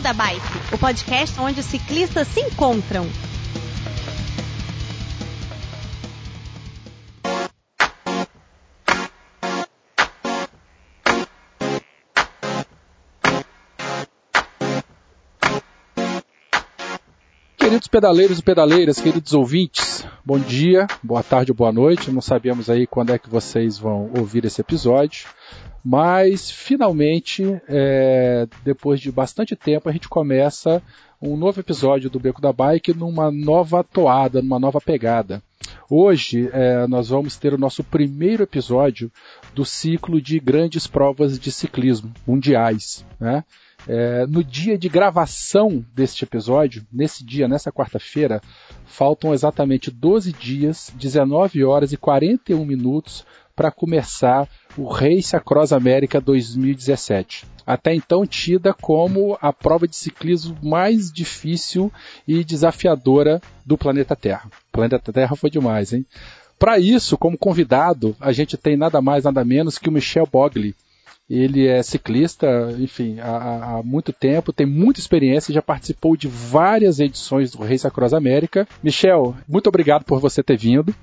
[0.00, 0.40] Da Bike,
[0.74, 3.06] o podcast onde os ciclistas se encontram.
[17.56, 22.10] Queridos pedaleiros e pedaleiras, queridos ouvintes, bom dia, boa tarde ou boa noite.
[22.12, 25.26] Não sabemos aí quando é que vocês vão ouvir esse episódio,
[25.88, 30.82] mas finalmente, é, depois de bastante tempo, a gente começa
[31.22, 35.40] um novo episódio do Beco da Bike numa nova toada, numa nova pegada.
[35.88, 39.12] Hoje é, nós vamos ter o nosso primeiro episódio
[39.54, 43.06] do ciclo de grandes provas de ciclismo mundiais.
[43.20, 43.44] Né?
[43.86, 48.42] É, no dia de gravação deste episódio, nesse dia, nessa quarta-feira,
[48.84, 53.24] faltam exatamente 12 dias, 19 horas e 41 minutos
[53.56, 54.46] para começar
[54.76, 57.46] o Race Across América 2017.
[57.66, 61.90] Até então tida como a prova de ciclismo mais difícil
[62.28, 64.50] e desafiadora do planeta Terra.
[64.68, 66.04] O planeta Terra foi demais, hein?
[66.58, 70.74] Para isso, como convidado, a gente tem nada mais, nada menos que o Michel Bogli,
[71.28, 77.00] ele é ciclista, enfim, há, há, muito tempo, tem muita experiência, já participou de várias
[77.00, 78.66] edições do Race Across América.
[78.82, 80.94] Michel, muito obrigado por você ter vindo.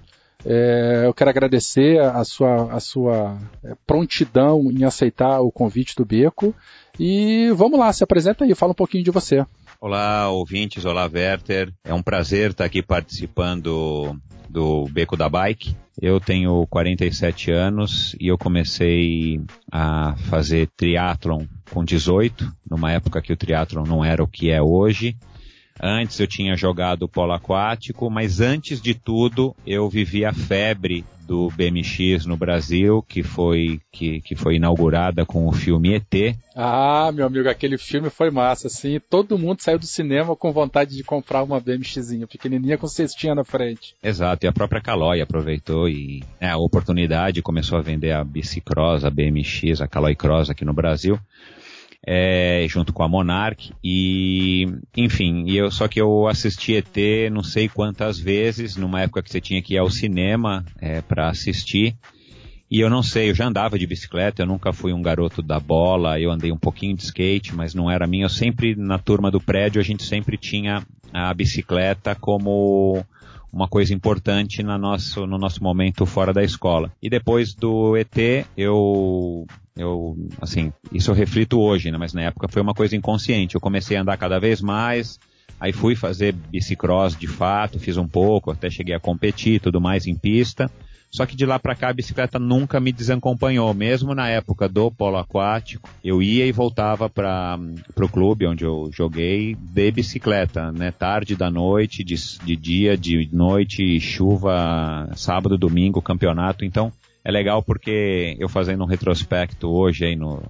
[0.46, 6.06] É, eu quero agradecer a sua, a sua é, prontidão em aceitar o convite do
[6.06, 6.54] Beco.
[7.00, 9.46] E vamos lá, se apresenta aí, fala um pouquinho de você.
[9.80, 11.74] Olá, ouvintes, olá, Werther.
[11.84, 15.76] É um prazer estar aqui participando do Beco da Bike.
[16.02, 23.34] Eu tenho 47 anos e eu comecei a fazer triatlon com 18, numa época que
[23.34, 25.18] o triatlon não era o que é hoje.
[25.82, 31.50] Antes eu tinha jogado polo aquático, mas antes de tudo eu vivi a febre do
[31.50, 36.36] BMX no Brasil, que foi, que, que foi inaugurada com o filme ET.
[36.56, 39.00] Ah, meu amigo, aquele filme foi massa, assim.
[39.10, 43.44] Todo mundo saiu do cinema com vontade de comprar uma BMXzinha, pequenininha com cestinha na
[43.44, 43.96] frente.
[44.04, 49.06] Exato, e a própria Caloi aproveitou e é, a oportunidade começou a vender a Bicicross,
[49.06, 51.20] a BMX, a Caloi Cross aqui no Brasil
[52.06, 57.44] é, junto com a Monarch e enfim, e eu só que eu assisti ET não
[57.44, 61.96] sei quantas vezes numa época que você tinha que ir ao cinema é, para assistir
[62.74, 65.60] e eu não sei, eu já andava de bicicleta, eu nunca fui um garoto da
[65.60, 68.26] bola, eu andei um pouquinho de skate, mas não era minha.
[68.26, 70.84] Eu sempre na turma do prédio a gente sempre tinha
[71.14, 73.06] a bicicleta como
[73.54, 76.92] uma coisa importante no nosso, no nosso momento fora da escola.
[77.00, 79.46] E depois do ET, eu,
[79.78, 81.98] eu, assim, isso eu reflito hoje, né?
[82.00, 83.54] Mas na época foi uma coisa inconsciente.
[83.54, 85.20] Eu comecei a andar cada vez mais,
[85.60, 90.08] aí fui fazer bicicross de fato, fiz um pouco, até cheguei a competir tudo mais
[90.08, 90.70] em pista.
[91.14, 94.90] Só que de lá para cá a bicicleta nunca me desacompanhou, mesmo na época do
[94.90, 95.88] polo aquático.
[96.04, 97.60] Eu ia e voltava para
[97.96, 100.92] o clube onde eu joguei de bicicleta, né?
[100.92, 106.66] Tarde da noite, de, de dia, de noite, chuva, sábado, domingo, campeonato.
[106.66, 106.92] Então
[107.24, 110.42] é legal porque eu fazendo um retrospecto hoje aí no,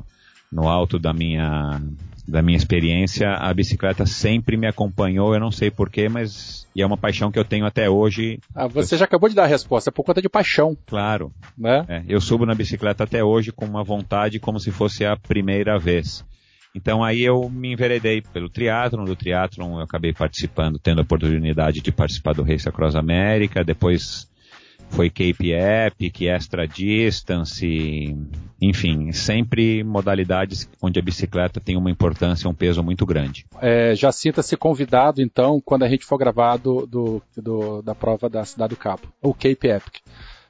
[0.50, 1.82] no alto da minha
[2.28, 6.86] da minha experiência, a bicicleta sempre me acompanhou, eu não sei porquê, mas e é
[6.86, 8.40] uma paixão que eu tenho até hoje.
[8.56, 9.00] Ah, você eu...
[9.00, 10.78] já acabou de dar a resposta, é por conta de paixão.
[10.88, 11.32] Claro.
[11.58, 11.86] Né?
[11.88, 15.78] É, eu subo na bicicleta até hoje com uma vontade como se fosse a primeira
[15.78, 16.26] vez.
[16.74, 21.82] Então aí eu me enveredei pelo triatlon, do triatlon eu acabei participando, tendo a oportunidade
[21.82, 24.28] de participar do Race Across América, depois
[24.90, 28.18] foi Cape Epic, Extra Distance,
[28.70, 33.46] enfim, sempre modalidades onde a bicicleta tem uma importância, um peso muito grande.
[33.62, 38.30] É, já sinta-se convidado, então, quando a gente for gravar do, do, do, da prova
[38.30, 39.96] da Cidade do Cabo, o Cape Epic.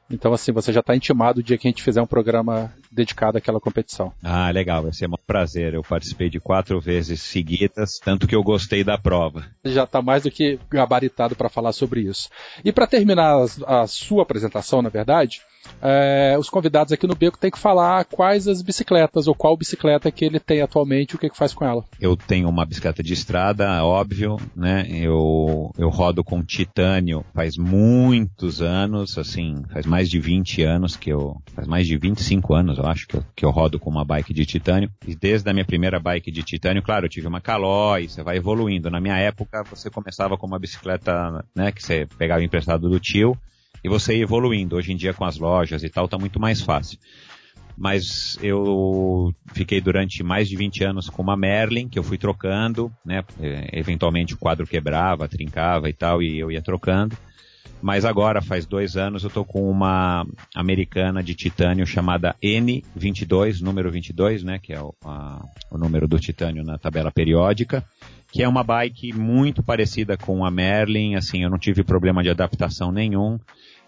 [0.10, 3.38] Então, assim, você já está intimado o dia que a gente fizer um programa dedicado
[3.38, 4.14] àquela competição.
[4.22, 5.74] Ah, legal, vai ser um prazer.
[5.74, 9.46] Eu participei de quatro vezes seguidas, tanto que eu gostei da prova.
[9.66, 12.30] Já está mais do que gabaritado para falar sobre isso.
[12.64, 15.42] E para terminar a sua apresentação, na verdade,
[15.82, 20.12] é, os convidados aqui no Beco têm que falar quais as bicicletas ou qual bicicleta
[20.12, 21.84] que ele tem atualmente e o que, que faz com ela.
[22.00, 24.88] Eu tenho uma bicicleta de estrada, óbvio, né?
[24.90, 31.10] Eu, eu rodo com titânio faz muitos anos, assim, faz mais de 20 anos que
[31.10, 34.06] eu, faz mais de 25 anos, eu acho, que eu, que eu rodo com uma
[34.06, 34.90] bike de titânio.
[35.06, 38.38] E desde a minha primeira bike de titânio, claro, eu tive uma Caloi, você vai
[38.38, 38.90] evoluindo.
[38.90, 43.38] Na minha época, você começava com uma bicicleta, né, que você pegava emprestado do tio,
[43.84, 44.76] e você ir evoluindo.
[44.76, 46.98] Hoje em dia com as lojas e tal tá muito mais fácil.
[47.76, 52.92] Mas eu fiquei durante mais de 20 anos com uma Merlin, que eu fui trocando,
[53.04, 53.24] né?
[53.42, 57.18] É, eventualmente o quadro quebrava, trincava e tal, e eu ia trocando.
[57.82, 60.26] Mas agora, faz dois anos, eu estou com uma
[60.56, 66.18] americana de titânio chamada N22, número 22, né, que é o, a, o número do
[66.18, 67.84] titânio na tabela periódica,
[68.32, 72.30] que é uma bike muito parecida com a Merlin, assim, eu não tive problema de
[72.30, 73.38] adaptação nenhum.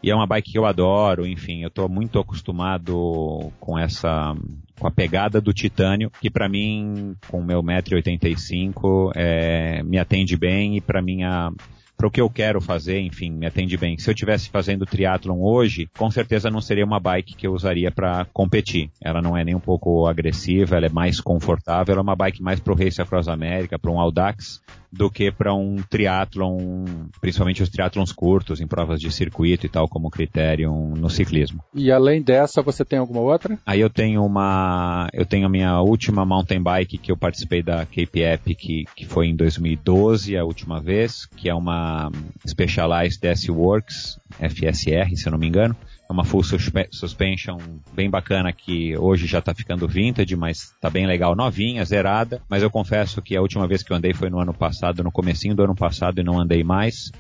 [0.06, 4.36] E é uma bike que eu adoro, enfim, eu estou muito acostumado com essa,
[4.80, 10.78] com a pegada do titânio, que para mim, com meu 1,85m, é, me atende bem
[10.78, 11.52] e para mim a,
[11.98, 13.98] para o que eu quero fazer, enfim, me atende bem.
[13.98, 17.90] Se eu tivesse fazendo triatlon hoje, com certeza não seria uma bike que eu usaria
[17.90, 18.92] para competir.
[19.02, 22.44] Ela não é nem um pouco agressiva, ela é mais confortável, ela é uma bike
[22.44, 24.62] mais para o Race Across America, para um Audax,
[24.96, 26.86] do que para um triatlon,
[27.20, 31.64] principalmente os triatlons curtos, em provas de circuito e tal, como critério no ciclismo.
[31.74, 33.58] E além dessa, você tem alguma outra?
[33.66, 37.86] Aí eu tenho uma, eu tenho a minha última mountain bike que eu participei da
[37.86, 42.12] Cape Epic, que foi em 2012, a última vez, que é uma
[42.48, 45.76] Specialized S-Works, FSR, se eu não me engano
[46.08, 47.58] é uma full suspension
[47.94, 52.42] bem bacana que hoje já está ficando vintage, mas está bem legal, novinha, zerada.
[52.48, 55.12] Mas eu confesso que a última vez que eu andei foi no ano passado, no
[55.12, 57.12] comecinho do ano passado e não andei mais.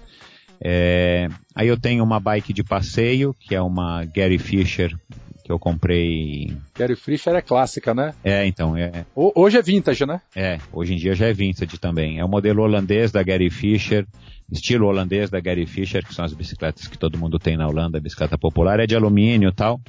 [0.62, 1.28] É...
[1.56, 4.96] Aí eu tenho uma bike de passeio, que é uma Gary Fisher
[5.44, 6.58] que eu comprei.
[6.76, 8.16] Gary Fisher é clássica, né?
[8.24, 8.76] É, então.
[8.76, 9.06] É...
[9.16, 10.20] Hoje é vintage, né?
[10.36, 12.20] É, hoje em dia já é vintage também.
[12.20, 14.08] É o modelo holandês da Gary Fisher
[14.52, 18.00] estilo holandês da Gary Fisher, que são as bicicletas que todo mundo tem na Holanda,
[18.00, 19.80] bicicleta popular, é de alumínio e tal,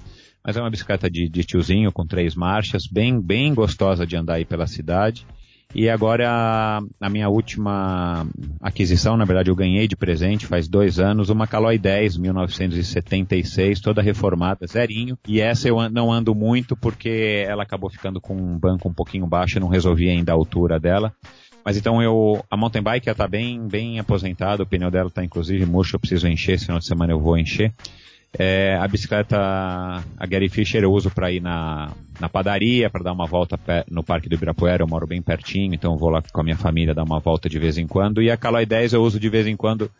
[0.45, 4.35] mas é uma bicicleta de, de tiozinho com três marchas, bem, bem gostosa de andar
[4.35, 5.27] aí pela cidade.
[5.75, 8.27] E agora a, a, minha última
[8.61, 14.01] aquisição, na verdade eu ganhei de presente faz dois anos, uma Caloi 10, 1976, toda
[14.01, 15.19] reformada, zerinho.
[15.27, 19.27] E essa eu não ando muito porque ela acabou ficando com um banco um pouquinho
[19.27, 21.13] baixo, não resolvi ainda a altura dela.
[21.67, 22.45] Mas então eu.
[22.49, 26.01] A mountain bike ela tá bem, bem aposentada, o pneu dela tá inclusive murcho, eu
[26.01, 27.75] preciso encher, esse final de semana eu vou encher.
[28.39, 31.91] É, a bicicleta, a Gary Fisher eu uso para ir na,
[32.21, 33.59] na padaria, para dar uma volta
[33.91, 36.57] no Parque do Ibirapuera, eu moro bem pertinho, então eu vou lá com a minha
[36.57, 38.23] família dar uma volta de vez em quando.
[38.23, 39.91] E a Caloi 10 eu uso de vez em quando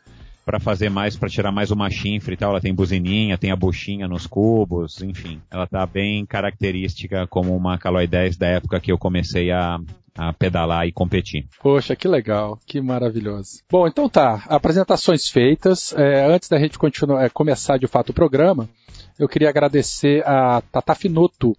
[0.45, 2.51] para fazer mais, para tirar mais uma chifre e tal.
[2.51, 5.41] Ela tem buzininha, tem a buchinha nos cubos, enfim.
[5.51, 9.81] Ela tá bem característica como uma Caloi 10 da época que eu comecei a,
[10.17, 11.47] a pedalar e competir.
[11.63, 13.61] Poxa, que legal, que maravilhoso.
[13.71, 15.93] Bom, então tá, apresentações feitas.
[15.93, 18.69] É, antes da gente continuar, é, começar de fato o programa,
[19.19, 21.57] eu queria agradecer a Tata Finoto.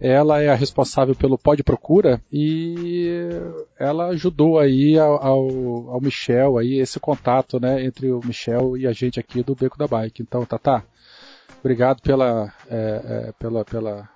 [0.00, 3.30] Ela é a responsável pelo Pode Procura e
[3.78, 8.92] ela ajudou aí ao, ao, Michel aí esse contato, né, entre o Michel e a
[8.92, 10.20] gente aqui do Beco da Bike.
[10.20, 10.84] Então, Tata,
[11.60, 14.08] obrigado pela, é, é, pela, pela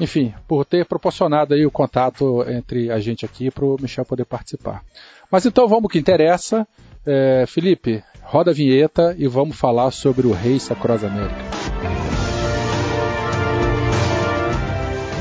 [0.00, 4.24] enfim, por ter proporcionado aí o contato entre a gente aqui para o Michel poder
[4.24, 4.82] participar.
[5.30, 6.66] Mas então vamos que interessa.
[7.06, 11.44] É, Felipe, roda a vinheta e vamos falar sobre o Race Across América.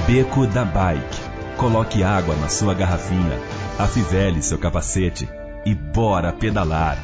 [0.08, 1.34] Beco da Bike.
[1.58, 3.40] Coloque água na sua garrafinha,
[3.78, 5.30] afivele seu capacete
[5.66, 6.98] e bora pedalar.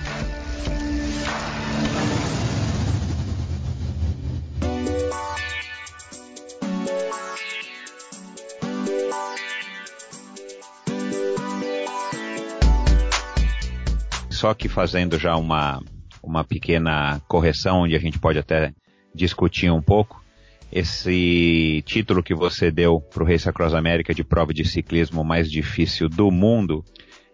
[14.39, 15.83] Só que fazendo já uma,
[16.23, 18.73] uma pequena correção, onde a gente pode até
[19.13, 20.23] discutir um pouco.
[20.71, 25.51] Esse título que você deu para o Race Across America de prova de ciclismo mais
[25.51, 26.85] difícil do mundo,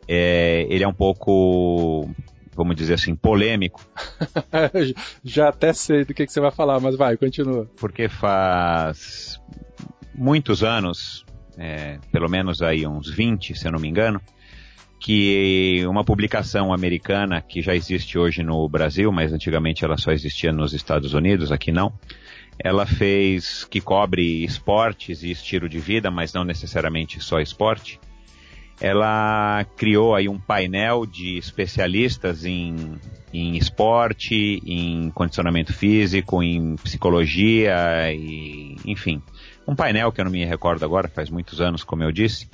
[0.07, 2.09] é, ele é um pouco,
[2.55, 3.87] vamos dizer assim, polêmico.
[5.23, 7.69] Já até sei do que, que você vai falar, mas vai, continua.
[7.77, 9.39] Porque faz
[10.15, 11.23] muitos anos,
[11.55, 14.19] é, pelo menos aí uns 20, se eu não me engano,
[14.99, 20.51] que uma publicação americana que já existe hoje no Brasil, mas antigamente ela só existia
[20.51, 21.93] nos Estados Unidos, aqui não.
[22.57, 27.99] Ela fez que cobre esportes e estilo de vida, mas não necessariamente só esporte.
[28.79, 32.75] Ela criou aí um painel de especialistas em,
[33.33, 39.21] em esporte, em condicionamento físico, em psicologia e, enfim,
[39.67, 42.49] um painel que eu não me recordo agora, faz muitos anos, como eu disse,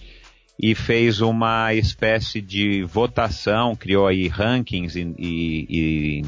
[0.60, 6.24] e fez uma espécie de votação, criou aí rankings e, e,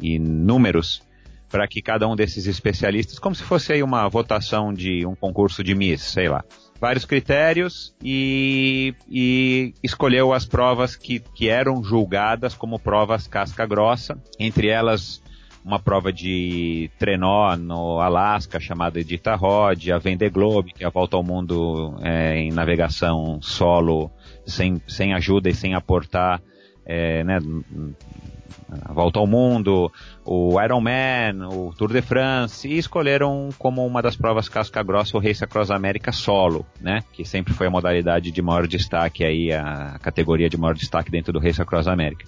[0.00, 1.02] e, e números
[1.50, 5.64] para que cada um desses especialistas, como se fosse aí uma votação de um concurso
[5.64, 6.44] de Miss, sei lá,
[6.80, 14.20] vários critérios e, e escolheu as provas que, que eram julgadas como provas casca grossa,
[14.38, 15.22] entre elas
[15.68, 20.90] uma prova de trenó no Alasca chamada Edita Rod, a Vender Globe, que é a
[20.90, 24.10] volta ao mundo é, em navegação solo,
[24.46, 26.40] sem, sem ajuda e sem aportar
[26.86, 27.38] é, né,
[28.80, 29.92] a Volta ao Mundo,
[30.24, 35.20] o Ironman, o Tour de France, e escolheram como uma das provas casca grossa o
[35.20, 37.02] Race Across America solo, né?
[37.12, 41.32] Que sempre foi a modalidade de maior destaque aí, a categoria de maior destaque dentro
[41.32, 42.24] do Race Across America.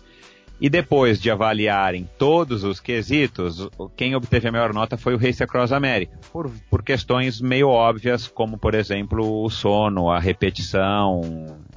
[0.60, 5.42] E depois de avaliarem todos os quesitos, quem obteve a maior nota foi o Race
[5.42, 11.22] Across America, por, por questões meio óbvias, como por exemplo o sono, a repetição,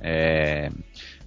[0.01, 0.69] é,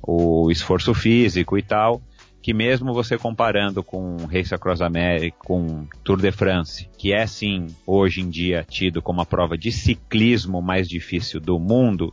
[0.02, 2.02] o esforço físico e tal,
[2.42, 7.68] que mesmo você comparando com Race Across America, com Tour de France, que é sim
[7.86, 12.12] hoje em dia tido como a prova de ciclismo mais difícil do mundo,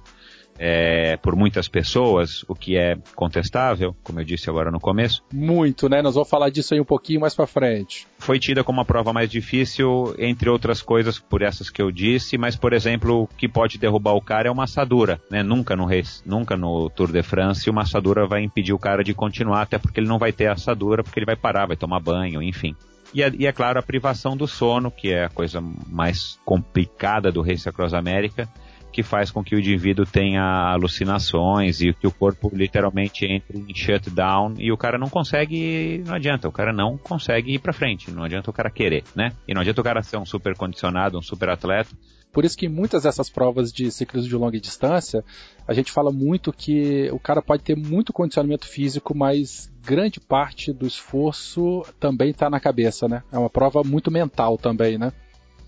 [0.66, 5.22] é, por muitas pessoas, o que é contestável, como eu disse agora no começo.
[5.34, 6.02] Muito, né?
[6.02, 8.08] Nós vamos falar disso aí um pouquinho mais para frente.
[8.18, 12.38] Foi tida como a prova mais difícil, entre outras coisas, por essas que eu disse,
[12.38, 15.44] mas, por exemplo, o que pode derrubar o cara é uma assadura, né?
[15.44, 19.14] Nunca no race, nunca no Tour de France, uma assadura vai impedir o cara de
[19.14, 22.42] continuar, até porque ele não vai ter assadura, porque ele vai parar, vai tomar banho,
[22.42, 22.74] enfim.
[23.14, 27.32] E é, e é, claro a privação do sono, que é a coisa mais complicada
[27.32, 28.50] do Race Across América,
[28.94, 33.76] que faz com que o indivíduo tenha alucinações e que o corpo literalmente entre em
[33.76, 38.12] shutdown e o cara não consegue, não adianta, o cara não consegue ir para frente,
[38.12, 39.34] não adianta o cara querer, né?
[39.48, 41.90] E não adianta o cara ser um super condicionado, um super atleta.
[42.32, 45.24] Por isso que muitas dessas provas de ciclismo de longa distância,
[45.68, 50.72] a gente fala muito que o cara pode ter muito condicionamento físico, mas grande parte
[50.72, 53.24] do esforço também está na cabeça, né?
[53.32, 55.12] É uma prova muito mental também, né?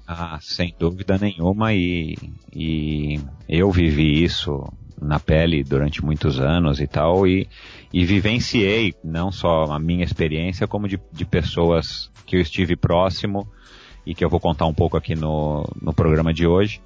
[0.08, 2.16] Ah, sem dúvida nenhuma, e,
[2.54, 3.20] e
[3.50, 4.72] eu vivi isso
[5.02, 7.48] na pele durante muitos anos e tal, e,
[7.92, 13.48] e vivenciei não só a minha experiência, como de, de pessoas que eu estive próximo
[14.06, 16.80] e que eu vou contar um pouco aqui no, no programa de hoje.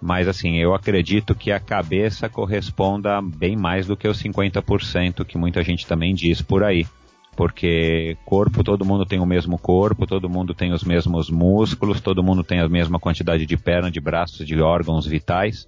[0.00, 5.38] Mas assim, eu acredito que a cabeça corresponda bem mais do que os 50% que
[5.38, 6.86] muita gente também diz por aí
[7.34, 12.22] porque corpo, todo mundo tem o mesmo corpo, todo mundo tem os mesmos músculos, todo
[12.22, 15.66] mundo tem a mesma quantidade de perna, de braços, de órgãos vitais.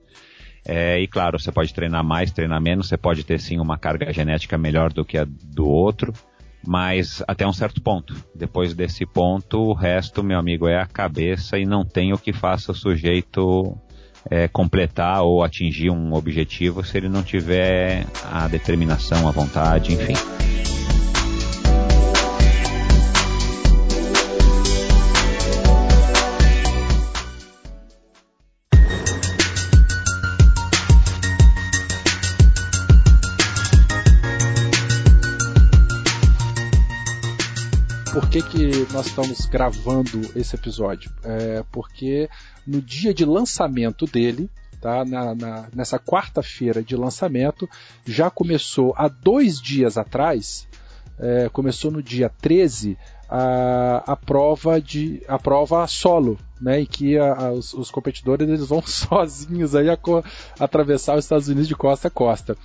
[0.66, 4.12] É, e claro, você pode treinar mais, treinar menos, você pode ter sim uma carga
[4.12, 6.12] genética melhor do que a do outro,
[6.66, 8.14] mas até um certo ponto.
[8.35, 12.33] Depois desse ponto, o resto, meu amigo, é a cabeça e não tem o que
[12.33, 13.76] faça o sujeito
[14.30, 20.14] é, completar ou atingir um objetivo se ele não tiver a determinação, a vontade, enfim.
[38.14, 41.11] Por que, que nós estamos gravando esse episódio?
[41.25, 42.30] É porque
[42.64, 44.49] no dia de lançamento dele,
[44.80, 45.04] tá?
[45.04, 47.68] Na, na, nessa quarta-feira de lançamento,
[48.06, 50.68] já começou há dois dias atrás,
[51.18, 52.97] é, começou no dia 13,
[53.28, 58.49] a, a prova de a prova solo, né, em que a, a, os, os, competidores
[58.49, 59.99] eles vão sozinhos aí a,
[60.59, 62.56] atravessar os Estados Unidos de costa a costa.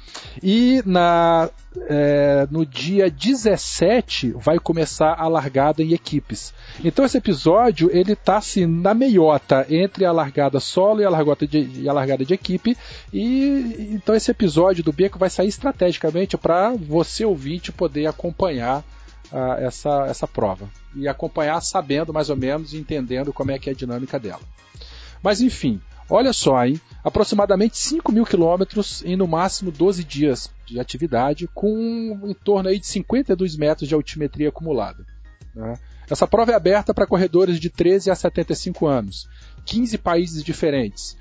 [0.41, 1.50] E na,
[1.89, 6.53] é, no dia 17 vai começar a largada em equipes.
[6.82, 11.46] Então esse episódio ele tá assim na meiota entre a largada solo e a largada
[11.46, 12.77] de, e a largada de equipe.
[13.12, 19.60] E então esse episódio do Beco vai sair estrategicamente para você ouvinte poder acompanhar uh,
[19.60, 23.74] essa, essa prova e acompanhar sabendo mais ou menos e entendendo como é que é
[23.74, 24.41] a dinâmica dela.
[25.22, 26.79] Mas enfim, olha só, hein?
[27.03, 32.79] aproximadamente 5 mil quilômetros em no máximo 12 dias de atividade, com em torno aí
[32.79, 35.05] de 52 metros de altimetria acumulada.
[35.55, 35.74] Né?
[36.10, 39.27] Essa prova é aberta para corredores de 13 a 75 anos,
[39.65, 41.15] 15 países diferentes,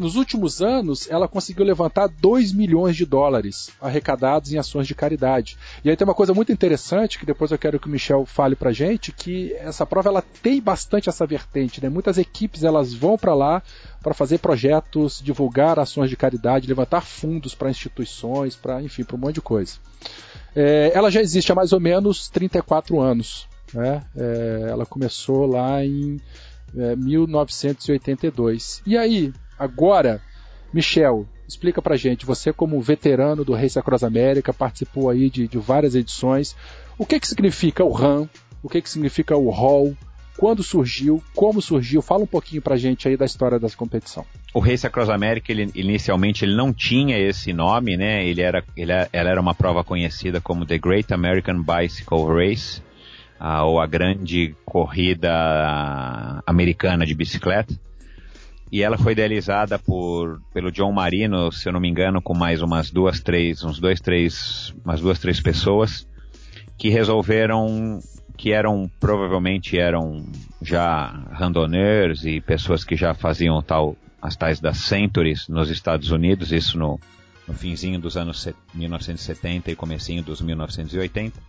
[0.00, 5.56] nos últimos anos, ela conseguiu levantar 2 milhões de dólares arrecadados em ações de caridade.
[5.84, 8.56] E aí tem uma coisa muito interessante, que depois eu quero que o Michel fale
[8.56, 11.82] pra gente, que essa prova ela tem bastante essa vertente.
[11.82, 11.88] Né?
[11.88, 13.62] Muitas equipes elas vão para lá
[14.02, 19.20] para fazer projetos, divulgar ações de caridade, levantar fundos para instituições, para enfim, para um
[19.20, 19.74] monte de coisa.
[20.54, 23.48] É, ela já existe há mais ou menos 34 anos.
[23.72, 24.02] Né?
[24.16, 26.20] É, ela começou lá em
[26.74, 28.82] 1982.
[28.86, 30.20] É, e aí, Agora,
[30.72, 35.58] Michel, explica pra gente, você como veterano do Race Across América, participou aí de, de
[35.58, 36.56] várias edições,
[36.98, 38.28] o que que significa o RAM,
[38.62, 39.96] o que que significa o Hall,
[40.36, 44.24] quando surgiu, como surgiu, fala um pouquinho pra gente aí da história dessa competição.
[44.52, 48.92] O Race Across America, ele, inicialmente, ele não tinha esse nome, né, ele era, ele,
[48.92, 52.82] ela era uma prova conhecida como The Great American Bicycle Race,
[53.38, 57.74] a, ou a grande corrida americana de bicicleta,
[58.70, 62.62] e ela foi idealizada por pelo John Marino, se eu não me engano, com mais
[62.62, 66.06] umas duas, três, uns dois, três, umas duas, três pessoas.
[66.78, 68.00] que resolveram
[68.36, 70.26] que eram provavelmente eram
[70.60, 76.52] já randonneurs e pessoas que já faziam tal as tais das centuries nos Estados Unidos,
[76.52, 77.00] isso no,
[77.46, 81.40] no finzinho dos anos 1970 e comecinho dos 1980.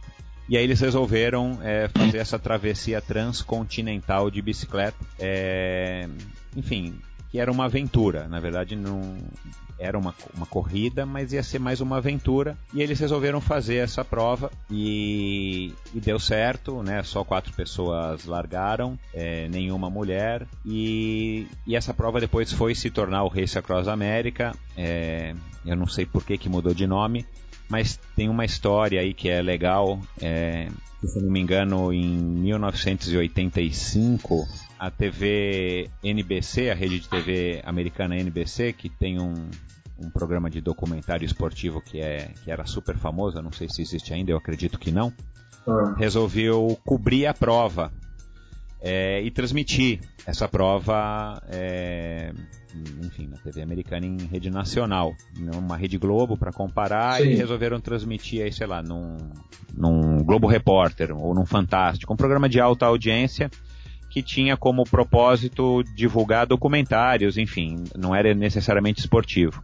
[0.50, 4.98] E aí eles resolveram é, fazer essa travessia transcontinental de bicicleta.
[5.20, 6.08] É,
[6.56, 6.96] enfim,
[7.30, 8.28] que era uma aventura.
[8.28, 9.18] Na verdade, não
[9.80, 12.58] era uma, uma corrida, mas ia ser mais uma aventura.
[12.74, 17.04] E eles resolveram fazer essa prova e, e deu certo, né?
[17.04, 20.48] Só quatro pessoas largaram, é, nenhuma mulher.
[20.66, 24.56] E, e essa prova depois foi se tornar o Race Across America.
[24.76, 27.26] É, eu não sei por que, que mudou de nome,
[27.70, 30.00] mas tem uma história aí que é legal.
[30.20, 30.70] É,
[31.06, 34.48] se não me engano, em 1985
[34.80, 39.50] a TV NBC, a rede de TV americana NBC, que tem um,
[40.00, 43.82] um programa de documentário esportivo que, é, que era super famoso, eu não sei se
[43.82, 45.12] existe ainda, eu acredito que não,
[45.68, 45.96] ah.
[45.98, 47.92] resolveu cobrir a prova
[48.80, 52.32] é, e transmitir essa prova, é,
[53.02, 55.16] enfim, na TV americana em rede nacional,
[55.56, 57.30] uma rede Globo para comparar Sim.
[57.30, 59.18] e resolveram transmitir aí, sei lá, num,
[59.76, 63.50] num Globo Repórter ou num Fantástico, um programa de alta audiência
[64.18, 69.64] que tinha como propósito divulgar documentários, enfim, não era necessariamente esportivo.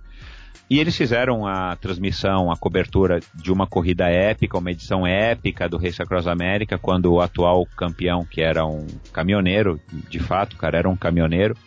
[0.69, 5.77] E eles fizeram a transmissão, a cobertura de uma corrida épica, uma edição épica do
[5.77, 10.89] Race Across America, quando o atual campeão, que era um caminhoneiro, de fato, cara, era
[10.89, 11.57] um caminhoneiro,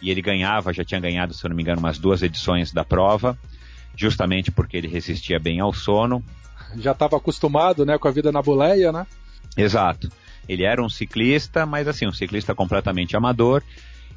[0.00, 2.84] e ele ganhava, já tinha ganhado, se eu não me engano, umas duas edições da
[2.84, 3.38] prova,
[3.94, 6.24] justamente porque ele resistia bem ao sono.
[6.76, 9.06] Já estava acostumado, né, com a vida na boleia, né?
[9.56, 10.08] Exato.
[10.48, 13.62] Ele era um ciclista, mas assim, um ciclista completamente amador.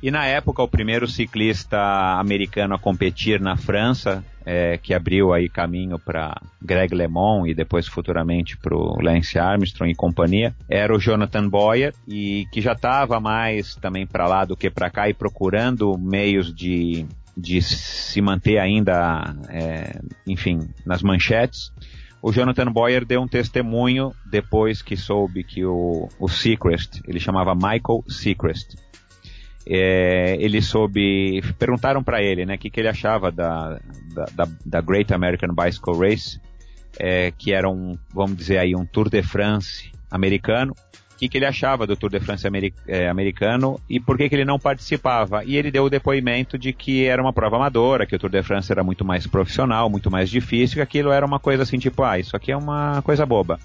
[0.02, 1.80] E na época, o primeiro ciclista
[2.20, 7.88] americano a competir na França, é, que abriu aí caminho para Greg LeMond e depois
[7.88, 13.20] futuramente para o Lance Armstrong e companhia, era o Jonathan Boyer, e que já estava
[13.20, 17.06] mais também para lá do que para cá e procurando meios de,
[17.36, 21.72] de se manter ainda, é, enfim, nas manchetes.
[22.22, 27.54] O Jonathan Boyer deu um testemunho depois que soube que o, o Seacrest, ele chamava
[27.54, 28.76] Michael Seacrest,
[29.68, 31.42] é, ele soube.
[31.58, 33.80] Perguntaram para ele né, o que, que ele achava da,
[34.34, 36.40] da, da, Great American Bicycle Race,
[37.00, 40.76] é, que era um, vamos dizer aí, um Tour de France americano.
[41.16, 42.46] O que, que ele achava do Tour de France
[42.88, 45.46] é, americano e por que, que ele não participava.
[45.46, 48.44] E ele deu o depoimento de que era uma prova amadora, que o Tour de
[48.44, 52.04] France era muito mais profissional, muito mais difícil, que aquilo era uma coisa assim, tipo,
[52.04, 53.58] ah, isso aqui é uma coisa boba.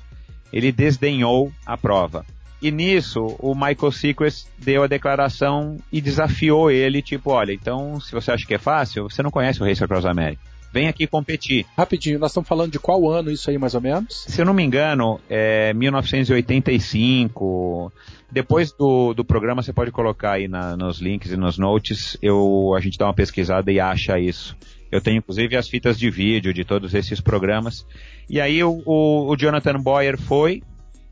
[0.52, 2.24] Ele desdenhou a prova.
[2.62, 8.12] E nisso, o Michael Secrets deu a declaração e desafiou ele, tipo, olha, então, se
[8.12, 10.49] você acha que é fácil, você não conhece o Race Across America.
[10.72, 11.66] Vem aqui competir.
[11.76, 14.24] Rapidinho, nós estamos falando de qual ano isso aí, mais ou menos?
[14.28, 17.92] Se eu não me engano, é 1985.
[18.30, 22.72] Depois do, do programa, você pode colocar aí na, nos links e nos notes, eu,
[22.76, 24.56] a gente dá uma pesquisada e acha isso.
[24.92, 27.84] Eu tenho inclusive as fitas de vídeo de todos esses programas.
[28.28, 30.62] E aí o, o, o Jonathan Boyer foi,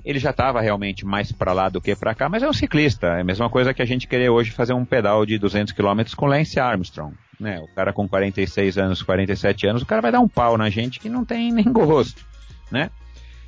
[0.05, 3.09] ele já estava realmente mais para lá do que para cá, mas é um ciclista.
[3.09, 6.03] É a mesma coisa que a gente querer hoje fazer um pedal de 200 km
[6.17, 7.13] com Lance Armstrong.
[7.39, 7.61] Né?
[7.61, 10.99] O cara com 46 anos, 47 anos, o cara vai dar um pau na gente
[10.99, 12.25] que não tem nem gosto,
[12.71, 12.91] né?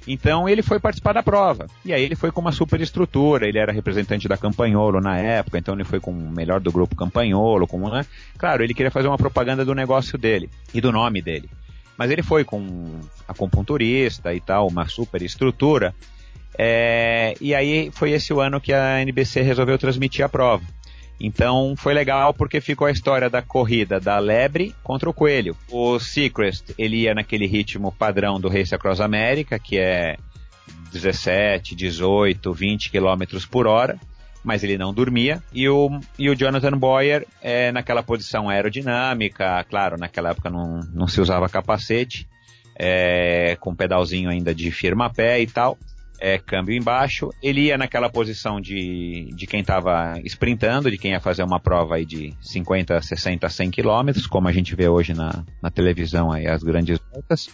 [0.06, 1.66] Então ele foi participar da prova.
[1.84, 5.58] E aí ele foi com uma super estrutura, ele era representante da Campanholo na época,
[5.58, 8.06] então ele foi com o melhor do grupo Campanholo, com, né?
[8.38, 11.50] Claro, ele queria fazer uma propaganda do negócio dele e do nome dele.
[11.96, 12.98] Mas ele foi com
[13.28, 15.94] a compunturista e tal, uma super estrutura.
[16.56, 20.64] É, e aí foi esse o ano que a NBC resolveu transmitir a prova.
[21.20, 25.54] Então foi legal porque ficou a história da corrida da lebre contra o coelho.
[25.70, 30.16] O Secrest, ele ia naquele ritmo padrão do Race Across America, que é
[30.90, 33.98] 17, 18, 20 km por hora,
[34.42, 35.42] mas ele não dormia.
[35.52, 41.06] E o, e o Jonathan Boyer é naquela posição aerodinâmica, claro, naquela época não, não
[41.06, 42.26] se usava capacete,
[42.74, 45.76] é, com pedalzinho ainda de firma-pé e tal
[46.20, 51.20] é, câmbio embaixo, ele ia naquela posição de, de quem estava sprintando, de quem ia
[51.20, 55.44] fazer uma prova aí de 50, 60, 100 quilômetros, como a gente vê hoje na,
[55.62, 57.48] na televisão aí, as grandes voltas.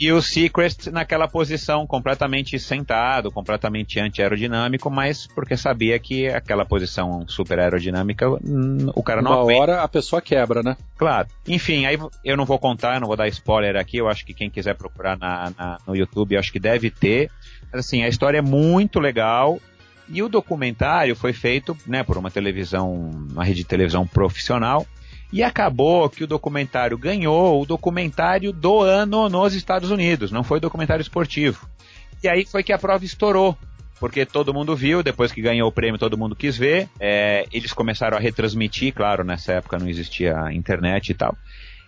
[0.00, 7.24] E o Secret naquela posição completamente sentado, completamente anti-aerodinâmico, mas porque sabia que aquela posição
[7.26, 9.60] super aerodinâmica, hum, o cara não Uma aguenta.
[9.60, 10.76] hora a pessoa quebra, né?
[10.96, 11.28] Claro.
[11.46, 14.48] Enfim, aí eu não vou contar, não vou dar spoiler aqui, eu acho que quem
[14.48, 17.30] quiser procurar na, na no YouTube, acho que deve ter.
[17.72, 19.60] Assim, a história é muito legal.
[20.08, 24.86] E o documentário foi feito né, por uma televisão, uma rede de televisão profissional.
[25.30, 30.58] E acabou que o documentário ganhou o documentário do ano nos Estados Unidos, não foi
[30.58, 31.68] documentário esportivo.
[32.24, 33.56] E aí foi que a prova estourou
[33.98, 36.88] porque todo mundo viu, depois que ganhou o prêmio, todo mundo quis ver.
[37.00, 41.36] É, eles começaram a retransmitir, claro, nessa época não existia internet e tal.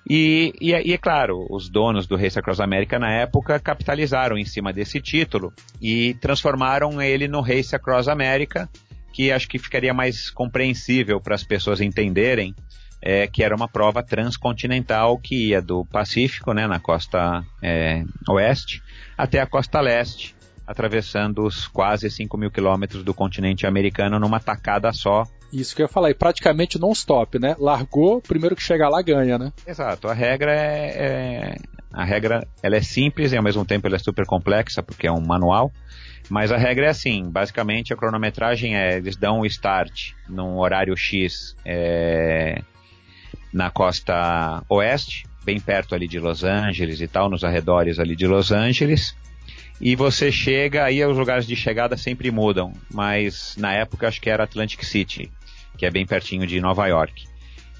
[0.08, 4.44] E, e, e, é claro, os donos do Race Across America na época capitalizaram em
[4.44, 8.68] cima desse título e transformaram ele no Race Across America,
[9.12, 12.54] que acho que ficaria mais compreensível para as pessoas entenderem
[13.02, 18.82] é, que era uma prova transcontinental que ia do Pacífico, né, na costa é, oeste,
[19.16, 20.34] até a costa leste,
[20.66, 25.24] atravessando os quase 5 mil quilômetros do continente americano numa tacada só.
[25.52, 27.56] Isso que eu ia falar, e praticamente non-stop, né?
[27.58, 29.52] Largou, primeiro que chegar lá ganha, né?
[29.66, 31.56] Exato, a regra é, é,
[31.92, 35.12] a regra ela é simples e ao mesmo tempo ela é super complexa porque é
[35.12, 35.72] um manual.
[36.28, 40.96] Mas a regra é assim, basicamente a cronometragem é, eles dão o start num horário
[40.96, 42.62] X é,
[43.52, 48.26] na costa oeste, bem perto ali de Los Angeles e tal, nos arredores ali de
[48.28, 49.16] Los Angeles.
[49.80, 54.28] E você chega, aí os lugares de chegada sempre mudam, mas na época acho que
[54.28, 55.32] era Atlantic City,
[55.76, 57.30] que é bem pertinho de Nova York.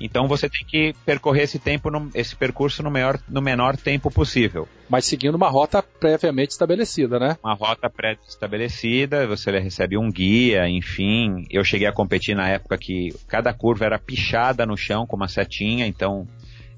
[0.00, 4.10] Então você tem que percorrer esse tempo, no, esse percurso no, maior, no menor tempo
[4.10, 4.66] possível.
[4.88, 7.36] Mas seguindo uma rota previamente estabelecida, né?
[7.44, 11.44] Uma rota pré-estabelecida, você recebe um guia, enfim.
[11.50, 15.28] Eu cheguei a competir na época que cada curva era pichada no chão com uma
[15.28, 16.26] setinha, então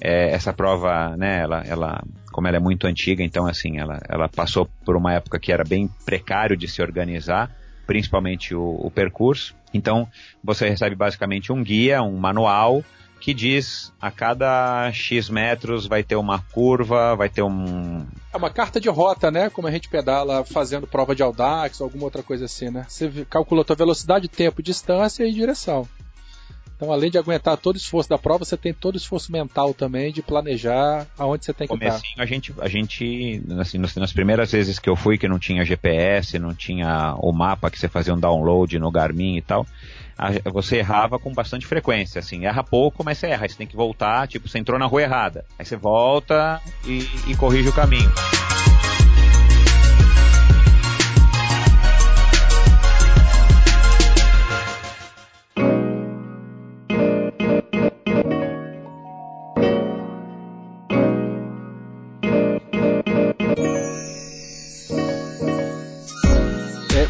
[0.01, 4.29] é, essa prova, né, ela, ela, como ela é muito antiga, então assim, ela, ela
[4.29, 7.55] passou por uma época que era bem precário de se organizar,
[7.93, 9.55] principalmente o, o percurso.
[9.75, 10.09] Então,
[10.43, 12.83] você recebe basicamente um guia, um manual,
[13.21, 18.07] que diz a cada X metros vai ter uma curva, vai ter um.
[18.33, 19.51] É uma carta de rota, né?
[19.51, 22.87] Como a gente pedala fazendo prova de Audax, alguma outra coisa assim, né?
[22.89, 25.87] Você calcula a tua velocidade, tempo, distância e direção.
[26.83, 29.73] Então, além de aguentar todo o esforço da prova, você tem todo o esforço mental
[29.73, 32.01] também de planejar aonde você tem que estar.
[32.19, 36.41] A gente, a gente assim, nas primeiras vezes que eu fui, que não tinha GPS,
[36.41, 39.65] não tinha o mapa que você fazia um download no Garmin e tal,
[40.53, 43.77] você errava com bastante frequência, assim, erra pouco, mas você erra, aí você tem que
[43.77, 48.11] voltar, tipo, você entrou na rua errada, aí você volta e, e corrige o caminho.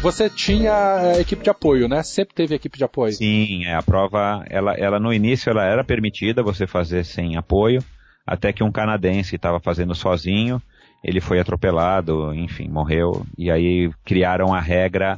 [0.03, 2.03] Você tinha é, equipe de apoio, né?
[2.03, 3.13] Sempre teve equipe de apoio.
[3.13, 7.81] Sim, é, a prova, ela, ela no início ela era permitida você fazer sem apoio,
[8.27, 10.61] até que um canadense estava fazendo sozinho,
[11.01, 15.17] ele foi atropelado, enfim, morreu, e aí criaram a regra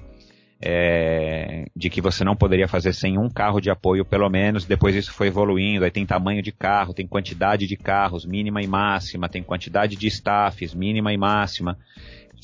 [0.61, 4.65] é, de que você não poderia fazer sem um carro de apoio, pelo menos.
[4.65, 5.83] Depois isso foi evoluindo.
[5.83, 10.07] Aí tem tamanho de carro, tem quantidade de carros mínima e máxima, tem quantidade de
[10.07, 11.77] staffs mínima e máxima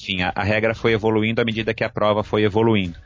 [0.02, 2.98] enfim, a, a regra foi evoluindo à medida que a prova foi evoluindo.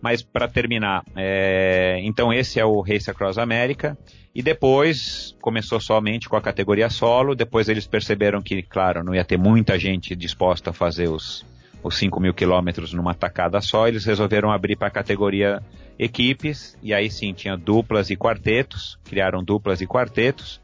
[0.00, 3.98] Mas para terminar, é, então esse é o Race Across America.
[4.34, 7.34] E depois começou somente com a categoria solo.
[7.34, 11.44] Depois eles perceberam que, claro, não ia ter muita gente disposta a fazer os,
[11.82, 13.86] os 5 mil quilômetros numa tacada só.
[13.86, 15.62] Eles resolveram abrir para a categoria
[15.98, 16.76] equipes.
[16.82, 18.98] E aí sim tinha duplas e quartetos.
[19.04, 20.60] Criaram duplas e quartetos.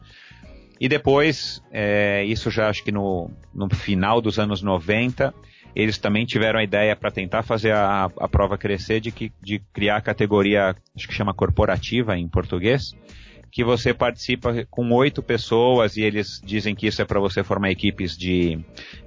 [0.81, 5.35] E depois, é, isso já acho que no, no final dos anos 90,
[5.75, 9.61] eles também tiveram a ideia para tentar fazer a, a prova crescer de, que, de
[9.73, 12.95] criar a categoria, acho que chama corporativa em português,
[13.51, 17.71] que você participa com oito pessoas e eles dizem que isso é para você formar
[17.71, 18.59] equipes de,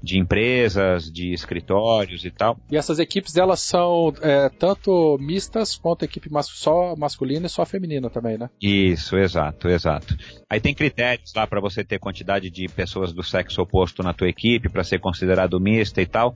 [0.01, 2.57] de empresas, de escritórios e tal.
[2.69, 7.65] E essas equipes elas são é, tanto mistas quanto equipe mas só masculina e só
[7.65, 8.49] feminina também, né?
[8.61, 10.15] Isso, exato, exato.
[10.49, 14.29] Aí tem critérios lá para você ter quantidade de pessoas do sexo oposto na tua
[14.29, 16.35] equipe para ser considerado mista e tal.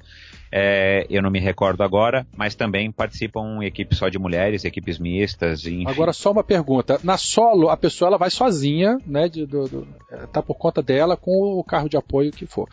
[0.58, 5.66] É, eu não me recordo agora, mas também participam equipes só de mulheres, equipes mistas.
[5.66, 5.84] Enfim.
[5.86, 9.28] Agora só uma pergunta: na solo a pessoa ela vai sozinha, né?
[9.28, 12.70] De, do, do, é, tá por conta dela com o carro de apoio que for.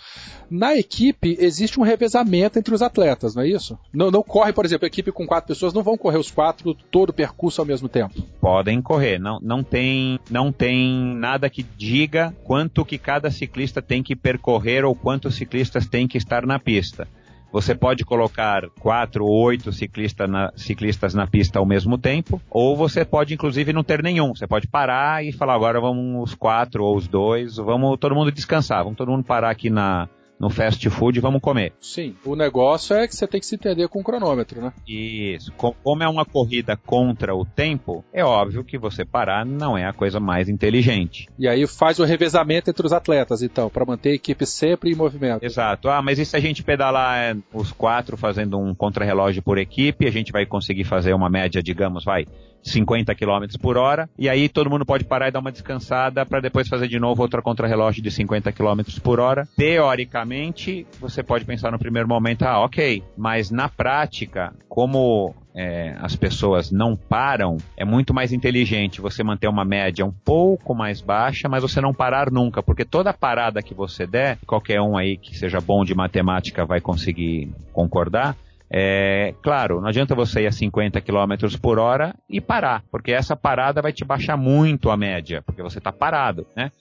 [0.48, 3.76] Na equipe existe um revezamento entre os atletas, não é isso?
[3.92, 6.76] Não, não corre, por exemplo, a equipe com quatro pessoas não vão correr os quatro
[6.88, 8.14] todo o percurso ao mesmo tempo.
[8.40, 14.04] Podem correr, não, não tem não tem nada que diga quanto que cada ciclista tem
[14.04, 17.08] que percorrer ou quantos ciclistas tem que estar na pista.
[17.52, 22.74] Você pode colocar quatro ou oito ciclista na, ciclistas na pista ao mesmo tempo, ou
[22.74, 24.34] você pode inclusive não ter nenhum.
[24.34, 28.32] Você pode parar e falar agora vamos os quatro ou os dois, vamos todo mundo
[28.32, 30.08] descansar, vamos todo mundo parar aqui na,
[30.42, 31.72] no fast food vamos comer.
[31.80, 34.72] Sim, o negócio é que você tem que se entender com o cronômetro, né?
[34.88, 35.52] Isso.
[35.52, 39.92] Como é uma corrida contra o tempo, é óbvio que você parar não é a
[39.92, 41.28] coisa mais inteligente.
[41.38, 44.96] E aí faz o revezamento entre os atletas, então, para manter a equipe sempre em
[44.96, 45.44] movimento.
[45.44, 45.88] Exato.
[45.88, 50.08] Ah, mas e se a gente pedalar é, os quatro fazendo um contrarrelógio por equipe,
[50.08, 52.26] a gente vai conseguir fazer uma média, digamos, vai,
[52.62, 56.40] 50 km por hora, e aí todo mundo pode parar e dar uma descansada para
[56.40, 59.48] depois fazer de novo outra contrarrelógio de 50 km por hora.
[59.56, 66.16] Teoricamente, você pode pensar no primeiro momento, ah, ok, mas na prática, como é, as
[66.16, 71.48] pessoas não param, é muito mais inteligente você manter uma média um pouco mais baixa,
[71.48, 75.36] mas você não parar nunca, porque toda parada que você der, qualquer um aí que
[75.36, 78.36] seja bom de matemática vai conseguir concordar,
[78.74, 83.36] é, claro, não adianta você ir a 50 km por hora e parar, porque essa
[83.36, 86.72] parada vai te baixar muito a média, porque você está parado, né?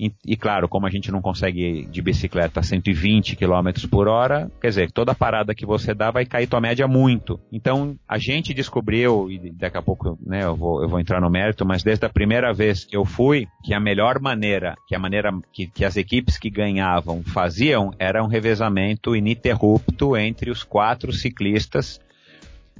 [0.00, 4.50] E, e, claro, como a gente não consegue de bicicleta a 120 km por hora,
[4.58, 7.38] quer dizer, toda parada que você dá vai cair tua média muito.
[7.52, 11.28] Então, a gente descobriu, e daqui a pouco né, eu, vou, eu vou entrar no
[11.28, 14.98] mérito, mas desde a primeira vez que eu fui, que a melhor maneira, que a
[14.98, 21.12] maneira que, que as equipes que ganhavam faziam, era um revezamento ininterrupto entre os quatro
[21.12, 22.00] ciclistas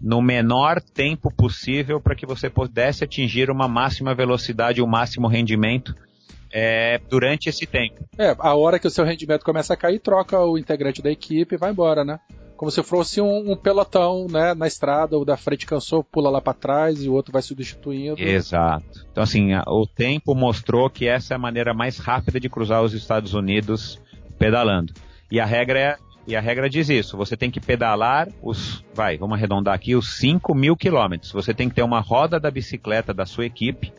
[0.01, 5.29] no menor tempo possível para que você pudesse atingir uma máxima velocidade, o um máximo
[5.29, 5.95] rendimento
[6.53, 8.05] é, durante esse tempo.
[8.19, 11.55] É, a hora que o seu rendimento começa a cair, troca o integrante da equipe
[11.55, 12.19] e vai embora, né?
[12.57, 16.43] Como se fosse um, um pelotão, né, na estrada, o da frente cansou, pula lá
[16.43, 18.21] para trás e o outro vai substituindo.
[18.21, 19.07] Exato.
[19.11, 22.93] Então assim, o tempo mostrou que essa é a maneira mais rápida de cruzar os
[22.93, 23.99] Estados Unidos
[24.39, 24.93] pedalando.
[25.31, 29.17] E a regra é e a regra diz isso: você tem que pedalar os, vai,
[29.17, 31.33] vamos arredondar aqui, os 5 mil quilômetros.
[31.33, 33.93] Você tem que ter uma roda da bicicleta da sua equipe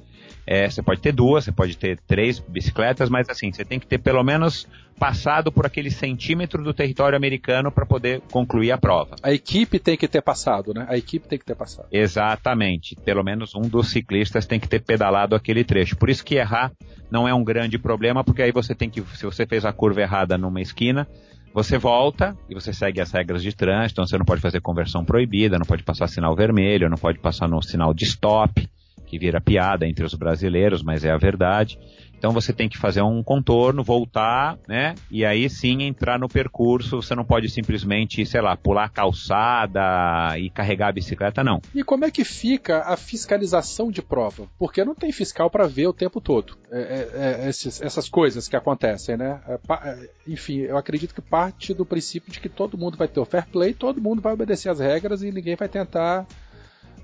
[0.45, 3.87] é, você pode ter duas, você pode ter três bicicletas, mas assim, você tem que
[3.87, 4.67] ter pelo menos
[4.99, 9.15] passado por aquele centímetro do território americano para poder concluir a prova.
[9.23, 10.85] A equipe tem que ter passado, né?
[10.87, 11.87] A equipe tem que ter passado.
[11.91, 12.95] Exatamente.
[13.03, 15.97] Pelo menos um dos ciclistas tem que ter pedalado aquele trecho.
[15.97, 16.71] Por isso que errar
[17.09, 20.01] não é um grande problema, porque aí você tem que, se você fez a curva
[20.01, 21.07] errada numa esquina,
[21.53, 25.03] você volta e você segue as regras de trânsito, então você não pode fazer conversão
[25.03, 28.69] proibida, não pode passar sinal vermelho, não pode passar no sinal de stop
[29.11, 31.77] que vira piada entre os brasileiros, mas é a verdade.
[32.17, 34.95] Então você tem que fazer um contorno, voltar, né?
[35.09, 37.01] E aí sim entrar no percurso.
[37.01, 41.59] Você não pode simplesmente, sei lá, pular a calçada e carregar a bicicleta, não.
[41.75, 44.47] E como é que fica a fiscalização de prova?
[44.57, 48.47] Porque não tem fiscal para ver o tempo todo é, é, é, esses, essas coisas
[48.47, 49.41] que acontecem, né?
[49.45, 53.19] É, é, enfim, eu acredito que parte do princípio de que todo mundo vai ter
[53.19, 56.25] o fair play, todo mundo vai obedecer as regras e ninguém vai tentar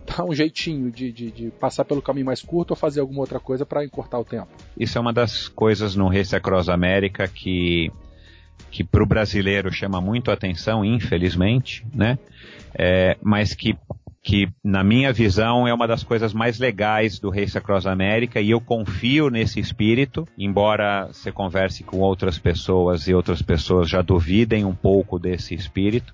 [0.08, 3.40] dar um jeitinho de, de, de, passar pelo caminho mais curto ou fazer alguma outra
[3.40, 4.48] coisa para encurtar o tempo.
[4.78, 7.92] Isso é uma das coisas no Race Across América que,
[8.72, 12.18] que para o brasileiro chama muito atenção, infelizmente, né?
[12.74, 13.76] É, mas que,
[14.22, 18.52] que, na minha visão, é uma das coisas mais legais do Race Across América e
[18.52, 24.64] eu confio nesse espírito, embora você converse com outras pessoas e outras pessoas já duvidem
[24.64, 26.14] um pouco desse espírito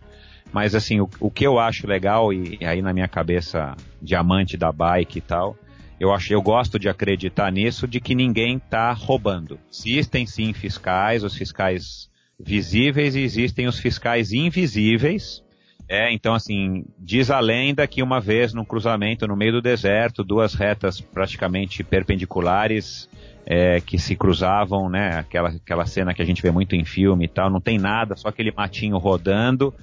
[0.53, 4.55] mas assim, o, o que eu acho legal, e, e aí na minha cabeça, diamante
[4.55, 5.57] da bike e tal,
[5.99, 9.59] eu acho, eu gosto de acreditar nisso, de que ninguém está roubando.
[9.71, 15.41] Existem sim fiscais, os fiscais visíveis e existem os fiscais invisíveis.
[15.89, 20.23] É, então assim, diz a lenda que uma vez num cruzamento no meio do deserto,
[20.23, 23.09] duas retas praticamente perpendiculares
[23.45, 25.17] é, que se cruzavam, né?
[25.17, 28.15] Aquela, aquela cena que a gente vê muito em filme e tal, não tem nada,
[28.15, 29.73] só aquele matinho rodando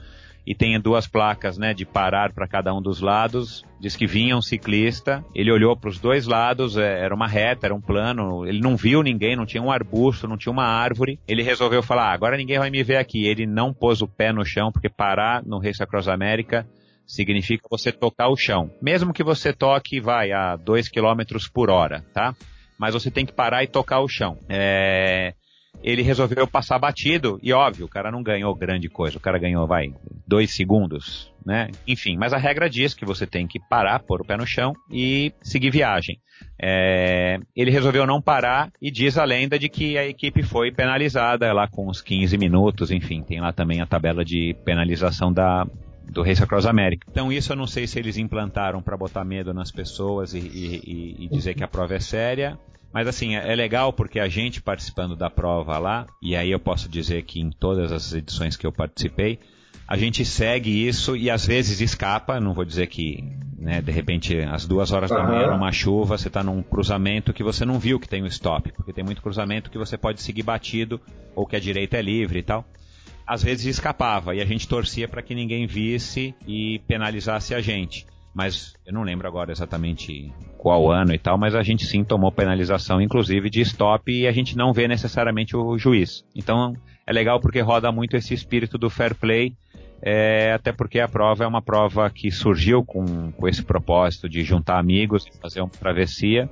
[0.47, 3.65] e tem duas placas, né, de parar para cada um dos lados.
[3.79, 7.67] Diz que vinha um ciclista, ele olhou para os dois lados, é, era uma reta,
[7.67, 11.19] era um plano, ele não viu ninguém, não tinha um arbusto, não tinha uma árvore.
[11.27, 13.27] Ele resolveu falar: ah, agora ninguém vai me ver aqui.
[13.27, 16.67] Ele não pôs o pé no chão, porque parar no Race Across América
[17.07, 18.71] significa você tocar o chão.
[18.81, 21.23] Mesmo que você toque, vai a 2 km
[21.53, 22.35] por hora, tá?
[22.79, 24.39] Mas você tem que parar e tocar o chão.
[24.49, 25.35] É
[25.83, 29.67] ele resolveu passar batido e óbvio, o cara não ganhou grande coisa, o cara ganhou,
[29.67, 29.93] vai,
[30.27, 31.69] dois segundos, né?
[31.87, 34.75] Enfim, mas a regra diz que você tem que parar, pôr o pé no chão
[34.91, 36.19] e seguir viagem.
[36.63, 41.53] É, ele resolveu não parar e diz a lenda de que a equipe foi penalizada
[41.53, 45.67] lá com uns 15 minutos, enfim, tem lá também a tabela de penalização da,
[46.11, 47.07] do Race Across America.
[47.11, 51.17] Então isso eu não sei se eles implantaram para botar medo nas pessoas e, e,
[51.25, 52.59] e, dizer que a prova é séria,
[52.93, 56.59] mas assim, é, é legal porque a gente participando da prova lá, e aí eu
[56.59, 59.39] posso dizer que em todas as edições que eu participei,
[59.87, 63.25] a gente segue isso e às vezes escapa, não vou dizer que,
[63.59, 65.17] né, de repente, às duas horas uhum.
[65.17, 68.27] da manhã, numa chuva, você está num cruzamento que você não viu que tem um
[68.27, 71.01] stop, porque tem muito cruzamento que você pode seguir batido
[71.35, 72.65] ou que a direita é livre e tal.
[73.31, 78.05] às vezes escapava e a gente torcia para que ninguém visse e penalizasse a gente.
[78.35, 82.31] Mas eu não lembro agora exatamente qual ano e tal, mas a gente sim tomou
[82.31, 86.25] penalização, inclusive de stop, e a gente não vê necessariamente o juiz.
[86.35, 86.75] Então
[87.07, 89.55] é legal porque roda muito esse espírito do fair play,
[90.03, 94.43] é, até porque a prova é uma prova que surgiu com, com esse propósito de
[94.43, 96.49] juntar amigos e fazer uma travessia.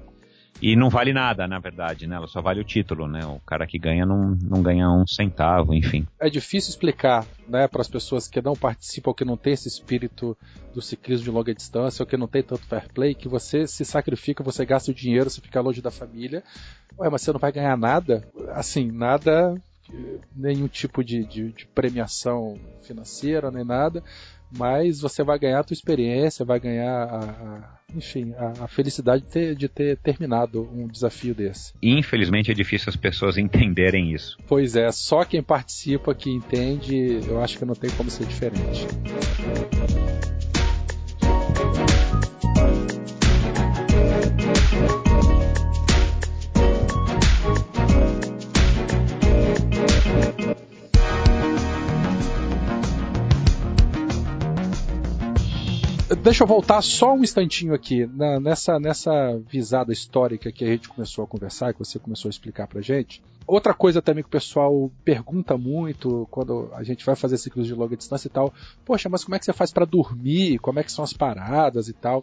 [0.60, 2.16] E não vale nada, na verdade, né?
[2.16, 3.24] Ela só vale o título, né?
[3.24, 6.06] O cara que ganha não, não ganha um centavo, enfim.
[6.20, 10.36] É difícil explicar, né, para as pessoas que não participam, que não tem esse espírito
[10.74, 13.84] do ciclismo de longa distância, ou que não tem tanto fair play, que você se
[13.84, 16.42] sacrifica, você gasta o dinheiro, você fica longe da família.
[16.98, 18.26] Ué, mas você não vai ganhar nada?
[18.50, 19.54] Assim, nada,
[20.34, 24.02] nenhum tipo de, de, de premiação financeira, nem nada
[24.56, 29.22] mas você vai ganhar a tua experiência, vai ganhar a, a enfim, a, a felicidade
[29.22, 31.72] de ter, de ter, terminado um desafio desse.
[31.82, 34.38] Infelizmente é difícil as pessoas entenderem isso.
[34.46, 38.86] Pois é, só quem participa que entende, eu acho que não tem como ser diferente.
[56.28, 60.86] Deixa eu voltar só um instantinho aqui na, nessa, nessa visada histórica que a gente
[60.86, 63.22] começou a conversar, que você começou a explicar pra gente.
[63.46, 67.72] Outra coisa também que o pessoal pergunta muito quando a gente vai fazer ciclos de
[67.72, 68.52] longa distância e tal,
[68.84, 70.58] poxa, mas como é que você faz para dormir?
[70.58, 72.22] Como é que são as paradas e tal?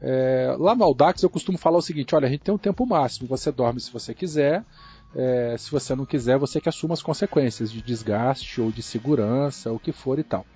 [0.00, 2.86] É, lá no Audax eu costumo falar o seguinte: olha, a gente tem um tempo
[2.86, 4.64] máximo, você dorme se você quiser,
[5.14, 9.70] é, se você não quiser, você que assuma as consequências de desgaste ou de segurança,
[9.70, 10.46] o que for e tal.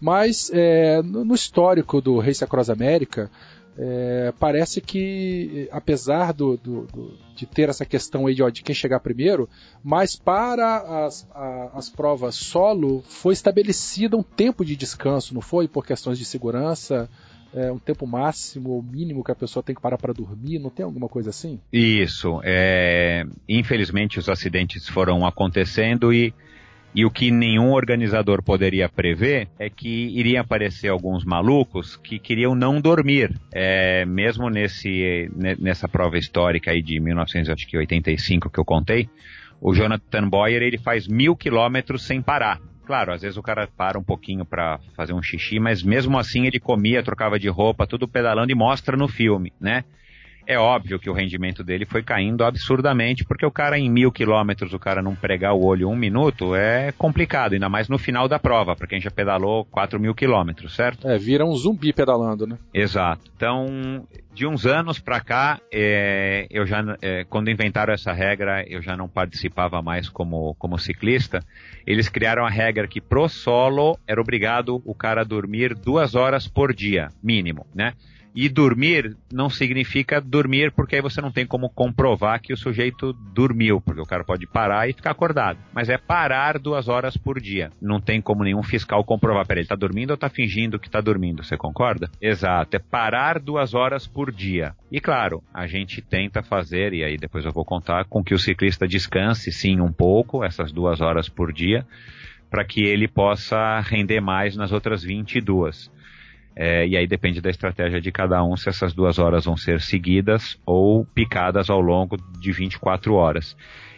[0.00, 3.30] Mas é, no, histórico do Race Across America,
[3.76, 8.62] é, parece que, apesar do, do, do, de ter essa questão aí de, ó, de,
[8.62, 9.48] quem chegar primeiro,
[9.82, 15.66] mas para as, a, as provas solo foi estabelecido um tempo de descanso, não foi?
[15.66, 17.08] Por questões de segurança
[17.54, 20.58] é, um tempo máximo ou mínimo que a pessoa tem que parar para dormir?
[20.58, 21.60] Não tem alguma coisa assim?
[21.72, 22.40] Isso.
[22.42, 26.34] É, infelizmente os acidentes foram acontecendo e,
[26.94, 32.54] e o que nenhum organizador poderia prever é que iriam aparecer alguns malucos que queriam
[32.54, 33.34] não dormir.
[33.52, 35.28] É, mesmo nesse,
[35.58, 39.08] nessa prova histórica aí de 1985 que eu contei,
[39.60, 42.60] o Jonathan Boyer ele faz mil quilômetros sem parar.
[42.86, 46.46] Claro, às vezes o cara para um pouquinho para fazer um xixi, mas mesmo assim
[46.46, 49.84] ele comia, trocava de roupa, tudo pedalando e mostra no filme, né?
[50.46, 54.72] É óbvio que o rendimento dele foi caindo absurdamente, porque o cara em mil quilômetros,
[54.72, 58.38] o cara não pregar o olho um minuto é complicado, ainda mais no final da
[58.38, 61.08] prova, para quem já pedalou quatro mil quilômetros, certo?
[61.08, 62.58] É, vira um zumbi pedalando, né?
[62.72, 63.30] Exato.
[63.34, 68.82] Então, de uns anos para cá, é, eu já, é, quando inventaram essa regra, eu
[68.82, 71.40] já não participava mais como, como ciclista.
[71.86, 76.74] Eles criaram a regra que pro solo era obrigado o cara dormir duas horas por
[76.74, 77.94] dia, mínimo, né?
[78.34, 83.12] E dormir não significa dormir porque aí você não tem como comprovar que o sujeito
[83.32, 85.58] dormiu, porque o cara pode parar e ficar acordado.
[85.72, 87.70] Mas é parar duas horas por dia.
[87.80, 89.46] Não tem como nenhum fiscal comprovar.
[89.46, 91.44] Peraí, ele tá dormindo ou tá fingindo que tá dormindo?
[91.44, 92.10] Você concorda?
[92.20, 92.76] Exato.
[92.76, 94.74] É parar duas horas por dia.
[94.90, 98.38] E claro, a gente tenta fazer, e aí depois eu vou contar, com que o
[98.38, 101.86] ciclista descanse sim um pouco, essas duas horas por dia,
[102.50, 105.90] para que ele possa render mais nas outras 22.
[106.56, 109.80] É, e aí depende da estratégia de cada um se essas duas horas vão ser
[109.80, 113.56] seguidas ou picadas ao longo de 24 horas.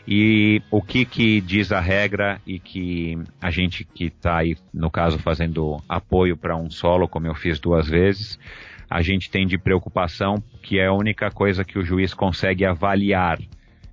[0.08, 4.90] E o que, que diz a regra e que a gente que está aí, no
[4.90, 8.38] caso, fazendo apoio para um solo, como eu fiz duas vezes,
[8.88, 13.38] a gente tem de preocupação que é a única coisa que o juiz consegue avaliar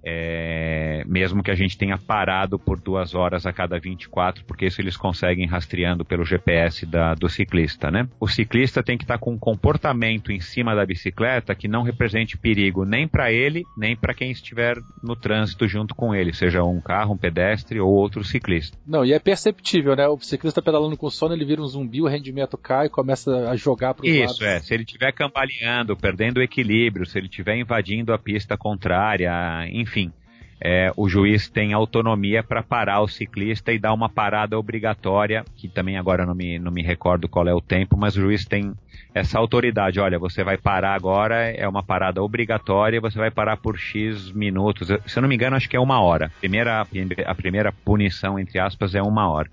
[0.03, 4.81] é, mesmo que a gente tenha parado por duas horas a cada 24, porque isso
[4.81, 8.07] eles conseguem rastreando pelo GPS da, do ciclista, né?
[8.19, 11.83] O ciclista tem que estar tá com um comportamento em cima da bicicleta que não
[11.83, 16.63] represente perigo nem para ele, nem para quem estiver no trânsito junto com ele, seja
[16.63, 18.77] um carro, um pedestre ou outro ciclista.
[18.85, 20.07] Não, e é perceptível, né?
[20.07, 23.55] O ciclista pedalando com sono, ele vira um zumbi, o rendimento cai e começa a
[23.55, 24.35] jogar para os lados.
[24.35, 24.59] Isso, é.
[24.59, 29.31] Se ele estiver cambaleando, perdendo o equilíbrio, se ele estiver invadindo a pista contrária,
[29.71, 30.11] enfim, enfim,
[30.59, 35.67] é, o juiz tem autonomia para parar o ciclista e dar uma parada obrigatória, que
[35.67, 38.73] também agora não me, não me recordo qual é o tempo, mas o juiz tem
[39.13, 39.99] essa autoridade.
[39.99, 44.87] Olha, você vai parar agora, é uma parada obrigatória, você vai parar por X minutos.
[45.05, 46.31] Se eu não me engano, acho que é uma hora.
[46.39, 46.87] Primeira,
[47.25, 49.49] a primeira punição, entre aspas, é uma hora.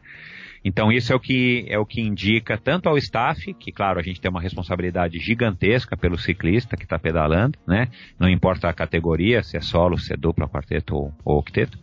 [0.65, 4.03] Então isso é o que é o que indica tanto ao staff, que claro, a
[4.03, 7.89] gente tem uma responsabilidade gigantesca pelo ciclista que está pedalando, né?
[8.19, 11.79] Não importa a categoria, se é solo, se é dupla, quarteto ou, ou octeto.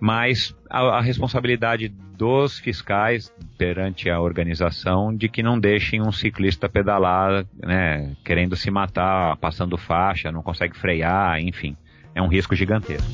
[0.00, 6.68] mas a, a, responsabilidade dos fiscais perante a organização de que não deixem um ciclista
[6.68, 11.76] pedalar, né, querendo se matar, passando faixa, não consegue frear, enfim,
[12.14, 13.06] é um risco gigantesco.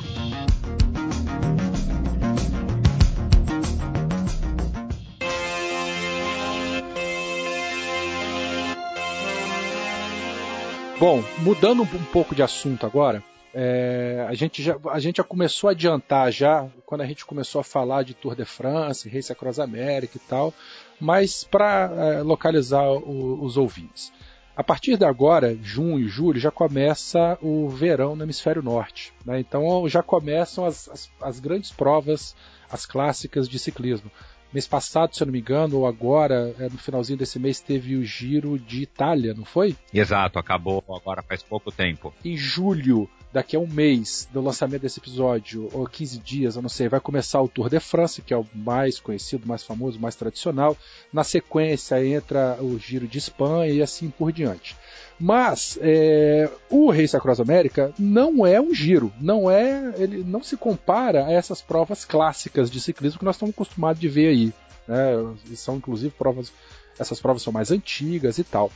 [11.03, 15.67] Bom, mudando um pouco de assunto agora, é, a, gente já, a gente já começou
[15.67, 19.59] a adiantar já, quando a gente começou a falar de Tour de France, Race Across
[19.59, 20.55] America e tal,
[21.01, 24.13] mas para é, localizar o, os ouvintes.
[24.55, 29.13] A partir de agora, junho e julho, já começa o verão no hemisfério norte.
[29.27, 29.41] Né?
[29.41, 32.37] Então já começam as, as, as grandes provas,
[32.71, 34.09] as clássicas de ciclismo.
[34.53, 37.97] Mês passado, se eu não me engano, ou agora, é, no finalzinho desse mês, teve
[37.97, 39.77] o Giro de Itália, não foi?
[39.93, 42.13] Exato, acabou agora faz pouco tempo.
[42.25, 46.69] Em julho, daqui a um mês do lançamento desse episódio, ou 15 dias, eu não
[46.69, 50.15] sei, vai começar o Tour de France, que é o mais conhecido, mais famoso, mais
[50.15, 50.77] tradicional.
[51.13, 54.77] Na sequência entra o Giro de Espanha e assim por diante.
[55.19, 60.57] Mas é, o Race Across America não é um giro, não é, ele não se
[60.57, 64.53] compara a essas provas clássicas de ciclismo que nós estamos acostumados de ver aí.
[64.87, 65.13] Né?
[65.55, 66.53] São inclusive provas,
[66.99, 68.71] essas provas são mais antigas e tal.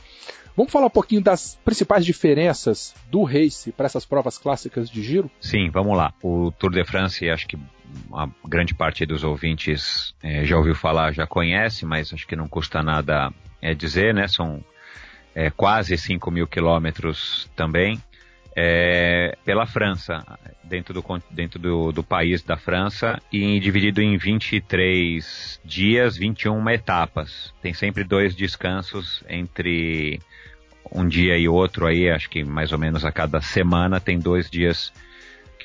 [0.55, 5.29] Vamos falar um pouquinho das principais diferenças do race para essas provas clássicas de giro?
[5.39, 6.11] Sim, vamos lá.
[6.23, 7.59] O Tour de France, acho que
[8.11, 12.47] a grande parte dos ouvintes é, já ouviu falar, já conhece, mas acho que não
[12.47, 13.31] custa nada
[13.61, 14.27] é, dizer, né?
[14.27, 14.63] São
[15.37, 18.01] é, quase 5 mil quilômetros também,
[18.55, 20.25] é, pela França,
[20.63, 27.53] dentro, do, dentro do, do, país da França, e dividido em 23 dias, 21 etapas.
[27.61, 30.19] Tem sempre dois descansos entre
[30.91, 34.49] um dia e outro aí, acho que mais ou menos a cada semana tem dois
[34.49, 34.91] dias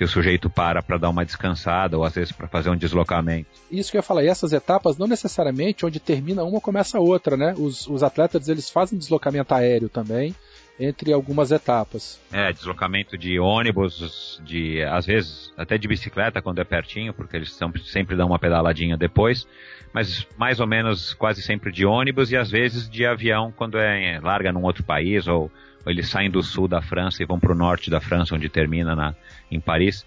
[0.03, 3.49] que o sujeito para para dar uma descansada ou às vezes para fazer um deslocamento.
[3.71, 7.01] Isso que eu ia falar, e essas etapas não necessariamente onde termina uma começa a
[7.01, 7.55] outra, né?
[7.57, 10.35] Os, os atletas eles fazem deslocamento aéreo também
[10.81, 12.21] entre algumas etapas.
[12.33, 17.53] É, deslocamento de ônibus, de às vezes até de bicicleta quando é pertinho, porque eles
[17.53, 19.47] são, sempre dão uma pedaladinha depois,
[19.93, 24.19] mas mais ou menos quase sempre de ônibus e às vezes de avião quando é
[24.21, 25.49] larga num outro país ou
[25.87, 28.95] eles saem do sul da França e vão para o norte da França, onde termina
[28.95, 29.15] na,
[29.55, 30.07] em Paris.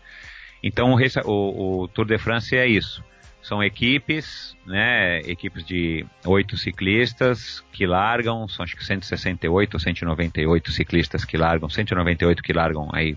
[0.61, 3.03] Então o, o, o, Tour de France é isso.
[3.41, 10.71] São equipes, né, equipes de oito ciclistas que largam, são acho que 168 ou 198
[10.71, 13.15] ciclistas que largam, 198 que largam aí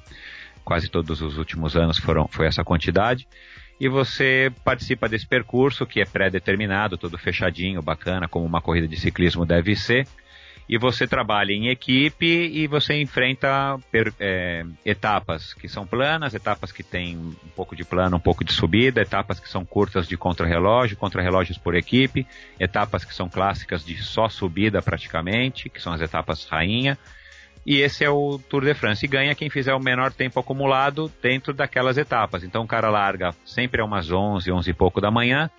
[0.62, 3.26] quase todos os últimos anos foram, foi essa quantidade.
[3.80, 8.96] E você participa desse percurso que é pré-determinado, todo fechadinho, bacana, como uma corrida de
[8.96, 10.06] ciclismo deve ser
[10.68, 16.70] e você trabalha em equipe e você enfrenta per, é, etapas que são planas, etapas
[16.70, 20.16] que têm um pouco de plano, um pouco de subida, etapas que são curtas de
[20.16, 22.26] contrarrelógio, contrarrelógios por equipe,
[22.60, 26.98] etapas que são clássicas de só subida praticamente, que são as etapas rainha.
[27.64, 29.04] E esse é o Tour de France.
[29.04, 32.42] E ganha quem fizer o menor tempo acumulado dentro daquelas etapas.
[32.42, 35.50] Então o cara larga sempre a umas 11, 11 e pouco da manhã,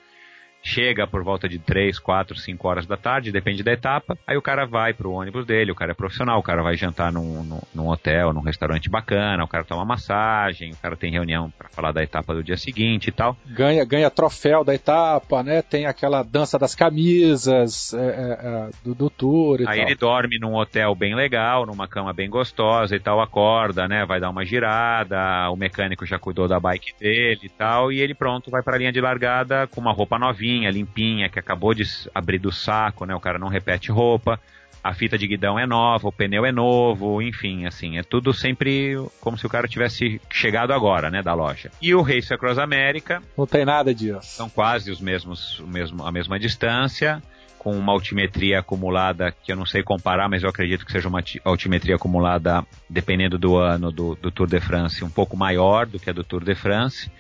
[0.61, 4.17] chega por volta de 3, 4, 5 horas da tarde, depende da etapa.
[4.27, 7.11] Aí o cara vai pro ônibus dele, o cara é profissional, o cara vai jantar
[7.11, 11.51] num, num, num hotel, num restaurante bacana, o cara toma massagem, o cara tem reunião
[11.57, 13.37] para falar da etapa do dia seguinte e tal.
[13.47, 15.61] Ganha, ganha troféu da etapa, né?
[15.61, 19.85] Tem aquela dança das camisas é, é, é do, do tour e Aí tal.
[19.85, 24.05] ele dorme num hotel bem legal, numa cama bem gostosa e tal, acorda, né?
[24.05, 28.13] Vai dar uma girada, o mecânico já cuidou da bike dele e tal, e ele
[28.13, 31.73] pronto, vai para a linha de largada com uma roupa novinha novinha, limpinha, que acabou
[31.73, 31.83] de
[32.13, 33.13] abrir do saco, né?
[33.13, 34.39] O cara não repete roupa.
[34.81, 38.95] A fita de guidão é nova, o pneu é novo, enfim, assim, é tudo sempre
[39.19, 41.69] como se o cara tivesse chegado agora, né, da loja.
[41.81, 43.21] E o Race Across America.
[43.37, 44.21] Não tem nada disso.
[44.23, 47.21] São quase os mesmos, o mesmo, a mesma distância
[47.57, 51.21] com uma altimetria acumulada que eu não sei comparar, mas eu acredito que seja uma
[51.43, 56.09] altimetria acumulada, dependendo do ano do, do Tour de France, um pouco maior do que
[56.09, 57.11] a do Tour de France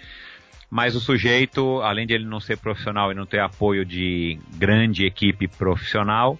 [0.69, 5.05] mas o sujeito, além de ele não ser profissional e não ter apoio de grande
[5.05, 6.37] equipe profissional,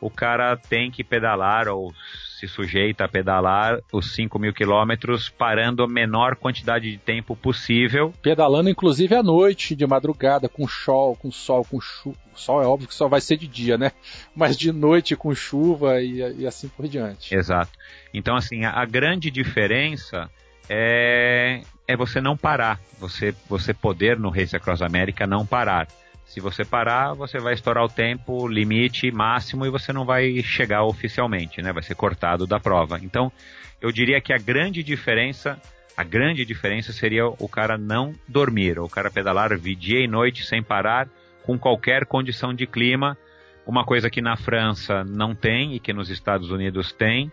[0.00, 1.92] o cara tem que pedalar ou
[2.38, 8.14] se sujeita a pedalar os 5 mil quilômetros parando a menor quantidade de tempo possível.
[8.22, 12.16] Pedalando inclusive à noite, de madrugada, com sol, com sol, com chuva.
[12.34, 13.92] Sol é óbvio que só vai ser de dia, né?
[14.34, 17.34] Mas de noite com chuva e, e assim por diante.
[17.34, 17.72] Exato.
[18.14, 20.30] Então, assim, a, a grande diferença
[20.66, 21.60] é,
[21.90, 22.78] é você não parar.
[22.98, 25.88] Você, você poder no Race Across America não parar.
[26.24, 30.84] Se você parar, você vai estourar o tempo limite máximo e você não vai chegar
[30.84, 31.72] oficialmente, né?
[31.72, 33.00] Vai ser cortado da prova.
[33.02, 33.32] Então,
[33.80, 35.60] eu diria que a grande diferença
[35.96, 40.62] A grande diferença seria o cara não dormir, o cara pedalar dia e noite sem
[40.62, 41.08] parar,
[41.44, 43.18] com qualquer condição de clima.
[43.66, 47.30] Uma coisa que na França não tem e que nos Estados Unidos tem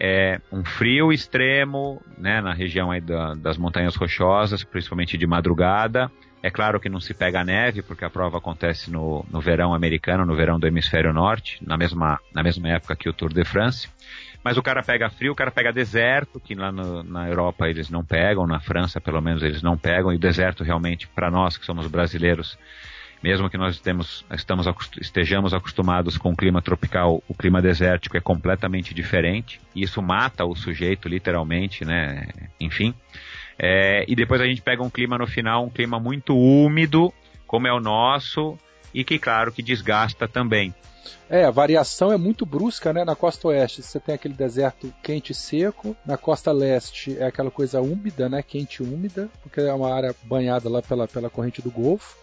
[0.00, 6.10] é um frio extremo, né, na região aí da, das montanhas rochosas, principalmente de madrugada.
[6.42, 10.24] É claro que não se pega neve, porque a prova acontece no, no verão americano,
[10.24, 13.90] no verão do hemisfério norte, na mesma, na mesma época que o Tour de France.
[14.42, 17.90] Mas o cara pega frio, o cara pega deserto, que lá no, na Europa eles
[17.90, 21.58] não pegam, na França pelo menos eles não pegam, e o deserto realmente, para nós
[21.58, 22.58] que somos brasileiros,
[23.22, 24.66] mesmo que nós temos, estamos,
[25.00, 30.44] estejamos acostumados com o clima tropical, o clima desértico é completamente diferente, e isso mata
[30.44, 32.28] o sujeito, literalmente, né?
[32.58, 32.94] Enfim.
[33.58, 37.12] É, e depois a gente pega um clima no final, um clima muito úmido,
[37.46, 38.58] como é o nosso,
[38.94, 40.74] e que, claro, que desgasta também.
[41.28, 43.04] É, a variação é muito brusca, né?
[43.04, 47.50] Na costa oeste você tem aquele deserto quente e seco, na costa leste é aquela
[47.50, 48.42] coisa úmida, né?
[48.42, 52.16] Quente e úmida, porque é uma área banhada lá pela, pela corrente do Golfo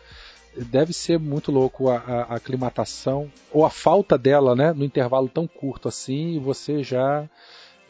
[0.65, 5.29] deve ser muito louco a, a, a, aclimatação ou a falta dela, né, no intervalo
[5.29, 7.27] tão curto assim, e você já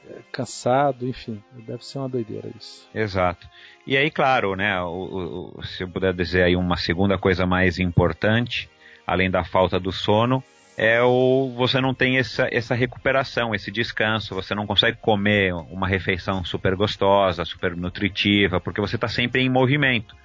[0.09, 2.87] é, cansado, enfim, deve ser uma doideira isso.
[2.93, 3.47] Exato.
[3.85, 7.79] E aí, claro, né, o, o, se eu puder dizer aí uma segunda coisa mais
[7.79, 8.69] importante,
[9.05, 10.43] além da falta do sono,
[10.77, 15.87] é o você não tem essa, essa recuperação, esse descanso, você não consegue comer uma
[15.87, 20.15] refeição super gostosa, super nutritiva, porque você está sempre em movimento.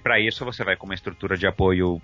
[0.00, 2.00] Para isso você vai com uma estrutura de apoio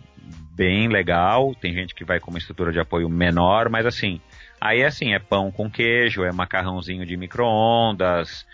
[0.53, 4.20] bem legal, tem gente que vai com uma estrutura de apoio menor, mas assim,
[4.61, 8.47] aí é assim, é pão com queijo, é macarrãozinho de micro-ondas,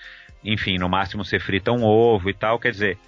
[0.44, 2.98] enfim, no máximo você frita um ovo e tal, quer dizer,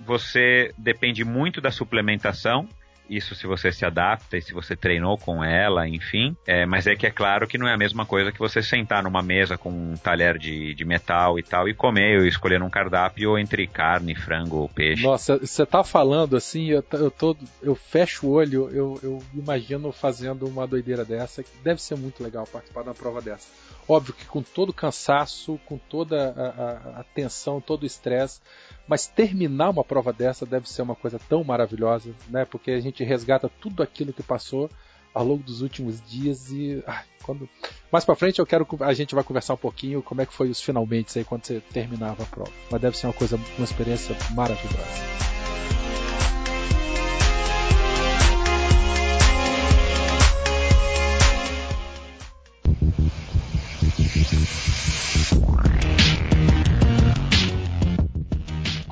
[0.00, 2.68] você depende muito da suplementação,
[3.08, 6.36] isso se você se adapta e se você treinou com ela, enfim.
[6.46, 9.02] É, mas é que é claro que não é a mesma coisa que você sentar
[9.02, 12.70] numa mesa com um talher de, de metal e tal e comer ou escolher um
[12.70, 15.02] cardápio entre carne, frango ou peixe.
[15.02, 19.92] Nossa, você tá falando assim, eu, eu, tô, eu fecho o olho, eu, eu imagino
[19.92, 21.44] fazendo uma doideira dessa.
[21.62, 23.48] Deve ser muito legal participar de uma prova dessa.
[23.86, 28.40] Óbvio que com todo o cansaço, com toda a, a, a tensão, todo o estresse,
[28.86, 32.44] mas terminar uma prova dessa deve ser uma coisa tão maravilhosa, né?
[32.44, 34.70] Porque a gente resgata tudo aquilo que passou
[35.12, 37.48] ao longo dos últimos dias e ah, quando
[37.90, 40.50] mais para frente eu quero a gente vai conversar um pouquinho como é que foi
[40.50, 42.52] os finalmente aí quando você terminava a prova.
[42.70, 45.33] Mas deve ser uma coisa, uma experiência maravilhosa.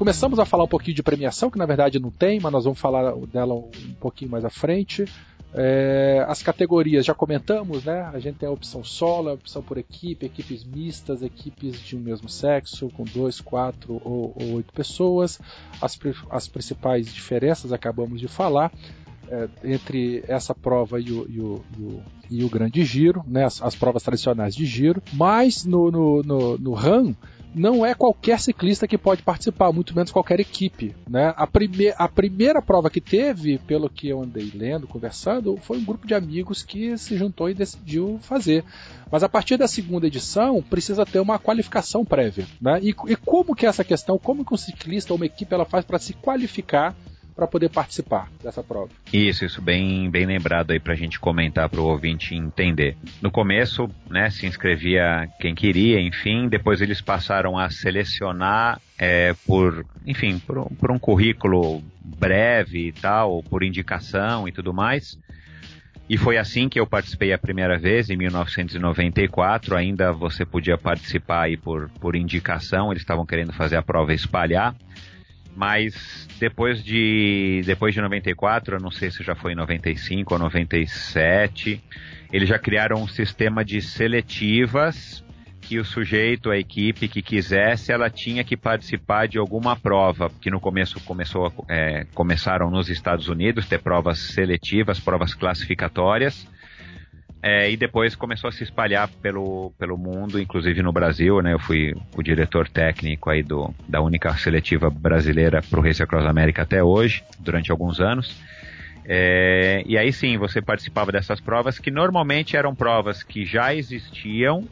[0.02, 2.80] Começamos a falar um pouquinho de premiação, que na verdade não tem, mas nós vamos
[2.80, 5.04] falar dela um pouquinho mais à frente.
[5.54, 8.10] É, as categorias já comentamos, né?
[8.12, 12.00] A gente tem a opção solo, a opção por equipe, equipes mistas, equipes de um
[12.00, 15.38] mesmo sexo, com dois, quatro ou, ou oito pessoas.
[15.80, 15.96] As,
[16.30, 18.72] as principais diferenças acabamos de falar.
[19.28, 23.44] É, entre essa prova e o, e o, e o, e o grande giro, né,
[23.44, 27.14] as, as, provas tradicionais de giro, mas no, no, no, no RAM
[27.54, 30.94] não é qualquer ciclista que pode participar, muito menos qualquer equipe.
[31.08, 31.32] Né?
[31.36, 35.84] A, prime a primeira prova que teve, pelo que eu andei lendo, conversando, foi um
[35.84, 38.64] grupo de amigos que se juntou e decidiu fazer.
[39.10, 42.46] Mas a partir da segunda edição, precisa ter uma qualificação prévia.
[42.60, 42.80] Né?
[42.82, 45.64] E, e como que é essa questão, como que um ciclista ou uma equipe ela
[45.64, 46.94] faz para se qualificar
[47.34, 48.90] para poder participar dessa prova.
[49.12, 52.96] Isso, isso bem, bem lembrado aí para a gente comentar para o ouvinte entender.
[53.20, 59.84] No começo, né, se inscrevia quem queria, enfim, depois eles passaram a selecionar é, por,
[60.06, 65.18] enfim, por, por um currículo breve e tal, por indicação e tudo mais.
[66.08, 69.74] E foi assim que eu participei a primeira vez, em 1994.
[69.76, 74.74] Ainda você podia participar aí por, por indicação, eles estavam querendo fazer a prova espalhar
[75.54, 80.40] mas depois de depois de 94, eu não sei se já foi em 95 ou
[80.40, 81.82] 97,
[82.32, 85.22] eles já criaram um sistema de seletivas
[85.62, 90.50] que o sujeito, a equipe que quisesse, ela tinha que participar de alguma prova, que
[90.50, 96.46] no começo começou, é, começaram nos Estados Unidos ter provas seletivas, provas classificatórias,
[97.42, 101.52] é, e depois começou a se espalhar pelo, pelo mundo, inclusive no Brasil, né?
[101.52, 106.26] Eu fui o diretor técnico aí do, da única seletiva brasileira para o Race Across
[106.26, 108.40] America até hoje, durante alguns anos.
[109.04, 114.64] É, e aí sim, você participava dessas provas que normalmente eram provas que já existiam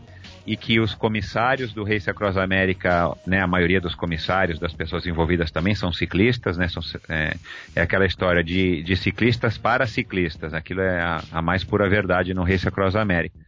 [0.51, 5.07] e que os comissários do Race Across America, né, a maioria dos comissários, das pessoas
[5.07, 7.36] envolvidas também são ciclistas, né, são, é,
[7.76, 12.34] é aquela história de, de ciclistas para ciclistas, aquilo é a, a, mais pura verdade
[12.34, 13.38] no Race Across America.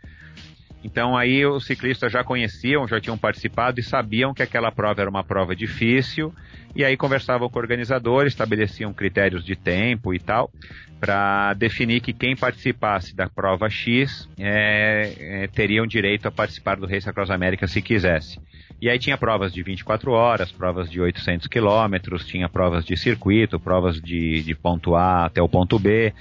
[0.84, 5.10] Então aí os ciclistas já conheciam, já tinham participado e sabiam que aquela prova era
[5.10, 6.34] uma prova difícil.
[6.74, 10.50] E aí conversavam com o organizador, estabeleciam critérios de tempo e tal,
[10.98, 16.86] para definir que quem participasse da prova X é, é, teriam direito a participar do
[16.86, 18.40] Race Across América se quisesse.
[18.80, 23.60] E aí tinha provas de 24 horas, provas de 800 quilômetros, tinha provas de circuito,
[23.60, 26.12] provas de, de ponto A até o ponto B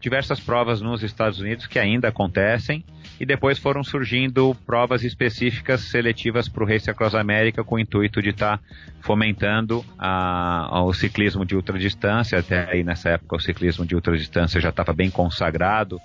[0.00, 2.84] diversas provas nos Estados Unidos que ainda acontecem
[3.18, 8.20] e depois foram surgindo provas específicas seletivas para o Race Across América com o intuito
[8.20, 8.64] de estar tá
[9.00, 12.38] fomentando a, a, o ciclismo de ultradistância.
[12.38, 16.00] Até aí nessa época o ciclismo de ultradistância já estava bem consagrado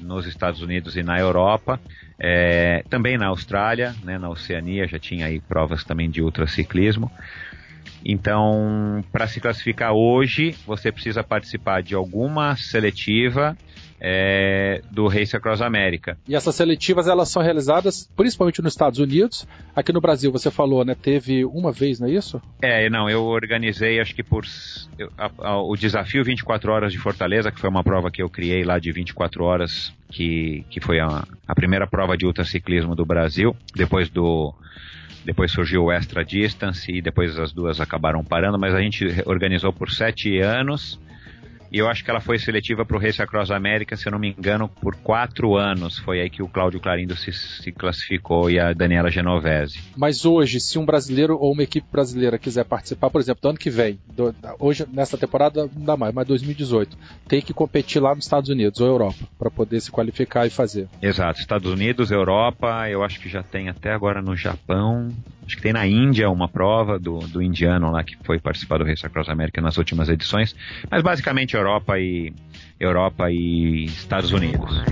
[0.00, 1.80] nos Estados Unidos e na Europa,
[2.18, 7.10] é, também na Austrália, né, na Oceania já tinha aí provas também de ultraciclismo.
[8.04, 13.56] Então, para se classificar hoje, você precisa participar de alguma seletiva
[14.06, 16.18] é, do Race Across America.
[16.28, 19.46] E essas seletivas elas são realizadas principalmente nos Estados Unidos.
[19.74, 20.94] Aqui no Brasil, você falou, né?
[20.94, 22.42] Teve uma vez, não é isso?
[22.60, 24.44] É, não, eu organizei, acho que por
[25.16, 28.62] a, a, o desafio 24 horas de Fortaleza, que foi uma prova que eu criei
[28.62, 33.56] lá de 24 horas, que, que foi a, a primeira prova de ultraciclismo do Brasil,
[33.74, 34.54] depois do
[35.24, 39.72] depois surgiu o Extra Distance e depois as duas acabaram parando, mas a gente organizou
[39.72, 41.00] por sete anos
[41.74, 44.18] e eu acho que ela foi seletiva para o Race Across América, se eu não
[44.20, 45.98] me engano, por quatro anos.
[45.98, 49.80] Foi aí que o Cláudio Clarindo se, se, classificou e a Daniela Genovese.
[49.96, 53.58] Mas hoje, se um brasileiro ou uma equipe brasileira quiser participar, por exemplo, do ano
[53.58, 56.96] que vem, do, hoje, nessa temporada, não dá mais, mas 2018,
[57.26, 60.88] tem que competir lá nos Estados Unidos ou Europa para poder se qualificar e fazer.
[61.02, 65.08] Exato, Estados Unidos, Europa, eu acho que já tem até agora no Japão,
[65.46, 68.84] Acho que tem na Índia uma prova do, do indiano lá que foi participar do
[68.84, 70.56] Race Across America nas últimas edições,
[70.90, 72.32] mas basicamente Europa e
[72.80, 74.82] Europa e Estados Unidos.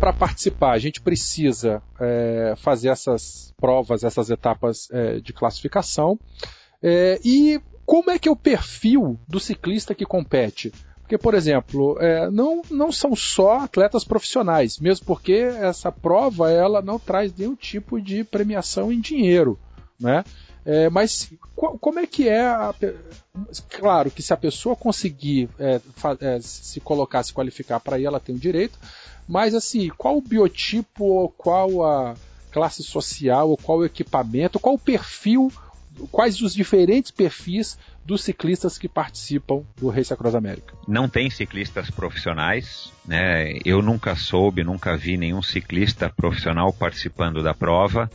[0.00, 6.18] Para participar, a gente precisa é, fazer essas provas, essas etapas é, de classificação.
[6.82, 7.60] É, e
[7.92, 10.72] como é que é o perfil do ciclista que compete?
[11.02, 16.80] Porque, por exemplo, é, não, não são só atletas profissionais, mesmo porque essa prova ela
[16.80, 19.58] não traz nenhum tipo de premiação em dinheiro,
[20.00, 20.24] né?
[20.64, 22.46] É, mas como é que é?
[22.46, 22.74] A,
[23.68, 25.78] claro que se a pessoa conseguir é,
[26.22, 28.78] é, se colocar, se qualificar para ir, ela tem o direito.
[29.28, 32.14] Mas assim, qual o biotipo, qual a
[32.50, 35.52] classe social, qual o equipamento, qual o perfil
[36.10, 40.74] quais os diferentes perfis dos ciclistas que participam do Race Across América?
[40.88, 43.58] Não tem ciclistas profissionais, né?
[43.64, 48.10] Eu nunca soube, nunca vi nenhum ciclista profissional participando da prova.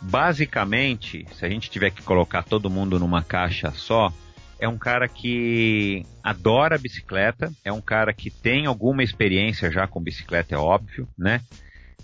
[0.00, 4.12] Basicamente, se a gente tiver que colocar todo mundo numa caixa só,
[4.58, 10.00] é um cara que adora bicicleta, é um cara que tem alguma experiência já com
[10.00, 11.40] bicicleta, é óbvio, né?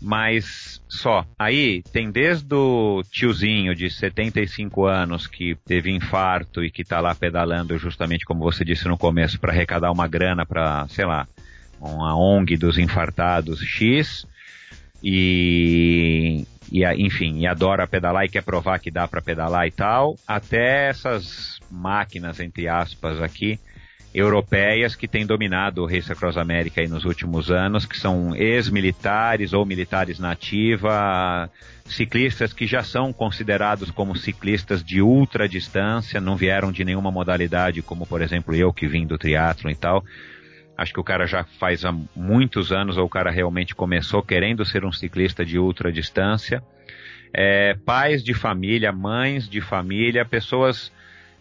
[0.00, 1.24] Mas só.
[1.38, 7.14] Aí tem desde o tiozinho de 75 anos que teve infarto e que está lá
[7.14, 11.26] pedalando justamente como você disse no começo para arrecadar uma grana para, sei lá,
[11.80, 14.26] uma ONG dos infartados X
[15.02, 20.16] e, e enfim, e adora pedalar e quer provar que dá para pedalar e tal,
[20.26, 23.58] até essas máquinas entre aspas aqui
[24.14, 29.52] europeias que têm dominado o Race Across América aí nos últimos anos, que são ex-militares
[29.52, 31.50] ou militares na ativa,
[31.84, 37.82] ciclistas que já são considerados como ciclistas de ultra distância, não vieram de nenhuma modalidade,
[37.82, 40.04] como por exemplo eu que vim do triatlo e tal.
[40.76, 44.64] Acho que o cara já faz há muitos anos, ou o cara realmente começou querendo
[44.64, 46.62] ser um ciclista de ultra distância.
[47.32, 50.92] É, pais de família, mães de família, pessoas,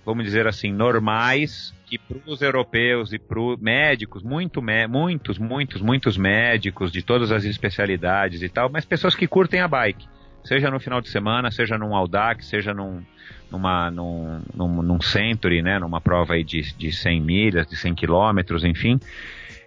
[0.04, 6.18] vamos dizer assim, normais, que para os europeus e para médicos, muito, muitos, muitos, muitos
[6.18, 10.08] médicos de todas as especialidades e tal, mas pessoas que curtem a bike,
[10.44, 13.04] seja no final de semana, seja num Audax, seja num,
[13.52, 17.94] numa, num, num, num Century, né, numa prova aí de, de 100 milhas, de 100
[17.94, 19.00] quilômetros, enfim,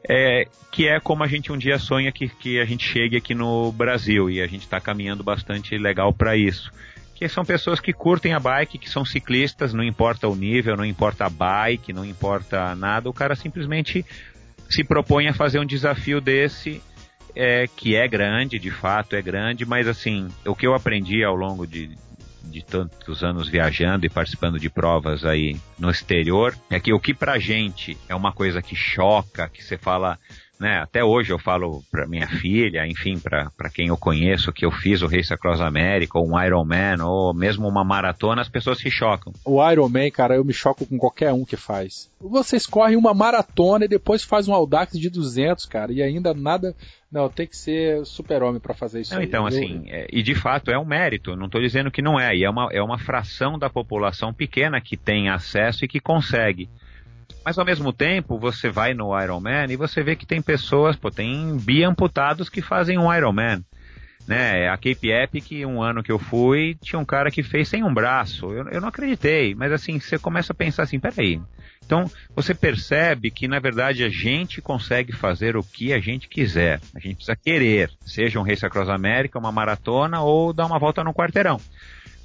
[0.09, 3.35] é, que é como a gente um dia sonha que, que a gente chegue aqui
[3.35, 4.31] no Brasil.
[4.31, 6.71] E a gente está caminhando bastante legal para isso
[7.17, 10.85] que são pessoas que curtem a bike, que são ciclistas, não importa o nível, não
[10.85, 14.05] importa a bike, não importa nada, o cara simplesmente
[14.69, 16.83] se propõe a fazer um desafio desse,
[17.35, 21.35] é, que é grande, de fato é grande, mas assim, o que eu aprendi ao
[21.35, 21.97] longo de,
[22.45, 27.15] de tantos anos viajando e participando de provas aí no exterior, é que o que
[27.15, 30.19] pra gente é uma coisa que choca, que você fala,
[30.59, 30.79] né?
[30.79, 35.03] Até hoje eu falo para minha filha, enfim, para quem eu conheço que eu fiz
[35.03, 39.33] o Race Across America, ou um Ironman, ou mesmo uma maratona, as pessoas se chocam.
[39.45, 42.11] O Ironman, cara, eu me choco com qualquer um que faz.
[42.21, 46.75] Vocês correm uma maratona e depois faz um Audax de 200, cara, e ainda nada
[47.11, 49.15] não, tem que ser super-homem para fazer isso.
[49.15, 49.27] Não, aí.
[49.27, 52.35] então, assim, é, e de fato é um mérito, não estou dizendo que não é,
[52.35, 56.69] e é uma, é uma fração da população pequena que tem acesso e que consegue.
[57.47, 61.13] Mas ao mesmo tempo, você vai no Ironman e você vê que tem pessoas, pô,
[61.13, 63.65] tem biamputados que fazem um Ironman.
[64.27, 67.85] Né, a Cape Epic, um ano que eu fui, tinha um cara que fez sem
[67.85, 68.53] um braço.
[68.53, 71.41] Eu, eu não acreditei, mas assim, você começa a pensar assim, peraí.
[71.85, 76.81] Então, você percebe que, na verdade, a gente consegue fazer o que a gente quiser.
[76.97, 81.05] A gente precisa querer, seja um Race Across America, uma maratona ou dar uma volta
[81.05, 81.61] no quarteirão.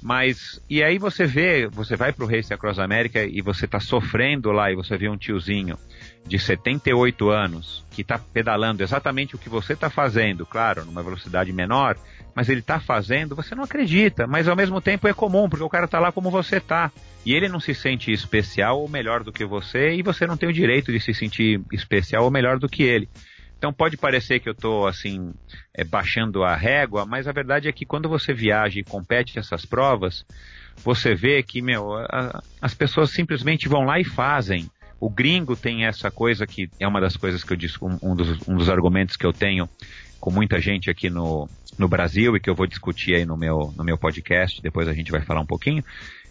[0.02, 4.50] Mas, e aí você vê, você vai pro Race Across America e você tá sofrendo
[4.50, 5.78] lá e você vê um tiozinho
[6.26, 11.52] de 78 anos que tá pedalando exatamente o que você tá fazendo, claro, numa velocidade
[11.52, 11.96] menor,
[12.34, 15.68] mas ele tá fazendo, você não acredita, mas ao mesmo tempo é comum, porque o
[15.68, 16.90] cara tá lá como você tá.
[17.24, 20.48] E ele não se sente especial ou melhor do que você, e você não tem
[20.48, 23.08] o direito de se sentir especial ou melhor do que ele.
[23.62, 25.32] Então pode parecer que eu estou assim
[25.72, 29.64] é, baixando a régua, mas a verdade é que quando você viaja e compete essas
[29.64, 30.26] provas,
[30.78, 34.68] você vê que meu, a, as pessoas simplesmente vão lá e fazem.
[34.98, 38.16] O gringo tem essa coisa que é uma das coisas que eu disse, um, um,
[38.16, 39.68] dos, um dos argumentos que eu tenho
[40.18, 41.48] com muita gente aqui no,
[41.78, 44.92] no Brasil e que eu vou discutir aí no meu, no meu podcast, depois a
[44.92, 45.84] gente vai falar um pouquinho,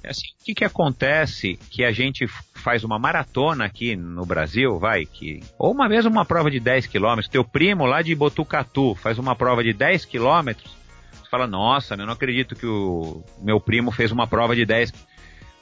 [0.09, 5.05] assim, o que, que acontece que a gente faz uma maratona aqui no Brasil, vai,
[5.05, 9.17] que ou uma vez uma prova de 10 quilômetros, teu primo lá de Botucatu faz
[9.17, 10.71] uma prova de 10 quilômetros,
[11.13, 14.91] você fala, nossa, eu não acredito que o meu primo fez uma prova de 10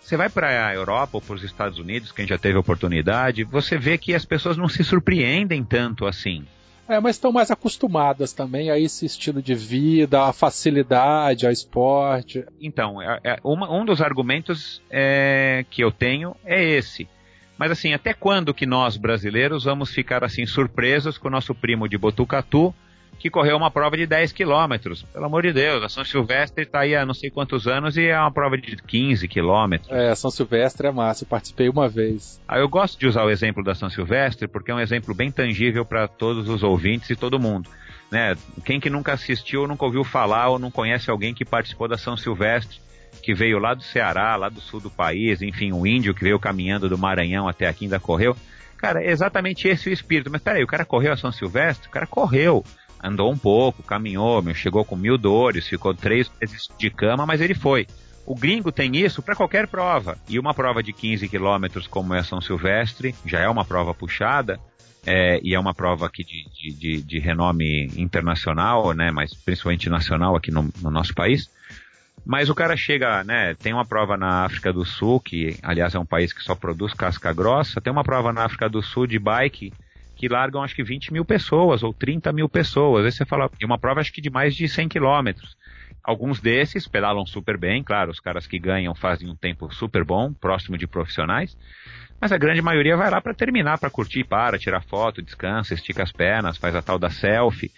[0.10, 3.78] você vai para a Europa ou para os Estados Unidos, quem já teve oportunidade, você
[3.78, 6.48] vê que as pessoas não se surpreendem tanto assim.
[6.90, 12.44] É, mas estão mais acostumadas também a esse estilo de vida, a facilidade, ao esporte.
[12.60, 17.08] Então, é, é, uma, um dos argumentos é, que eu tenho é esse.
[17.60, 21.88] Mas assim, até quando que nós brasileiros vamos ficar assim surpresos com o nosso primo
[21.88, 22.74] de Botucatu
[23.20, 25.04] que correu uma prova de 10 quilômetros.
[25.04, 28.06] Pelo amor de Deus, a São Silvestre está aí há não sei quantos anos e
[28.08, 29.92] é uma prova de 15 quilômetros.
[29.92, 32.42] É, a São Silvestre é massa, eu participei uma vez.
[32.48, 35.30] Ah, eu gosto de usar o exemplo da São Silvestre porque é um exemplo bem
[35.30, 37.70] tangível para todos os ouvintes e todo mundo.
[38.10, 38.36] Né?
[38.64, 42.16] Quem que nunca assistiu, nunca ouviu falar ou não conhece alguém que participou da São
[42.16, 42.80] Silvestre,
[43.22, 46.40] que veio lá do Ceará, lá do sul do país, enfim, um índio que veio
[46.40, 48.36] caminhando do Maranhão até aqui ainda correu.
[48.78, 50.32] Cara, é exatamente esse o espírito.
[50.32, 51.90] Mas peraí, o cara correu a São Silvestre?
[51.90, 52.64] O cara correu
[53.04, 57.54] andou um pouco, caminhou, chegou com mil dores, ficou três meses de cama, mas ele
[57.54, 57.88] foi.
[58.26, 60.18] O gringo tem isso para qualquer prova.
[60.28, 64.60] E uma prova de 15 quilômetros como é São Silvestre, já é uma prova puxada,
[65.06, 69.89] é, e é uma prova aqui de, de, de, de, renome internacional, né, mas principalmente
[69.89, 71.50] nacional aqui no, no, nosso país.
[72.26, 76.00] Mas o cara chega, né, tem uma prova na África do Sul, que aliás é
[76.00, 79.18] um país que só produz casca grossa, tem uma prova na África do Sul de
[79.18, 79.74] bike
[80.20, 83.06] que largam acho que 20 mil pessoas ou 30 mil pessoas.
[83.06, 85.58] Aí você fala, e uma prova acho que de mais de 100 quilômetros.
[86.04, 90.34] Alguns desses pedalam super bem, claro, os caras que ganham fazem um tempo super bom,
[90.34, 91.58] próximo de profissionais,
[92.20, 96.04] mas a grande maioria vai lá para terminar, para curtir, para, tirar foto, descansa, estica
[96.04, 97.72] as pernas, faz a tal da selfie.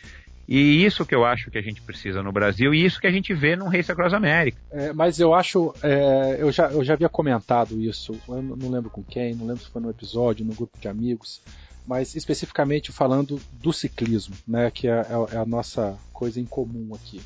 [0.48, 3.12] E isso que eu acho que a gente precisa no Brasil e isso que a
[3.12, 4.58] gente vê no Race Across America.
[4.72, 9.04] É, mas eu acho, é, eu, já, eu já havia comentado isso, não lembro com
[9.04, 11.40] quem, não lembro se foi no episódio, no grupo de amigos,
[11.86, 16.94] mas especificamente falando do ciclismo, né, que é, é, é a nossa coisa em comum
[16.94, 17.22] aqui.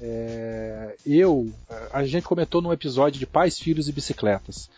[0.00, 1.50] É, eu,
[1.90, 4.68] a gente comentou num episódio de pais, filhos e bicicletas.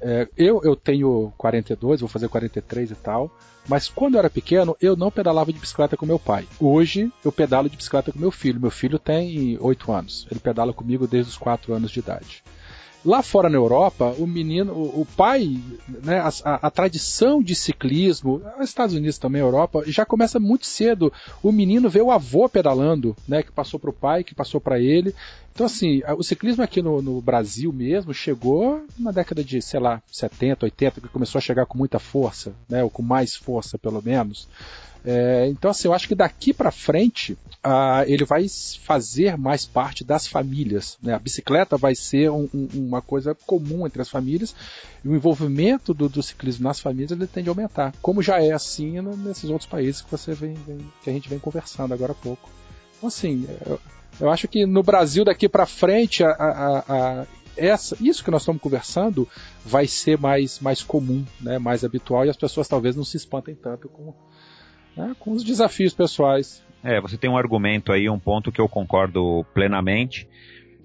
[0.00, 3.30] É, eu, eu tenho 42, vou fazer 43 e tal,
[3.68, 6.46] mas quando eu era pequeno, eu não pedalava de bicicleta com meu pai.
[6.60, 8.60] Hoje, eu pedalo de bicicleta com meu filho.
[8.60, 12.44] Meu filho tem 8 anos, ele pedala comigo desde os 4 anos de idade.
[13.06, 15.60] Lá fora na Europa, o menino, o, o pai,
[16.02, 21.12] né, a, a, a, tradição de ciclismo, Estados Unidos também, Europa, já começa muito cedo.
[21.40, 24.80] O menino vê o avô pedalando, né, que passou para o pai, que passou para
[24.80, 25.14] ele.
[25.52, 30.02] Então, assim, o ciclismo aqui no, no, Brasil mesmo chegou na década de, sei lá,
[30.10, 34.02] 70, 80, que começou a chegar com muita força, né, ou com mais força, pelo
[34.02, 34.48] menos.
[35.08, 37.38] É, então, assim, eu acho que daqui para frente
[38.06, 38.46] ele vai
[38.82, 40.98] fazer mais parte das famílias.
[41.00, 41.14] Né?
[41.14, 44.54] A bicicleta vai ser um, um, uma coisa comum entre as famílias
[45.04, 48.52] e o envolvimento do, do, ciclismo nas famílias ele tende a aumentar, como já é
[48.52, 52.14] assim nesses outros países que você vem, vem que a gente vem conversando agora há
[52.16, 52.48] pouco.
[52.96, 53.80] Então, assim, eu,
[54.20, 57.26] eu acho que no Brasil daqui para frente a, a, a
[57.56, 59.28] essa, isso que nós estamos conversando
[59.64, 63.54] vai ser mais, mais comum, né, mais habitual e as pessoas talvez não se espantem
[63.54, 64.12] tanto com,
[64.96, 66.64] né, com os desafios pessoais.
[66.82, 70.28] É, você tem um argumento aí, um ponto que eu concordo plenamente,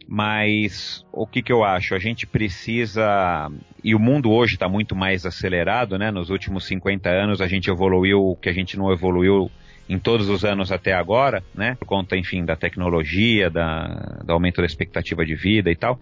[0.07, 1.95] mas o que, que eu acho?
[1.95, 3.51] A gente precisa,
[3.84, 6.12] e o mundo hoje está muito mais acelerado, né?
[6.12, 9.49] Nos últimos 50 anos a gente evoluiu o que a gente não evoluiu
[9.88, 11.76] em todos os anos até agora, né?
[11.76, 15.99] Por conta, enfim, da tecnologia, da, do aumento da expectativa de vida e tal.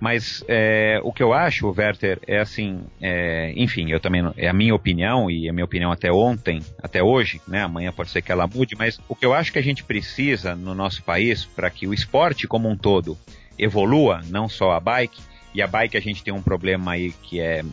[0.00, 4.52] Mas é, o que eu acho, Werther, é assim, é, enfim, eu também é a
[4.52, 7.62] minha opinião e a minha opinião até ontem, até hoje, né?
[7.62, 10.54] Amanhã pode ser que ela mude, mas o que eu acho que a gente precisa
[10.54, 13.16] no nosso país para que o esporte como um todo
[13.58, 15.22] evolua, não só a bike,
[15.54, 17.64] e a bike a gente tem um problema aí que é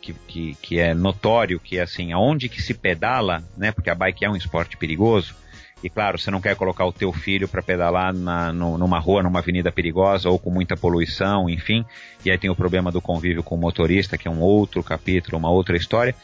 [0.00, 3.70] que, que, que é notório, que é assim, aonde que se pedala, né?
[3.70, 5.34] Porque a bike é um esporte perigoso.
[5.82, 9.22] E claro, você não quer colocar o teu filho para pedalar na, no, numa rua,
[9.22, 11.84] numa avenida perigosa ou com muita poluição, enfim.
[12.24, 15.38] E aí tem o problema do convívio com o motorista, que é um outro capítulo,
[15.38, 16.14] uma outra história.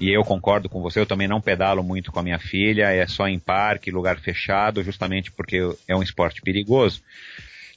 [0.00, 3.06] E eu concordo com você, eu também não pedalo muito com a minha filha, é
[3.06, 7.02] só em parque, lugar fechado, justamente porque é um esporte perigoso.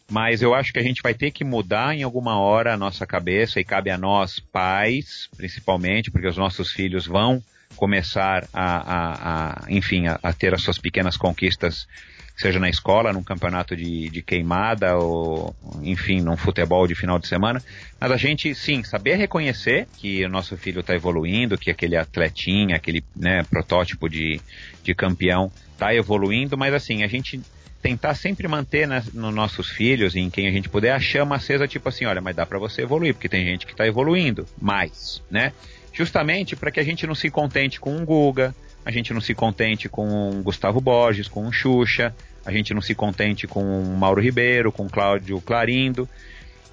[0.09, 3.05] Mas eu acho que a gente vai ter que mudar em alguma hora a nossa
[3.05, 7.43] cabeça e cabe a nós, pais, principalmente, porque os nossos filhos vão
[7.75, 11.87] começar a, a, a enfim, a, a, ter as suas pequenas conquistas,
[12.35, 17.27] seja na escola, num campeonato de, de queimada ou, enfim, num futebol de final de
[17.27, 17.63] semana.
[17.99, 22.75] Mas a gente, sim, saber reconhecer que o nosso filho está evoluindo, que aquele atletinha,
[22.75, 24.41] aquele né, protótipo de,
[24.83, 27.41] de campeão está evoluindo, mas assim, a gente
[27.83, 31.89] tentar sempre manter nos nossos filhos, em quem a gente puder, a chama acesa, tipo
[31.89, 35.51] assim, olha, mas dá para você evoluir, porque tem gente que está evoluindo mais, né?
[35.93, 39.33] Justamente para que a gente não se contente com um Guga, a gente não se
[39.33, 42.13] contente com um Gustavo Borges, com um Xuxa,
[42.45, 46.09] a gente não se contente com um Mauro Ribeiro, com um Cláudio Clarindo,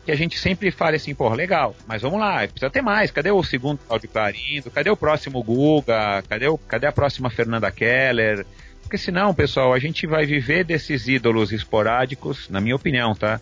[0.05, 3.31] que a gente sempre fale assim, pô, legal, mas vamos lá, precisa ter mais, cadê
[3.31, 8.45] o segundo Cláudio Clarindo, cadê o próximo Guga, cadê, o, cadê a próxima Fernanda Keller,
[8.83, 13.41] porque senão, pessoal, a gente vai viver desses ídolos esporádicos, na minha opinião, tá?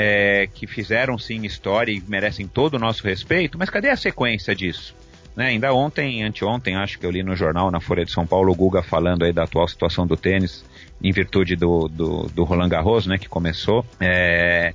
[0.00, 4.54] É, que fizeram sim história e merecem todo o nosso respeito, mas cadê a sequência
[4.54, 4.94] disso?
[5.34, 8.52] Né, ainda ontem, anteontem, acho que eu li no jornal, na Folha de São Paulo,
[8.52, 10.64] o Guga falando aí da atual situação do tênis,
[11.02, 13.84] em virtude do, do, do Roland Garros, né, que começou.
[13.98, 14.72] É,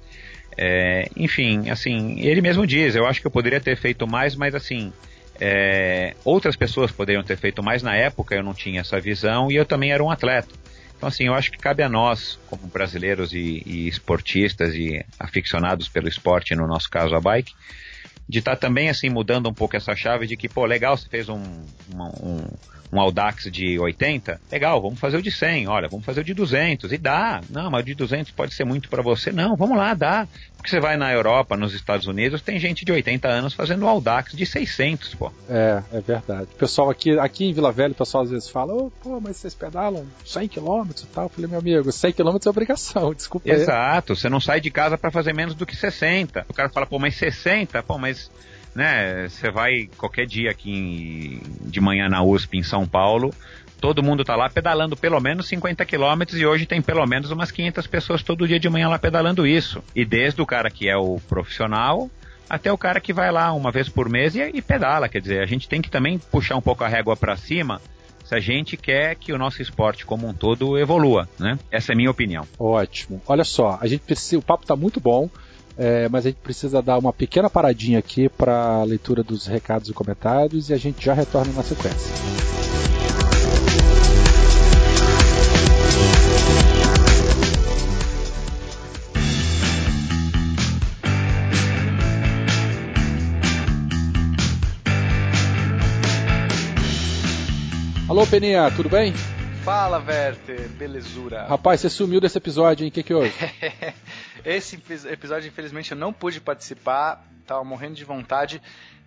[0.57, 4.53] é, enfim, assim, ele mesmo diz, eu acho que eu poderia ter feito mais, mas
[4.53, 4.91] assim,
[5.39, 9.55] é, outras pessoas poderiam ter feito mais na época, eu não tinha essa visão e
[9.55, 10.62] eu também era um atleta.
[11.04, 15.89] Então, assim, eu acho que cabe a nós, como brasileiros e, e esportistas e aficionados
[15.89, 17.51] pelo esporte, no nosso caso a bike,
[18.28, 21.10] de estar tá também assim mudando um pouco essa chave de que, pô, legal, você
[21.10, 21.41] fez um,
[21.93, 22.47] um, um
[22.99, 26.91] Audax de 80, legal, vamos fazer o de 100, olha, vamos fazer o de 200,
[26.91, 27.41] e dá.
[27.49, 29.31] Não, mas o de 200 pode ser muito para você.
[29.31, 30.27] Não, vamos lá, dá.
[30.57, 33.87] Porque você vai na Europa, nos Estados Unidos, tem gente de 80 anos fazendo o
[33.87, 35.31] Audax de 600, pô.
[35.49, 36.47] É, é verdade.
[36.53, 39.35] O pessoal aqui, aqui em Vila Velha, o pessoal às vezes fala, oh, pô, mas
[39.35, 41.25] vocês pedalam 100 km e tal.
[41.25, 43.49] Eu falei, meu amigo, 100 km é obrigação, desculpa.
[43.49, 46.45] Exato, você não sai de casa para fazer menos do que 60.
[46.47, 47.83] O cara fala, pô, mas 60?
[47.83, 48.31] Pô, mas
[48.76, 49.28] né?
[49.28, 53.34] Você vai qualquer dia aqui em, de manhã na USP em São Paulo,
[53.80, 57.51] todo mundo tá lá pedalando pelo menos 50 quilômetros e hoje tem pelo menos umas
[57.51, 59.84] 500 pessoas todo dia de manhã lá pedalando isso.
[59.95, 62.09] E desde o cara que é o profissional
[62.49, 65.41] até o cara que vai lá uma vez por mês e, e pedala, quer dizer,
[65.41, 67.82] a gente tem que também puxar um pouco a régua para cima
[68.24, 71.59] se a gente quer que o nosso esporte como um todo evolua, né?
[71.69, 72.47] Essa é a minha opinião.
[72.57, 73.21] Ótimo.
[73.28, 74.03] Olha só, a gente
[74.36, 75.30] o papo tá muito bom.
[75.78, 79.89] É, mas a gente precisa dar uma pequena paradinha aqui para a leitura dos recados
[79.89, 82.13] e comentários e a gente já retorna na sequência.
[98.07, 99.11] Alô, Peninha, tudo bem?
[99.64, 101.45] Fala, Werther, belezura.
[101.45, 102.89] Rapaz, você sumiu desse episódio, hein?
[102.89, 103.32] O que, que houve?
[104.43, 104.76] Esse
[105.09, 108.61] episódio, infelizmente, eu não pude participar, tava morrendo de vontade,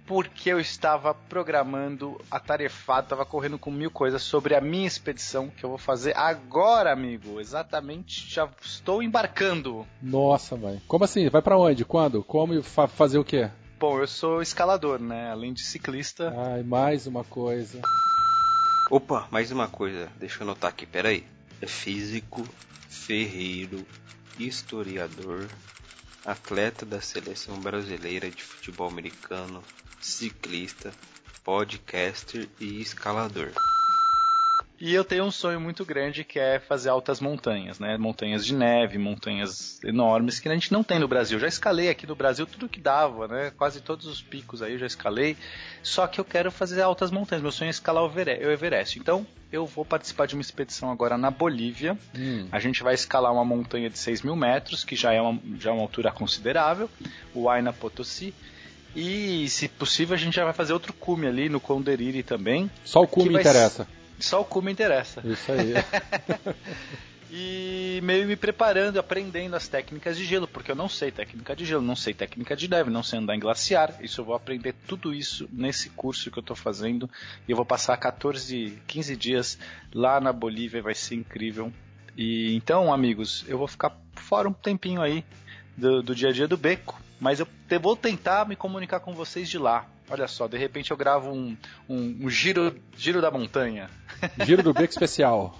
[0.07, 5.63] porque eu estava programando, atarefado, estava correndo com mil coisas sobre a minha expedição que
[5.63, 7.39] eu vou fazer agora, amigo.
[7.39, 9.87] Exatamente, já estou embarcando.
[10.01, 10.81] Nossa, vai.
[10.89, 11.29] Como assim?
[11.29, 11.85] Vai para onde?
[11.85, 12.25] Quando?
[12.25, 13.51] Como e fa fazer o quê?
[13.79, 15.31] Bom, eu sou escalador, né?
[15.31, 16.33] Além de ciclista.
[16.35, 17.83] Ai, mais uma coisa.
[18.89, 21.24] Opa, mais uma coisa, deixa eu anotar aqui, peraí.
[21.61, 22.47] É físico,
[22.89, 23.84] ferreiro,
[24.39, 25.51] historiador,
[26.24, 29.61] atleta da seleção brasileira de futebol americano,
[30.01, 30.95] ciclista,
[31.43, 33.51] podcaster e escalador.
[34.79, 37.97] E eu tenho um sonho muito grande que é fazer altas montanhas, né?
[37.97, 41.39] Montanhas de neve, montanhas enormes que a gente não tem no Brasil.
[41.39, 43.53] Já escalei aqui no Brasil tudo que dava, né?
[43.57, 45.37] Quase todos os picos aí eu já escalei.
[45.83, 47.43] Só que eu quero fazer altas montanhas.
[47.43, 48.99] Meu sonho é escalar o Everest.
[48.99, 51.97] Então eu vou participar de uma expedição agora na Bolívia.
[52.14, 52.47] Hum.
[52.53, 55.70] A gente vai escalar uma montanha de 6 mil metros, que já é uma, já
[55.70, 56.91] é uma altura considerável,
[57.35, 58.35] o Huayna Potosí.
[58.95, 62.70] E, se possível, a gente já vai fazer outro cume ali no Conderiri também.
[62.85, 63.87] Só o cume interessa.
[64.19, 65.23] Só o cume interessa.
[65.25, 65.75] Isso aí.
[67.31, 71.64] e meio me preparando, aprendendo as técnicas de gelo, porque eu não sei técnica de
[71.64, 73.95] gelo, não sei técnica de neve, não sei andar em glaciar.
[74.01, 77.11] Isso eu vou aprender tudo isso nesse curso que eu estou fazendo.
[77.47, 79.59] E eu vou passar 14, 15 dias
[79.95, 81.73] lá na Bolívia, vai ser incrível.
[82.17, 85.25] E então, amigos, eu vou ficar fora um tempinho aí
[85.77, 89.12] do, do dia a dia do beco mas eu te, vou tentar me comunicar com
[89.12, 89.87] vocês de lá.
[90.09, 91.57] Olha só, de repente eu gravo um,
[91.89, 93.91] um, um giro, giro da montanha.
[94.45, 95.55] Giro do beco especial.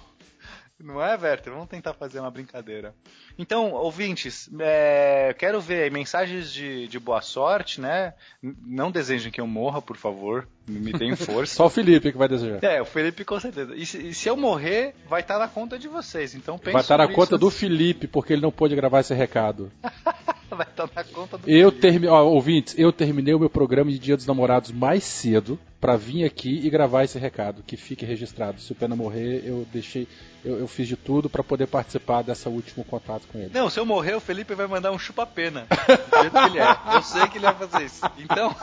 [0.79, 1.51] Não é, Werther?
[1.51, 2.93] Vamos tentar fazer uma brincadeira.
[3.37, 8.13] Então, ouvintes, é, quero ver mensagens de, de boa sorte, né?
[8.41, 10.47] Não desejem que eu morra, por favor.
[10.67, 11.55] Me deem força.
[11.55, 12.63] Só o Felipe que vai desejar.
[12.63, 13.75] É, o Felipe com certeza.
[13.75, 16.35] E se, e se eu morrer, vai estar na conta de vocês.
[16.35, 19.71] Então Vai estar na conta do Felipe, porque ele não pôde gravar esse recado.
[20.51, 22.07] vai estar na conta do eu termi...
[22.07, 26.25] Ó, ouvintes, eu terminei o meu programa de Dia dos Namorados mais cedo para vir
[26.25, 28.59] aqui e gravar esse recado, que fique registrado.
[28.59, 30.07] Se o Pena morrer, eu deixei,
[30.43, 33.51] eu, eu fiz de tudo para poder participar dessa último contato com ele.
[33.53, 36.95] Não, se eu morrer, o Felipe vai mandar um chupa-pena, do jeito que ele é.
[36.95, 38.01] Eu sei que ele vai fazer isso.
[38.17, 38.55] Então,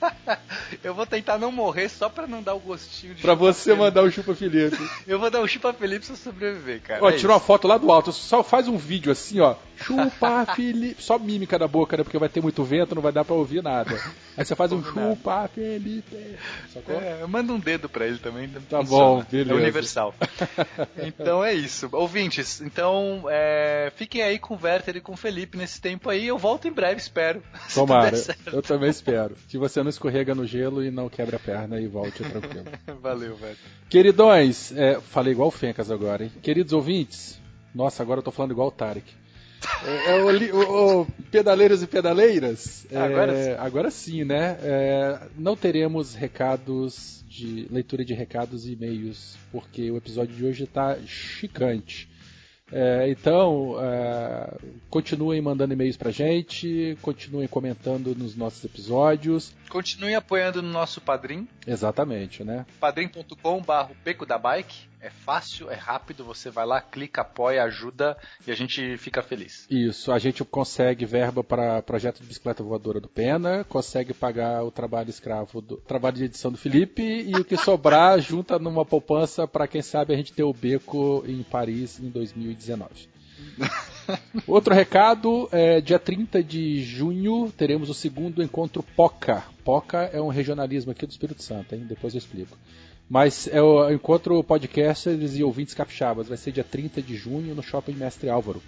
[0.82, 4.02] eu vou tentar não morrer só para não dar o gostinho de Pra você mandar
[4.02, 4.78] o chupa Felipe.
[5.06, 7.04] eu vou dar um chupa Felipe se eu sobreviver, cara.
[7.04, 9.56] Ó, é tirou uma foto lá do alto, só faz um vídeo assim, ó.
[9.76, 11.02] Chupa Felipe.
[11.02, 12.02] Só mímica da boca, né?
[12.02, 13.98] Porque vai ter muito vento, não vai dar pra ouvir nada.
[14.36, 16.29] Aí você faz um chupa Felipe.
[16.88, 18.48] É, manda um dedo pra ele também.
[18.68, 19.52] Tá bom, beleza.
[19.52, 20.14] É universal.
[20.98, 21.88] então é isso.
[21.92, 26.26] Ouvintes, então é, fiquem aí com o Werther e com o Felipe nesse tempo aí.
[26.26, 27.42] Eu volto em breve, espero.
[27.74, 28.16] Tomara.
[28.52, 29.36] Eu também espero.
[29.48, 32.66] Que você não escorrega no gelo e não quebre a perna e volte tranquilo.
[33.00, 33.56] Valeu, velho.
[33.88, 36.32] Queridões, é, falei igual o Fencas agora, hein?
[36.42, 37.40] Queridos ouvintes,
[37.74, 39.19] nossa, agora eu tô falando igual o Tarek.
[39.84, 42.86] É, é o, o, pedaleiros e pedaleiras.
[42.90, 43.50] É, agora, sim.
[43.58, 44.58] agora sim, né?
[44.62, 50.64] É, não teremos recados de leitura de recados e e-mails, porque o episódio de hoje
[50.64, 52.08] está chicante.
[52.72, 54.56] É, então, é,
[54.88, 59.52] continuem mandando e-mails pra gente, continuem comentando nos nossos episódios.
[59.68, 61.48] Continuem apoiando no nosso padrim.
[61.66, 62.64] Exatamente, né?
[62.78, 64.89] padrim.com.br Beco da Bike.
[65.02, 69.66] É fácil, é rápido, você vai lá, clica, apoia, ajuda e a gente fica feliz.
[69.70, 74.70] Isso, a gente consegue verba para projeto de bicicleta voadora do Pena, consegue pagar o
[74.70, 79.48] trabalho escravo, do trabalho de edição do Felipe e o que sobrar junta numa poupança
[79.48, 83.08] para quem sabe a gente ter o beco em Paris em 2019.
[84.46, 89.44] Outro recado, é, dia 30 de junho teremos o segundo encontro POCA.
[89.64, 91.86] POCA é um regionalismo aqui do Espírito Santo, hein?
[91.88, 92.58] depois eu explico.
[93.10, 96.28] Mas é o encontro podcasters e ouvintes capixabas.
[96.28, 98.62] Vai ser dia 30 de junho no Shopping Mestre Álvaro.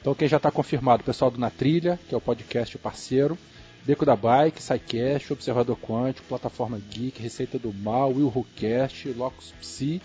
[0.00, 3.36] Então quem já está confirmado, o pessoal do Na Trilha, que é o podcast parceiro,
[3.84, 8.46] Beco da Bike, SciCast, Observador Quântico, Plataforma Geek, Receita do Mal, Will Who
[9.14, 10.00] Locus Psi.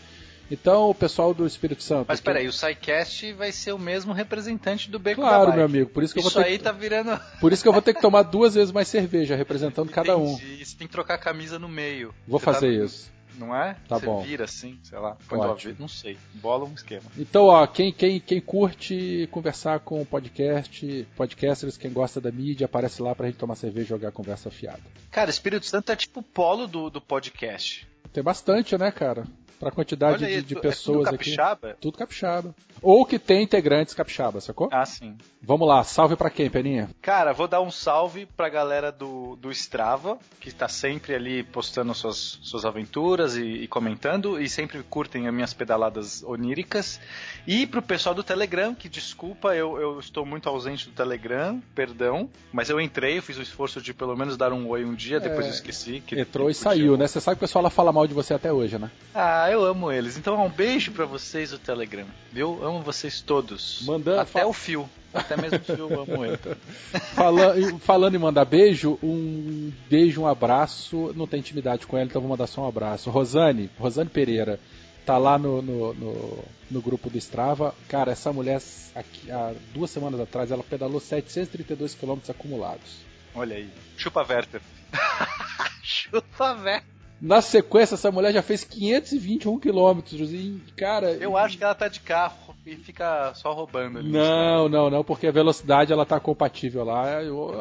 [0.51, 2.07] Então, o pessoal do Espírito Santo.
[2.09, 5.57] Mas peraí, o SciCast vai ser o mesmo representante do Beco claro, da Bike.
[5.57, 5.89] meu amigo.
[5.91, 6.63] Por isso que isso eu vou ter aí que...
[6.65, 7.17] tá virando.
[7.39, 10.07] Por isso que eu vou ter que tomar duas vezes mais cerveja, representando Entendi.
[10.07, 10.35] cada um.
[10.35, 12.13] Você tem que trocar a camisa no meio.
[12.27, 12.85] Vou Você fazer tá...
[12.85, 13.20] isso.
[13.37, 13.75] Não é?
[13.87, 14.21] Tá Você bom.
[14.21, 16.17] vira assim, sei lá, põe do avesso, não sei.
[16.35, 17.03] Bola um esquema.
[17.17, 23.01] Então, ó, quem, quem, quem curte conversar com podcast, podcasters, quem gosta da mídia, aparece
[23.01, 24.81] lá pra gente tomar cerveja e jogar conversa fiada.
[25.09, 27.87] Cara, Espírito Santo é tipo o polo do, do podcast.
[28.13, 29.25] Tem bastante, né, cara?
[29.61, 31.17] Pra quantidade aí, de, de tu- pessoas é tudo aqui.
[31.35, 31.77] capixaba?
[31.79, 32.55] Tudo capixaba.
[32.81, 34.67] Ou que tem integrantes capixaba, sacou?
[34.71, 35.15] Ah, sim.
[35.39, 36.89] Vamos lá, salve pra quem, Peninha?
[36.99, 41.93] Cara, vou dar um salve pra galera do, do Strava, que tá sempre ali postando
[41.93, 46.99] suas, suas aventuras e, e comentando, e sempre curtem as minhas pedaladas oníricas.
[47.45, 52.29] E pro pessoal do Telegram, que desculpa, eu, eu estou muito ausente do Telegram, perdão,
[52.51, 55.19] mas eu entrei, eu fiz o esforço de pelo menos dar um oi um dia,
[55.19, 56.01] depois É, eu esqueci.
[56.05, 57.05] Que, Entrou que e saiu, né?
[57.07, 58.89] Você sabe que o pessoal lá fala mal de você até hoje, né?
[59.13, 60.17] Ah, eu amo eles.
[60.17, 62.63] Então um beijo pra vocês do Telegram, viu?
[62.63, 63.81] Amo vocês todos.
[63.85, 64.89] Mandando- Até o fio.
[65.13, 66.37] Até mesmo o fio eu amo ele.
[67.15, 71.13] Fala- e- falando em mandar beijo, um beijo, um abraço.
[71.15, 73.09] Não tem intimidade com ela, então vou mandar só um abraço.
[73.09, 74.59] Rosane, Rosane Pereira,
[75.05, 77.75] tá lá no, no, no, no grupo do Strava.
[77.89, 78.61] Cara, essa mulher,
[78.95, 83.01] aqui, há duas semanas atrás, ela pedalou 732 km acumulados.
[83.35, 83.69] Olha aí.
[83.97, 84.61] Chupa Werther.
[85.83, 87.00] Chupa Werther.
[87.21, 90.33] Na sequência, essa mulher já fez 521 quilômetros.
[90.33, 91.11] E, cara.
[91.11, 94.09] Eu acho que ela tá de carro e fica só roubando ali.
[94.11, 97.17] Não, não, não, porque a velocidade ela tá compatível lá.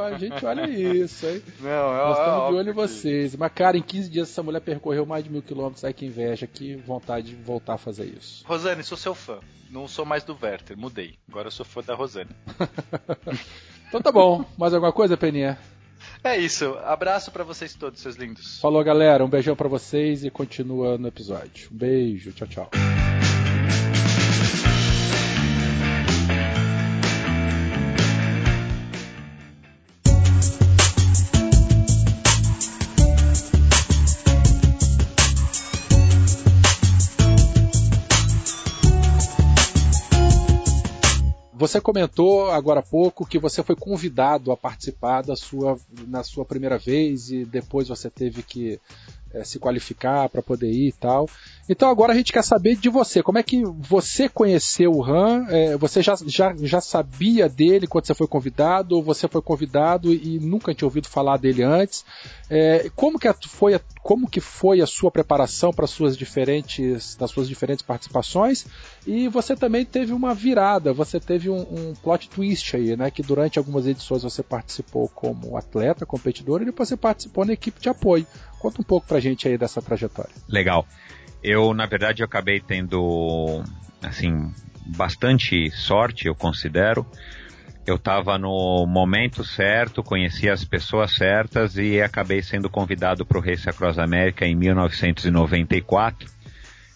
[0.06, 1.42] A gente olha isso, hein?
[1.60, 3.36] Não, é, Nós estamos de olho em que- vocês.
[3.36, 5.84] Mas, cara, em 15 dias essa mulher percorreu mais de mil quilômetros.
[5.84, 8.42] Ai, que inveja, que vontade de voltar a fazer isso.
[8.46, 9.40] Rosane, sou seu fã.
[9.70, 11.14] Não sou mais do Werther, mudei.
[11.28, 12.30] Agora eu sou fã da Rosane.
[13.88, 14.44] Então tá bom.
[14.56, 15.58] Mais alguma coisa, Peninha?
[16.22, 16.76] É isso.
[16.84, 18.60] Abraço pra vocês todos, seus lindos.
[18.60, 19.24] Falou, galera.
[19.24, 21.68] Um beijão pra vocês e continua no episódio.
[21.72, 22.32] Um beijo.
[22.32, 22.99] Tchau, tchau.
[41.60, 46.42] Você comentou agora há pouco que você foi convidado a participar da sua, na sua
[46.42, 48.80] primeira vez e depois você teve que
[49.32, 51.28] eh, se qualificar para poder ir e tal.
[51.68, 53.22] Então agora a gente quer saber de você.
[53.22, 55.46] Como é que você conheceu o Han?
[55.48, 58.96] Eh, você já, já, já sabia dele quando você foi convidado?
[58.96, 62.04] Ou você foi convidado e nunca tinha ouvido falar dele antes?
[62.50, 67.14] Eh, como, que a- foi a, como que foi a sua preparação para suas diferentes,
[67.14, 68.66] das suas diferentes participações?
[69.06, 73.10] E você também teve uma virada, você teve um, um plot twist aí, né?
[73.10, 77.80] Que durante algumas edições você participou como atleta, competidor, e depois você participou na equipe
[77.80, 78.26] de apoio.
[78.60, 80.30] Conta um pouco pra gente aí dessa trajetória.
[80.48, 80.86] Legal.
[81.42, 83.64] Eu, na verdade, eu acabei tendo,
[84.02, 84.52] assim,
[84.86, 87.06] bastante sorte, eu considero.
[87.86, 93.40] Eu estava no momento certo, conheci as pessoas certas e acabei sendo convidado para o
[93.40, 96.28] Race Across America em 1994,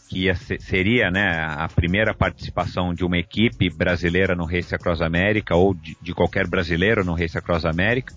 [0.07, 5.01] que ia ser- seria né, a primeira participação de uma equipe brasileira no Race Across
[5.01, 8.15] America ou de, de qualquer brasileiro no Race Across America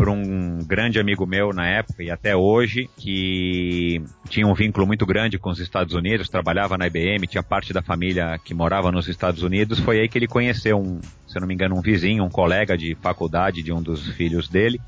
[0.00, 5.04] por um grande amigo meu na época e até hoje, que tinha um vínculo muito
[5.04, 9.08] grande com os Estados Unidos, trabalhava na IBM, tinha parte da família que morava nos
[9.08, 9.78] Estados Unidos.
[9.78, 12.94] Foi aí que ele conheceu um, se não me engano, um vizinho, um colega de
[12.94, 14.80] faculdade de um dos filhos dele,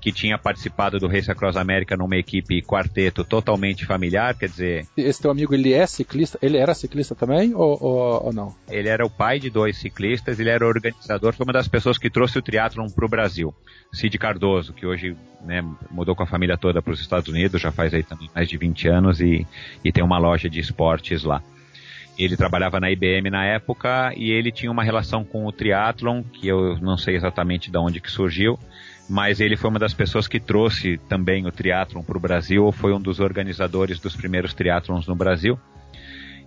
[0.00, 5.20] que tinha participado do Race Across America numa equipe quarteto totalmente familiar, quer dizer, Esse
[5.20, 6.38] teu amigo, ele é ciclista?
[6.40, 8.54] Ele era ciclista também ou, ou, ou não?
[8.70, 12.08] Ele era o pai de dois ciclistas, ele era organizador, foi uma das pessoas que
[12.08, 13.54] trouxe o triatlon para o Brasil.
[13.92, 15.60] Cid Cardoso, que hoje né,
[15.90, 18.56] mudou com a família toda para os Estados Unidos, já faz aí também mais de
[18.56, 19.46] 20 anos e,
[19.84, 21.42] e tem uma loja de esportes lá.
[22.18, 26.48] Ele trabalhava na IBM na época e ele tinha uma relação com o triatlon, que
[26.48, 28.58] eu não sei exatamente de onde que surgiu,
[29.08, 32.72] mas ele foi uma das pessoas que trouxe também o triatlon para o Brasil, ou
[32.72, 35.58] foi um dos organizadores dos primeiros triatlons no Brasil.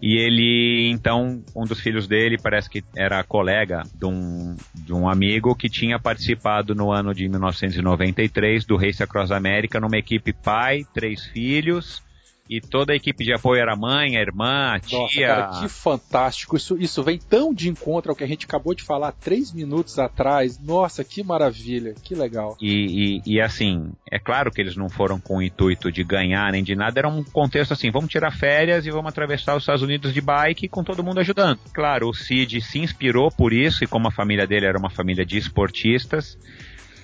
[0.01, 5.09] E ele, então, um dos filhos dele parece que era colega de um, de um
[5.09, 10.85] amigo que tinha participado no ano de 1993 do Race Across America numa equipe pai,
[10.93, 12.01] três filhos,
[12.49, 14.97] e toda a equipe de apoio era a mãe, a irmã, a tia.
[14.97, 16.57] Nossa, cara, que fantástico.
[16.57, 19.99] Isso, isso vem tão de encontro ao que a gente acabou de falar três minutos
[19.99, 20.59] atrás.
[20.59, 22.57] Nossa, que maravilha, que legal.
[22.59, 26.51] E, e, e, assim, é claro que eles não foram com o intuito de ganhar
[26.51, 29.83] nem de nada, era um contexto assim, vamos tirar férias e vamos atravessar os Estados
[29.83, 31.59] Unidos de bike com todo mundo ajudando.
[31.71, 35.23] Claro, o Cid se inspirou por isso, e como a família dele era uma família
[35.23, 36.35] de esportistas,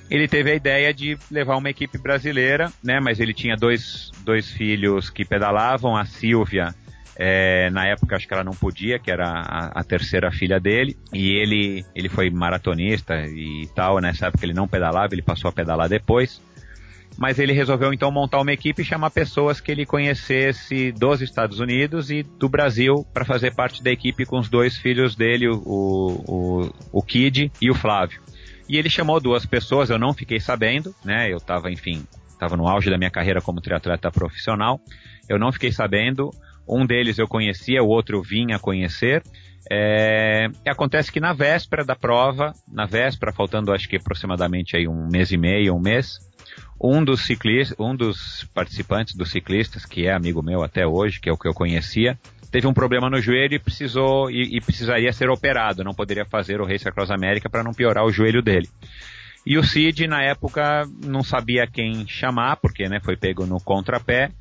[0.09, 2.99] ele teve a ideia de levar uma equipe brasileira, né?
[2.99, 6.73] Mas ele tinha dois, dois filhos que pedalavam, a Silvia,
[7.17, 10.97] é, na época acho que ela não podia, que era a, a, terceira filha dele,
[11.13, 15.53] e ele, ele foi maratonista e tal, nessa época ele não pedalava, ele passou a
[15.53, 16.41] pedalar depois.
[17.17, 21.61] Mas ele resolveu então montar uma equipe e chamar pessoas que ele conhecesse dos Estados
[21.61, 25.55] Unidos e do Brasil para fazer parte da equipe com os dois filhos dele, o,
[25.63, 28.19] o, o Kid e o Flávio.
[28.67, 31.31] E ele chamou duas pessoas, eu não fiquei sabendo, né?
[31.31, 34.79] Eu estava, enfim, estava no auge da minha carreira como triatleta profissional.
[35.29, 36.31] Eu não fiquei sabendo.
[36.67, 39.21] Um deles eu conhecia, o outro eu vinha conhecer.
[39.71, 45.07] É, acontece que na véspera da prova, na véspera, faltando acho que aproximadamente aí um
[45.07, 46.19] mês e meio, um mês,
[46.81, 51.29] um dos ciclistas, um dos participantes dos ciclistas, que é amigo meu até hoje, que
[51.29, 52.17] é o que eu conhecia,
[52.55, 56.61] teve um problema no joelho e precisou e, e precisaria ser operado, não poderia fazer
[56.61, 58.69] o Race Across América para não piorar o joelho dele.
[59.45, 64.31] E o Cid na época não sabia quem chamar, porque né, foi pego no contrapé.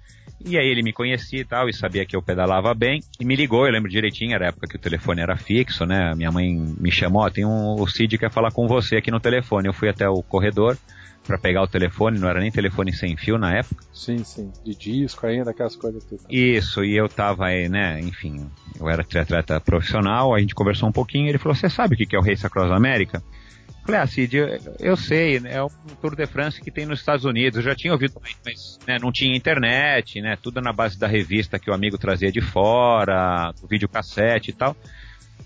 [0.47, 3.35] E aí ele me conhecia e tal, e sabia que eu pedalava bem, e me
[3.35, 6.15] ligou, eu lembro direitinho, era a época que o telefone era fixo, né?
[6.15, 9.67] Minha mãe me chamou, tem um, o Cid quer falar com você aqui no telefone.
[9.67, 10.79] Eu fui até o corredor
[11.27, 13.85] para pegar o telefone, não era nem telefone sem fio na época.
[13.93, 16.21] Sim, sim, de disco ainda, aquelas coisas tudo.
[16.29, 18.49] Isso, e eu tava aí, né, enfim,
[18.79, 22.15] eu era triatleta profissional, a gente conversou um pouquinho, ele falou, você sabe o que
[22.15, 23.23] é o Race Across America?
[23.85, 24.49] Falei, ah, Cid, eu,
[24.81, 25.69] eu sei, né, é o
[26.01, 27.59] Tour de France que tem nos Estados Unidos.
[27.59, 30.39] Eu já tinha ouvido, mas né, não tinha internet, né?
[30.41, 34.75] Tudo na base da revista que o amigo trazia de fora, do videocassete e tal.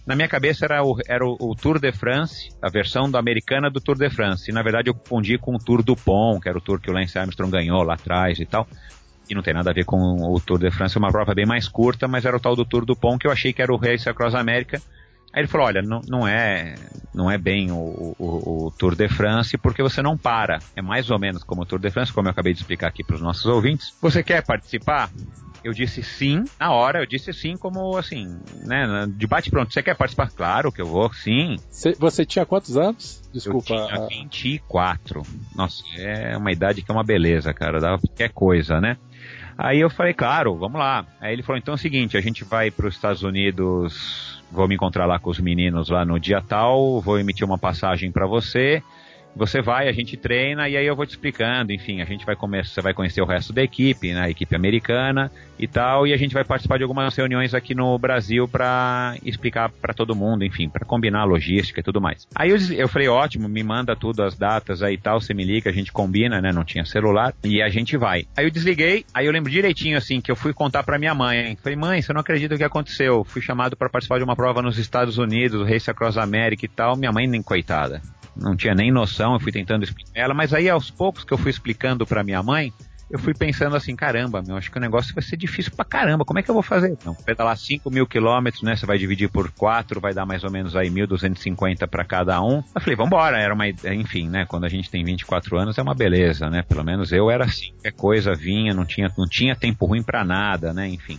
[0.09, 3.68] Na minha cabeça era o, era o, o Tour de France, a versão da americana
[3.68, 4.51] do Tour de France.
[4.51, 6.90] E na verdade eu confundi com o Tour do Pont, que era o tour que
[6.90, 8.66] o Lance Armstrong ganhou lá atrás e tal.
[9.28, 11.44] E não tem nada a ver com o Tour de France, é uma prova bem
[11.44, 13.70] mais curta, mas era o tal do Tour do Pont que eu achei que era
[13.70, 14.80] o Race Across America
[15.32, 16.74] Aí ele falou, olha, não, não é
[17.14, 20.59] não é bem o, o, o, Tour de France porque você não para.
[20.74, 23.05] É mais ou menos como o Tour de France, como eu acabei de explicar aqui
[23.05, 23.94] para os nossos ouvintes.
[24.01, 25.10] Você quer participar?
[25.62, 29.72] Eu disse sim, na hora, eu disse sim como assim, né, de bate pronto.
[29.72, 30.30] Você quer participar?
[30.30, 31.56] Claro que eu vou, sim.
[31.70, 33.20] Você, você tinha quantos anos?
[33.32, 33.74] Desculpa.
[33.74, 35.22] Eu tinha 24.
[35.55, 38.97] Nossa, é uma idade que é uma beleza, cara, dava qualquer coisa, né?
[39.56, 41.05] Aí eu falei, claro, vamos lá.
[41.20, 44.66] Aí ele falou, então é o seguinte, a gente vai para os Estados Unidos vou
[44.66, 48.26] me encontrar lá com os meninos lá no dia tal, vou emitir uma passagem para
[48.26, 48.82] você
[49.34, 52.34] você vai, a gente treina e aí eu vou te explicando, enfim, a gente vai
[52.34, 56.16] começar, você vai conhecer o resto da equipe, né, equipe americana e tal, e a
[56.16, 60.68] gente vai participar de algumas reuniões aqui no Brasil para explicar para todo mundo, enfim,
[60.68, 62.26] para combinar a logística e tudo mais.
[62.34, 65.44] Aí eu, eu falei, ótimo, me manda tudo, as datas aí e tal, você me
[65.44, 68.26] liga, a gente combina, né, não tinha celular, e a gente vai.
[68.36, 71.56] Aí eu desliguei, aí eu lembro direitinho, assim, que eu fui contar para minha mãe,
[71.62, 74.62] falei, mãe, você não acredita o que aconteceu, fui chamado para participar de uma prova
[74.62, 78.00] nos Estados Unidos, Race Across America e tal, minha mãe nem coitada
[78.39, 81.39] não tinha nem noção, eu fui tentando explicar ela, mas aí aos poucos que eu
[81.39, 82.73] fui explicando para minha mãe,
[83.10, 86.24] eu fui pensando assim, caramba, meu, acho que o negócio vai ser difícil pra caramba,
[86.24, 86.90] como é que eu vou fazer?
[86.90, 90.51] Então, pedalar 5 mil quilômetros, né, você vai dividir por 4, vai dar mais ou
[90.51, 92.62] menos aí 1.250 para cada um.
[92.74, 95.94] Eu falei, vambora, era uma, enfim, né, quando a gente tem 24 anos é uma
[95.94, 99.86] beleza, né, pelo menos eu era assim, qualquer coisa vinha, não tinha, não tinha tempo
[99.86, 101.19] ruim para nada, né, enfim.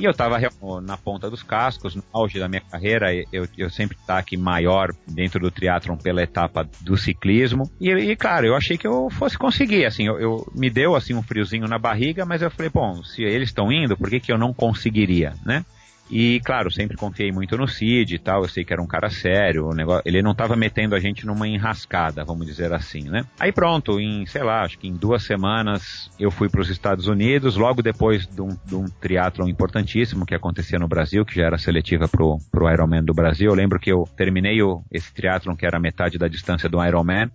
[0.00, 0.38] E eu estava
[0.82, 5.38] na ponta dos cascos, no auge da minha carreira, eu, eu sempre aqui maior dentro
[5.38, 7.70] do triatlon pela etapa do ciclismo.
[7.78, 11.12] E, e claro, eu achei que eu fosse conseguir, assim, eu, eu, me deu assim
[11.12, 14.32] um friozinho na barriga, mas eu falei, bom, se eles estão indo, por que, que
[14.32, 15.66] eu não conseguiria, né?
[16.10, 19.08] E, claro, sempre confiei muito no Cid e tal, eu sei que era um cara
[19.08, 23.24] sério, o negócio, ele não estava metendo a gente numa enrascada, vamos dizer assim, né?
[23.38, 27.06] Aí pronto, em, sei lá, acho que em duas semanas eu fui para os Estados
[27.06, 31.44] Unidos, logo depois de um, de um triatlon importantíssimo que acontecia no Brasil, que já
[31.44, 33.50] era seletiva pro, pro Ironman do Brasil.
[33.50, 37.30] Eu lembro que eu terminei o, esse triatlon, que era metade da distância do Ironman,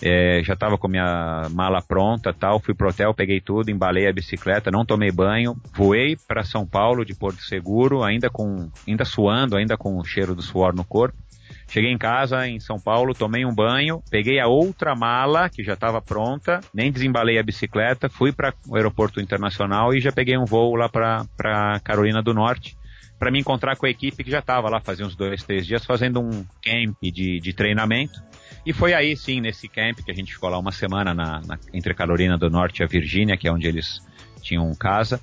[0.00, 4.12] é, já estava com minha mala pronta, tal, fui pro hotel, peguei tudo, embalei a
[4.12, 9.56] bicicleta, não tomei banho, voei para São Paulo de Porto Seguro, ainda com, ainda suando,
[9.56, 11.18] ainda com o cheiro do suor no corpo.
[11.66, 15.74] Cheguei em casa em São Paulo, tomei um banho, peguei a outra mala que já
[15.74, 20.46] estava pronta, nem desembalei a bicicleta, fui para o aeroporto internacional e já peguei um
[20.46, 22.76] voo lá para Carolina do Norte
[23.18, 25.84] para me encontrar com a equipe que já estava lá fazia uns dois, três dias
[25.84, 28.22] fazendo um camp de, de treinamento
[28.68, 31.58] e foi aí, sim, nesse camp que a gente ficou lá uma semana na, na,
[31.72, 33.98] entre a Carolina do Norte e a Virgínia, que é onde eles
[34.42, 35.18] tinham casa,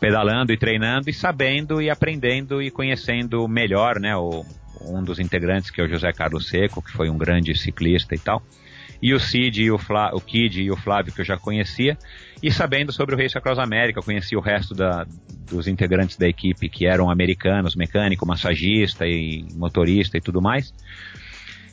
[0.00, 4.46] pedalando e treinando e sabendo e aprendendo e conhecendo melhor, né, o,
[4.80, 8.18] um dos integrantes que é o José Carlos Seco, que foi um grande ciclista e
[8.18, 8.42] tal,
[9.02, 11.98] e o Cid e o, Flá, o Kid e o Flávio que eu já conhecia,
[12.42, 15.06] e sabendo sobre o Race Across America, eu conheci o resto da,
[15.50, 20.72] dos integrantes da equipe que eram americanos, mecânico, massagista e motorista e tudo mais.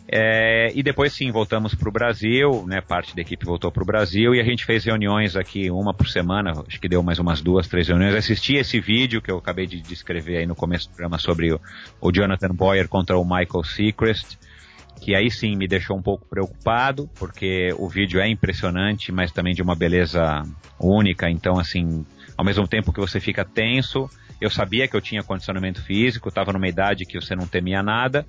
[0.07, 3.85] É, e depois sim, voltamos para o Brasil, né, parte da equipe voltou para o
[3.85, 7.41] Brasil e a gente fez reuniões aqui, uma por semana, acho que deu mais umas
[7.41, 8.13] duas, três reuniões.
[8.13, 11.61] Assisti esse vídeo que eu acabei de descrever aí no começo do programa sobre o,
[12.01, 14.38] o Jonathan Boyer contra o Michael Seacrest,
[15.01, 19.53] que aí sim me deixou um pouco preocupado, porque o vídeo é impressionante, mas também
[19.53, 20.43] de uma beleza
[20.80, 22.05] única, então assim,
[22.38, 24.09] ao mesmo tempo que você fica tenso,
[24.44, 28.26] eu sabia que eu tinha condicionamento físico, estava numa idade que você não temia nada,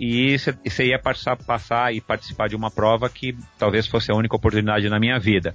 [0.00, 4.34] e você ia passar, passar e participar de uma prova que talvez fosse a única
[4.34, 5.54] oportunidade na minha vida.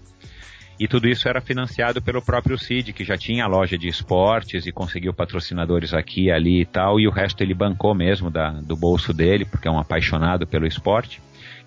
[0.79, 4.67] E tudo isso era financiado pelo próprio Cid, que já tinha a loja de esportes
[4.67, 8.75] e conseguiu patrocinadores aqui, ali e tal, e o resto ele bancou mesmo da, do
[8.75, 11.21] bolso dele, porque é um apaixonado pelo esporte.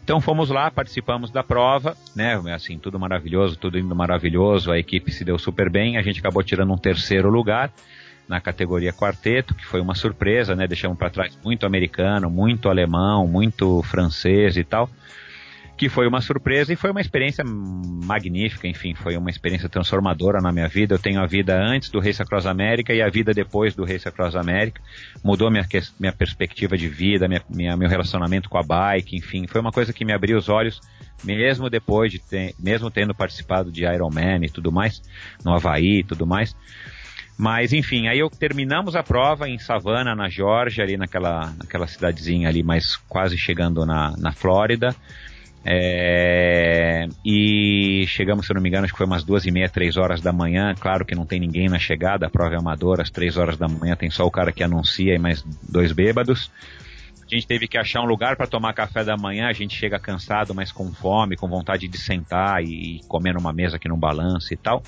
[0.05, 2.41] Então fomos lá, participamos da prova, né?
[2.55, 6.45] Assim, tudo maravilhoso, tudo indo maravilhoso, a equipe se deu super bem, a gente acabou
[6.45, 7.73] tirando um terceiro lugar
[8.29, 10.67] na categoria quarteto, que foi uma surpresa, né?
[10.67, 14.91] Deixamos para trás muito americano, muito alemão, muito francês e tal,
[15.77, 20.51] que foi uma surpresa e foi uma experiência magnífica, enfim, foi uma experiência transformadora na
[20.51, 20.95] minha vida.
[20.95, 24.09] Eu tenho a vida antes do Race Across América e a vida depois do Race
[24.09, 24.81] Across América.
[25.23, 25.67] Mudou minha,
[26.01, 29.93] minha perspectiva de vida, minha, minha, meu relacionamento com a bike, enfim, foi uma coisa
[29.93, 30.81] que me abriu os olhos
[31.25, 35.01] mesmo depois de ter, mesmo tendo participado de Ironman e tudo mais,
[35.43, 36.55] no Havaí e tudo mais
[37.39, 42.49] Mas enfim, aí eu terminamos a prova em Savannah, na Georgia, ali naquela, naquela cidadezinha
[42.49, 44.95] ali, mas quase chegando na, na Flórida.
[45.69, 49.69] É, e chegamos, se eu não me engano, acho que foi umas duas e meia,
[49.69, 50.75] três horas da manhã.
[50.79, 53.67] Claro que não tem ninguém na chegada, a prova é amadora, às três horas da
[53.69, 56.51] manhã tem só o cara que anuncia e mais dois bêbados.
[57.31, 59.49] A gente teve que achar um lugar para tomar café da manhã.
[59.49, 63.79] A gente chega cansado, mas com fome, com vontade de sentar e comer numa mesa
[63.79, 64.83] que não balança e tal.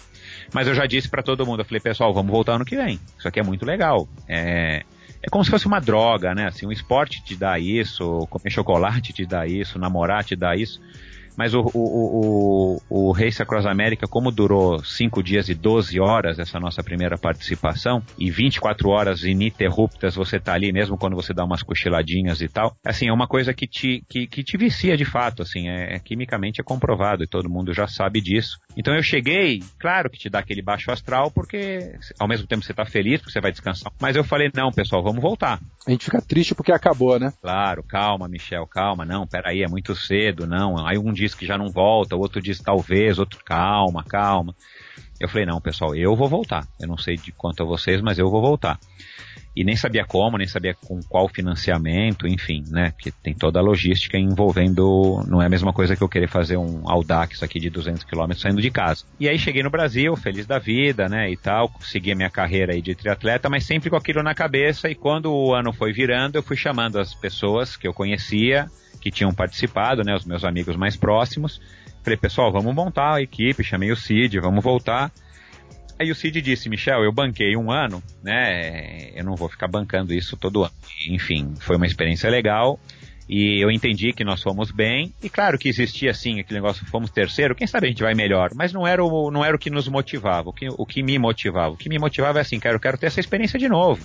[0.52, 3.00] Mas eu já disse para todo mundo, eu falei, pessoal, vamos voltar ano que vem.
[3.18, 4.08] Isso aqui é muito legal.
[4.28, 4.84] É,
[5.20, 6.46] é como se fosse uma droga, né?
[6.46, 10.80] Assim, o esporte te dá isso, comer chocolate te dá isso, namorar te dá isso.
[11.38, 16.40] Mas o, o, o, o Race Across America, como durou 5 dias e 12 horas
[16.40, 21.44] essa nossa primeira participação, e 24 horas ininterruptas você tá ali, mesmo quando você dá
[21.44, 25.04] umas cochiladinhas e tal, assim, é uma coisa que te, que, que te vicia de
[25.04, 28.58] fato, assim, é, é, quimicamente é comprovado e todo mundo já sabe disso.
[28.76, 32.74] Então eu cheguei, claro que te dá aquele baixo astral, porque ao mesmo tempo você
[32.74, 35.60] tá feliz, porque você vai descansar, mas eu falei, não, pessoal, vamos voltar.
[35.86, 37.32] A gente fica triste porque acabou, né?
[37.40, 41.46] Claro, calma, Michel, calma, não, peraí, é muito cedo, não, aí um dia diz que
[41.46, 44.54] já não volta, o outro diz talvez, outro calma, calma.
[45.20, 46.66] Eu falei, não, pessoal, eu vou voltar.
[46.80, 48.78] Eu não sei de quanto a vocês, mas eu vou voltar.
[49.54, 52.92] E nem sabia como, nem sabia com qual financiamento, enfim, né?
[52.98, 55.24] Que tem toda a logística envolvendo.
[55.26, 58.32] Não é a mesma coisa que eu querer fazer um Audax aqui de 200 km
[58.36, 59.04] saindo de casa.
[59.18, 61.30] E aí cheguei no Brasil, feliz da vida, né?
[61.30, 64.88] E tal, segui a minha carreira aí de triatleta, mas sempre com aquilo na cabeça.
[64.88, 68.68] E quando o ano foi virando, eu fui chamando as pessoas que eu conhecia
[69.00, 71.60] que tinham participado, né, os meus amigos mais próximos.
[72.02, 75.12] Falei, pessoal, vamos montar a equipe, chamei o Cid, vamos voltar.
[75.98, 80.14] Aí o Cid disse, Michel, eu banquei um ano, né, eu não vou ficar bancando
[80.14, 80.72] isso todo ano.
[81.08, 82.78] Enfim, foi uma experiência legal
[83.28, 85.12] e eu entendi que nós fomos bem.
[85.22, 88.50] E claro que existia assim aquele negócio, fomos terceiro, quem sabe a gente vai melhor.
[88.54, 91.18] Mas não era o, não era o que nos motivava, o que, o que me
[91.18, 91.74] motivava.
[91.74, 94.04] O que me motivava é assim, cara, eu quero ter essa experiência de novo.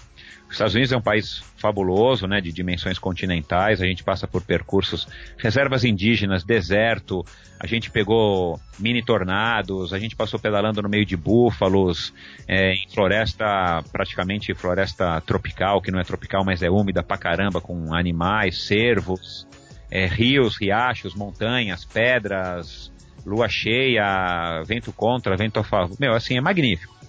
[0.54, 3.82] Os Estados Unidos é um país fabuloso, né, de dimensões continentais.
[3.82, 7.26] A gente passa por percursos, reservas indígenas, deserto.
[7.60, 9.92] A gente pegou mini tornados.
[9.94, 12.14] A gente passou pedalando no meio de búfalos,
[12.48, 17.60] é, em floresta, praticamente floresta tropical, que não é tropical, mas é úmida pra caramba,
[17.60, 19.48] com animais, cervos,
[19.90, 22.94] é, rios, riachos, montanhas, pedras,
[23.26, 25.98] lua cheia, vento contra, vento a favor.
[26.00, 27.03] Meu, assim, é magnífico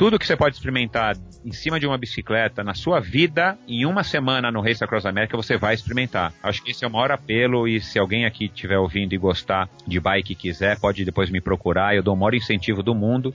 [0.00, 1.14] tudo que você pode experimentar
[1.44, 5.36] em cima de uma bicicleta na sua vida, em uma semana no Race Across America,
[5.36, 6.32] você vai experimentar.
[6.42, 9.68] Acho que esse é o maior apelo e se alguém aqui estiver ouvindo e gostar
[9.86, 11.94] de bike e quiser, pode depois me procurar.
[11.94, 13.34] Eu dou o maior incentivo do mundo.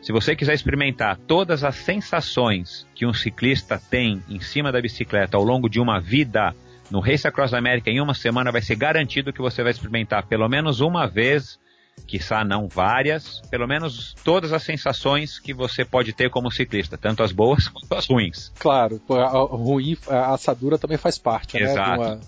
[0.00, 5.36] Se você quiser experimentar todas as sensações que um ciclista tem em cima da bicicleta
[5.36, 6.54] ao longo de uma vida,
[6.92, 10.48] no Race Across America em uma semana vai ser garantido que você vai experimentar pelo
[10.48, 11.58] menos uma vez
[12.06, 17.22] quiçá não várias, pelo menos todas as sensações que você pode ter como ciclista, tanto
[17.22, 18.52] as boas quanto as ruins.
[18.58, 22.00] Claro, a, ruim, a assadura também faz parte, né, Exato.
[22.00, 22.06] né?
[22.06, 22.20] Uma...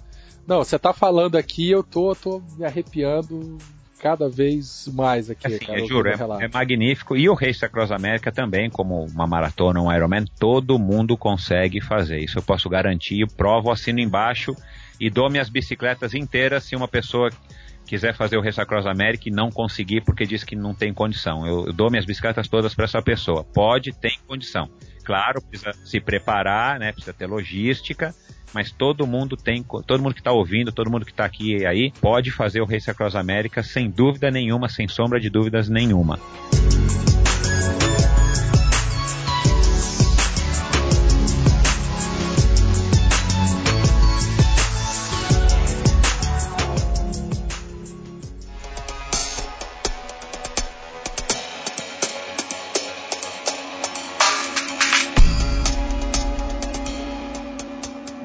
[0.46, 3.58] Não, você tá falando aqui, eu tô, tô me arrepiando
[3.98, 5.46] cada vez mais aqui.
[5.46, 7.16] Assim, cara, eu juro, é, é, magnífico.
[7.16, 12.20] E o Race Across America também, como uma maratona, um Ironman, todo mundo consegue fazer.
[12.20, 14.54] Isso eu posso garantir, provo, assino embaixo
[15.00, 17.30] e dou minhas bicicletas inteiras se uma pessoa
[17.86, 21.46] quiser fazer o Race Across America e não conseguir porque diz que não tem condição.
[21.46, 23.44] Eu, eu dou minhas bicicletas todas para essa pessoa.
[23.44, 24.68] Pode, tem condição.
[25.04, 26.92] Claro, precisa se preparar, né?
[26.92, 28.12] Precisa ter logística,
[28.52, 31.66] mas todo mundo tem, todo mundo que está ouvindo, todo mundo que está aqui e
[31.66, 36.18] aí, pode fazer o Race Across America sem dúvida nenhuma, sem sombra de dúvidas nenhuma.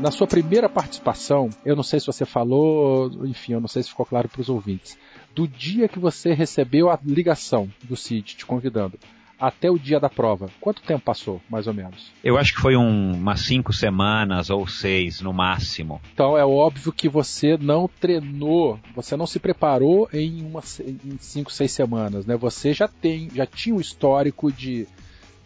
[0.01, 3.89] Na sua primeira participação, eu não sei se você falou, enfim, eu não sei se
[3.89, 4.97] ficou claro para os ouvintes,
[5.33, 8.97] do dia que você recebeu a ligação do CID te convidando
[9.39, 12.11] até o dia da prova, quanto tempo passou, mais ou menos?
[12.23, 15.99] Eu acho que foi um, umas cinco semanas ou seis no máximo.
[16.13, 21.51] Então é óbvio que você não treinou, você não se preparou em, uma, em cinco,
[21.51, 22.37] seis semanas, né?
[22.37, 24.87] Você já tem, já tinha um histórico de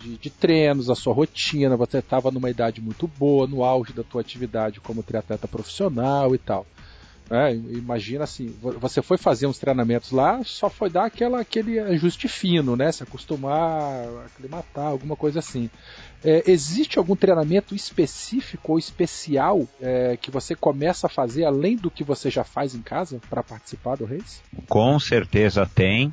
[0.05, 4.03] de, de treinos, a sua rotina, você estava numa idade muito boa, no auge da
[4.03, 6.65] tua atividade como triatleta profissional e tal.
[7.27, 12.27] É, imagina assim, você foi fazer uns treinamentos lá, só foi dar aquela, aquele ajuste
[12.27, 12.91] fino, né?
[12.91, 15.67] Se acostumar, aclimatar, alguma coisa assim.
[16.23, 21.89] É, existe algum treinamento específico ou especial é, que você começa a fazer além do
[21.89, 24.41] que você já faz em casa para participar do race?
[24.69, 26.11] Com certeza tem.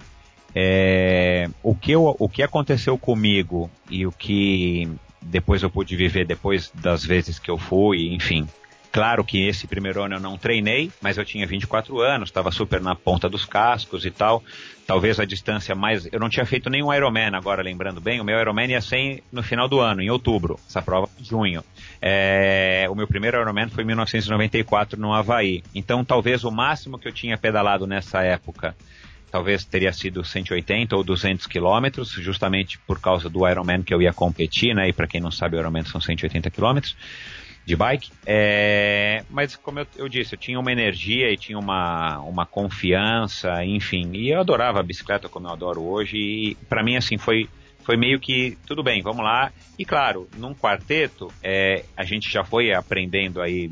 [0.54, 4.88] É, o, que eu, o que aconteceu comigo e o que
[5.20, 8.46] depois eu pude viver depois das vezes que eu fui, enfim,
[8.92, 12.78] Claro que esse primeiro ano eu não treinei, mas eu tinha 24 anos, estava super
[12.78, 14.44] na ponta dos cascos e tal.
[14.86, 16.06] Talvez a distância mais.
[16.12, 18.20] Eu não tinha feito nenhum Ironman, agora lembrando bem.
[18.20, 20.60] O meu Ironman ia ser no final do ano, em outubro.
[20.68, 21.64] Essa prova junho.
[22.02, 22.86] É...
[22.90, 25.62] O meu primeiro Ironman foi em 1994 no Havaí.
[25.74, 28.76] Então talvez o máximo que eu tinha pedalado nessa época
[29.32, 34.12] talvez teria sido 180 ou 200 quilômetros, justamente por causa do Ironman que eu ia
[34.12, 34.90] competir, né?
[34.90, 36.94] E para quem não sabe, o Ironman são 180 quilômetros
[37.64, 38.10] de bike.
[38.26, 43.64] É, mas como eu, eu, disse, eu tinha uma energia e tinha uma, uma confiança,
[43.64, 44.10] enfim.
[44.12, 46.18] E eu adorava a bicicleta como eu adoro hoje.
[46.18, 47.48] E para mim, assim, foi,
[47.84, 49.52] foi meio que tudo bem, vamos lá.
[49.78, 53.70] E claro, num quarteto, é, a gente já foi aprendendo aí,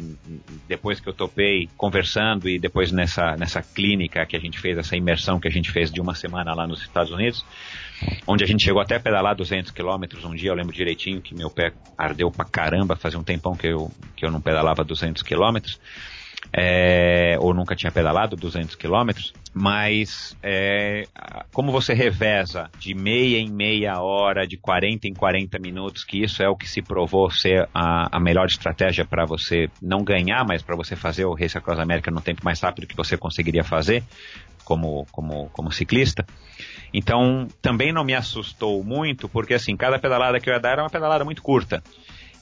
[0.68, 4.96] depois que eu topei, conversando e depois nessa, nessa clínica que a gente fez, essa
[4.96, 7.44] imersão que a gente fez de uma semana lá nos Estados Unidos
[8.26, 11.34] onde a gente chegou até a pedalar 200 quilômetros um dia, eu lembro direitinho que
[11.34, 15.22] meu pé ardeu pra caramba, fazia um tempão que eu, que eu não pedalava 200
[15.22, 15.78] quilômetros,
[16.52, 21.04] é, ou nunca tinha pedalado 200 quilômetros, mas é,
[21.52, 26.42] como você reveza de meia em meia hora, de 40 em 40 minutos, que isso
[26.42, 30.62] é o que se provou ser a, a melhor estratégia para você não ganhar, mas
[30.62, 34.02] para você fazer o Race Across America no tempo mais rápido que você conseguiria fazer
[34.64, 36.24] como, como, como ciclista,
[36.92, 40.82] então, também não me assustou muito, porque assim, cada pedalada que eu ia dar era
[40.82, 41.82] uma pedalada muito curta.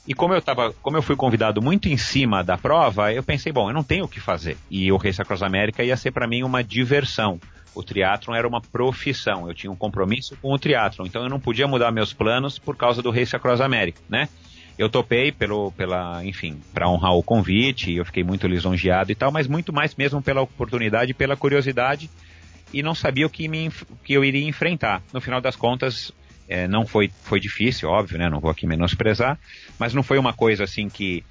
[0.07, 3.51] E como eu tava, como eu fui convidado muito em cima da prova, eu pensei,
[3.51, 4.57] bom, eu não tenho o que fazer.
[4.69, 7.39] E o Race Across América ia ser para mim uma diversão.
[7.75, 11.39] O triatlon era uma profissão, eu tinha um compromisso com o triatlon, então eu não
[11.39, 14.27] podia mudar meus planos por causa do Race Across América, né?
[14.77, 19.31] Eu topei pelo, pela, enfim, para honrar o convite, eu fiquei muito lisonjeado e tal,
[19.31, 22.09] mas muito mais mesmo pela oportunidade, pela curiosidade
[22.73, 23.69] e não sabia o que, me,
[24.03, 25.01] que eu iria enfrentar.
[25.11, 26.11] No final das contas,
[26.49, 28.27] é, não foi, foi difícil, óbvio, né?
[28.27, 29.39] Não vou aqui menosprezar,
[29.77, 31.23] mas não foi uma coisa assim que,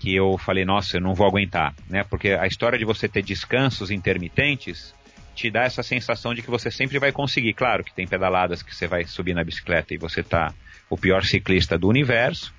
[0.00, 2.02] que eu falei, nossa, eu não vou aguentar, né?
[2.02, 4.94] Porque a história de você ter descansos intermitentes
[5.34, 7.52] te dá essa sensação de que você sempre vai conseguir.
[7.52, 10.52] Claro que tem pedaladas que você vai subir na bicicleta e você tá
[10.88, 12.52] o pior ciclista do universo,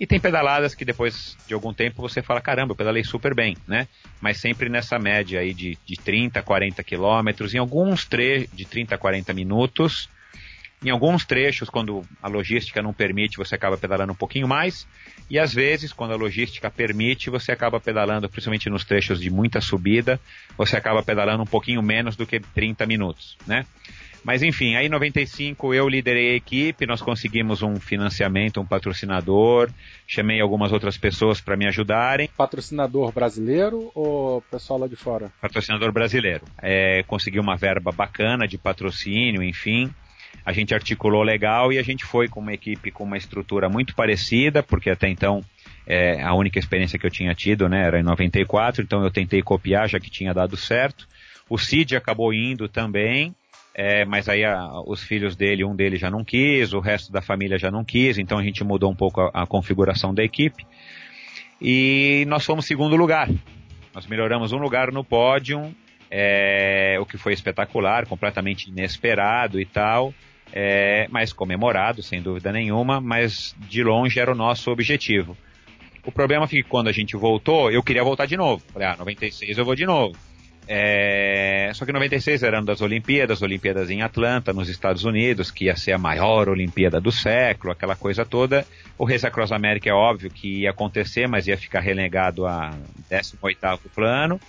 [0.00, 3.54] e tem pedaladas que depois de algum tempo você fala, caramba, eu pedalei super bem,
[3.68, 3.86] né?
[4.18, 8.94] Mas sempre nessa média aí de, de 30, 40 quilômetros, em alguns trechos de 30
[8.94, 10.08] a 40 minutos.
[10.82, 14.86] Em alguns trechos, quando a logística não permite, você acaba pedalando um pouquinho mais.
[15.28, 19.60] E às vezes, quando a logística permite, você acaba pedalando, principalmente nos trechos de muita
[19.60, 20.18] subida,
[20.56, 23.66] você acaba pedalando um pouquinho menos do que 30 minutos, né?
[24.24, 29.70] Mas enfim, aí em 95 eu liderei a equipe, nós conseguimos um financiamento, um patrocinador,
[30.06, 32.28] chamei algumas outras pessoas para me ajudarem.
[32.36, 35.32] Patrocinador brasileiro ou pessoal lá de fora?
[35.40, 36.44] Patrocinador brasileiro.
[36.60, 39.90] É, consegui uma verba bacana de patrocínio, enfim.
[40.44, 43.94] A gente articulou legal e a gente foi com uma equipe com uma estrutura muito
[43.94, 45.44] parecida, porque até então
[45.86, 49.42] é, a única experiência que eu tinha tido né, era em 94, então eu tentei
[49.42, 51.06] copiar já que tinha dado certo.
[51.48, 53.34] O Cid acabou indo também,
[53.74, 57.20] é, mas aí a, os filhos dele, um deles já não quis, o resto da
[57.20, 60.64] família já não quis, então a gente mudou um pouco a, a configuração da equipe.
[61.60, 63.28] E nós fomos segundo lugar.
[63.94, 65.74] Nós melhoramos um lugar no pódio,
[66.10, 70.12] é, o que foi espetacular, completamente inesperado e tal,
[70.52, 75.36] é, mas comemorado, sem dúvida nenhuma, mas de longe era o nosso objetivo.
[76.04, 78.62] O problema foi que quando a gente voltou, eu queria voltar de novo.
[78.72, 80.16] Falei, ah, 96 eu vou de novo.
[80.66, 81.70] É...
[81.74, 85.76] Só que 96 era ano das Olimpíadas, Olimpíadas em Atlanta, nos Estados Unidos, que ia
[85.76, 88.66] ser a maior Olimpíada do século, aquela coisa toda.
[88.96, 92.70] O Race Across América é óbvio que ia acontecer, mas ia ficar renegado a
[93.10, 94.40] 18º plano.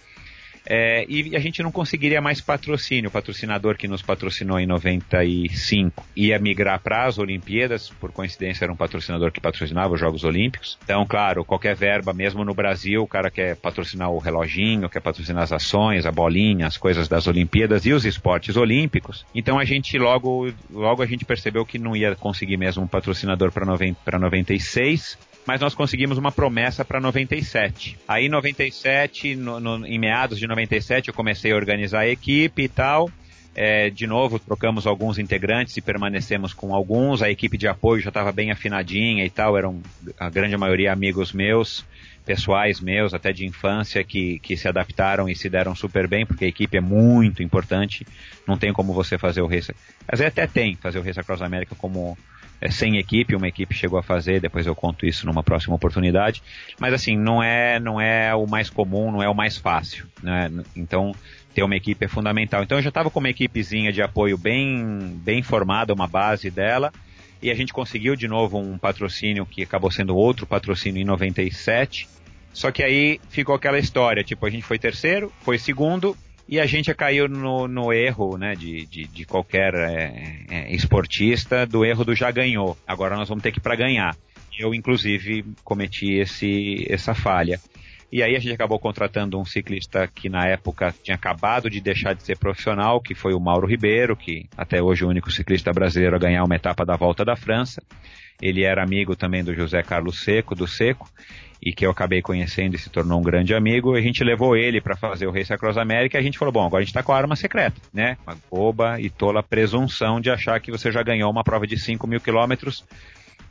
[0.65, 3.09] É, e a gente não conseguiria mais patrocínio.
[3.09, 8.73] O patrocinador que nos patrocinou em 95 ia migrar para as Olimpíadas, por coincidência era
[8.73, 10.77] um patrocinador que patrocinava os Jogos Olímpicos.
[10.83, 15.43] Então, claro, qualquer verba, mesmo no Brasil, o cara quer patrocinar o reloginho, quer patrocinar
[15.43, 19.25] as ações, a bolinha, as coisas das Olimpíadas e os esportes olímpicos.
[19.33, 23.51] Então a gente logo, logo a gente percebeu que não ia conseguir mesmo um patrocinador
[23.51, 27.97] para 96 mas nós conseguimos uma promessa para 97.
[28.07, 32.69] Aí, 97, no, no, em meados de 97, eu comecei a organizar a equipe e
[32.69, 33.09] tal.
[33.53, 37.21] É, de novo, trocamos alguns integrantes e permanecemos com alguns.
[37.21, 39.81] A equipe de apoio já estava bem afinadinha e tal, eram
[40.17, 41.85] a grande maioria amigos meus,
[42.25, 46.45] pessoais meus, até de infância, que, que se adaptaram e se deram super bem, porque
[46.45, 48.07] a equipe é muito importante.
[48.47, 49.75] Não tem como você fazer o Race.
[50.07, 52.17] Às vezes até tem fazer o Race Across América como
[52.61, 56.43] é, sem equipe, uma equipe chegou a fazer, depois eu conto isso numa próxima oportunidade.
[56.79, 60.05] Mas assim, não é, não é o mais comum, não é o mais fácil.
[60.21, 60.49] Né?
[60.75, 61.15] Então,
[61.55, 62.61] ter uma equipe é fundamental.
[62.61, 66.93] Então eu já estava com uma equipezinha de apoio bem, bem formada, uma base dela,
[67.41, 72.07] e a gente conseguiu de novo um patrocínio que acabou sendo outro patrocínio em 97.
[72.53, 76.15] Só que aí ficou aquela história, tipo, a gente foi terceiro, foi segundo,
[76.47, 81.65] e a gente caiu no, no erro né, de, de, de qualquer é, é, esportista,
[81.65, 82.77] do erro do já ganhou.
[82.85, 84.15] Agora nós vamos ter que ir para ganhar.
[84.57, 87.59] Eu, inclusive, cometi esse, essa falha.
[88.11, 92.13] E aí a gente acabou contratando um ciclista que na época tinha acabado de deixar
[92.13, 95.71] de ser profissional, que foi o Mauro Ribeiro, que até hoje é o único ciclista
[95.71, 97.81] brasileiro a ganhar uma etapa da Volta da França.
[98.41, 101.09] Ele era amigo também do José Carlos Seco, do Seco,
[101.61, 103.95] e que eu acabei conhecendo e se tornou um grande amigo.
[103.95, 106.65] A gente levou ele para fazer o Race Across America e a gente falou: bom,
[106.65, 108.17] agora a gente está com a arma secreta, né?
[108.25, 112.07] Uma boba e tola presunção de achar que você já ganhou uma prova de 5
[112.07, 112.83] mil quilômetros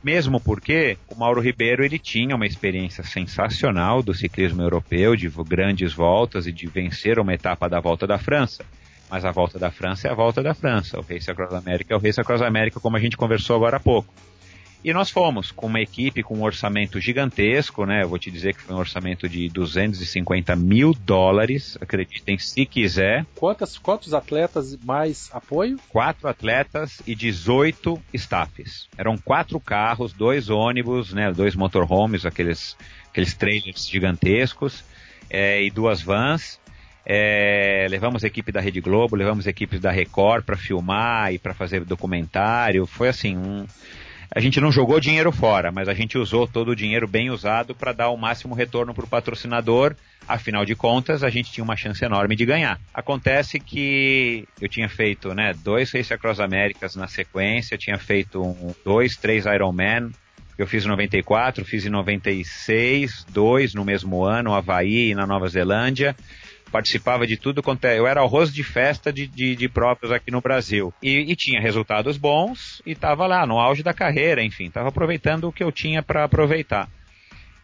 [0.03, 5.93] mesmo porque o Mauro Ribeiro ele tinha uma experiência sensacional do ciclismo europeu, de grandes
[5.93, 8.65] voltas e de vencer uma etapa da Volta da França.
[9.09, 11.97] Mas a Volta da França é a Volta da França, o Race Across America é
[11.97, 14.11] o Race Across America, como a gente conversou agora há pouco.
[14.83, 18.01] E nós fomos com uma equipe com um orçamento gigantesco, né?
[18.01, 23.25] Eu vou te dizer que foi um orçamento de 250 mil dólares, acreditem se quiser.
[23.35, 25.77] Quantas, quantos atletas mais apoio?
[25.87, 28.89] Quatro atletas e 18 staffs.
[28.97, 31.31] Eram quatro carros, dois ônibus, né?
[31.31, 32.75] Dois motorhomes, aqueles,
[33.07, 34.83] aqueles trailers gigantescos,
[35.29, 36.59] é, e duas vans.
[37.05, 41.53] É, levamos a equipe da Rede Globo, levamos equipes da Record para filmar e para
[41.53, 42.85] fazer documentário.
[42.85, 43.65] Foi assim, um,
[44.33, 47.75] a gente não jogou dinheiro fora, mas a gente usou todo o dinheiro bem usado
[47.75, 49.93] para dar o máximo retorno para o patrocinador.
[50.25, 52.79] Afinal de contas, a gente tinha uma chance enorme de ganhar.
[52.93, 58.73] Acontece que eu tinha feito né, dois Race Across Américas na sequência, tinha feito um,
[58.85, 60.11] dois, três Ironman,
[60.57, 65.49] eu fiz em 94, fiz em 96, dois no mesmo ano, Havaí e na Nova
[65.49, 66.15] Zelândia
[66.71, 67.99] participava de tudo quanto é.
[67.99, 70.93] Eu era arroz de festa de, de, de próprios aqui no Brasil.
[71.01, 75.47] E, e tinha resultados bons e estava lá no auge da carreira, enfim, estava aproveitando
[75.47, 76.89] o que eu tinha para aproveitar.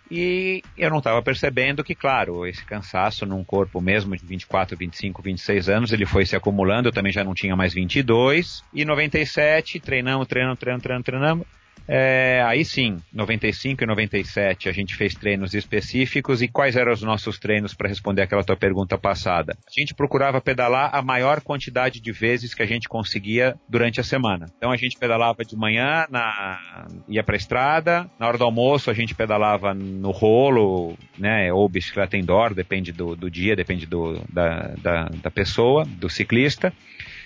[0.10, 5.22] E eu não estava percebendo que, claro, esse cansaço num corpo mesmo de 24, 25,
[5.22, 8.64] 26 anos, ele foi se acumulando, eu também já não tinha mais 22.
[8.74, 11.48] E 97, treinamos, treinamos, treinamos, treinamos, treinamos.
[11.88, 17.02] É, aí sim, 95 e 97 a gente fez treinos específicos e quais eram os
[17.02, 19.58] nossos treinos para responder aquela tua pergunta passada?
[19.66, 24.04] A gente procurava pedalar a maior quantidade de vezes que a gente conseguia durante a
[24.04, 24.48] semana.
[24.58, 28.92] Então a gente pedalava de manhã, na, ia para a estrada, na hora do almoço
[28.92, 34.22] a gente pedalava no rolo, né, ou bicicleta indoor, depende do, do dia, depende do,
[34.30, 36.74] da, da, da pessoa, do ciclista.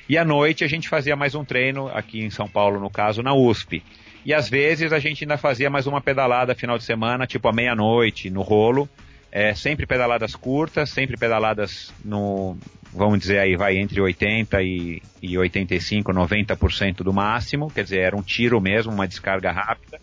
[0.08, 3.24] E à noite a gente fazia mais um treino, aqui em São Paulo, no caso,
[3.24, 3.82] na USP.
[4.26, 7.54] E às vezes a gente ainda fazia mais uma pedalada final de semana, tipo à
[7.54, 8.88] meia-noite, no rolo.
[9.32, 12.58] É, sempre pedaladas curtas, sempre pedaladas no,
[12.94, 18.16] vamos dizer aí, vai entre 80 e, e 85, 90% do máximo, quer dizer, era
[18.16, 20.00] um tiro mesmo, uma descarga rápida.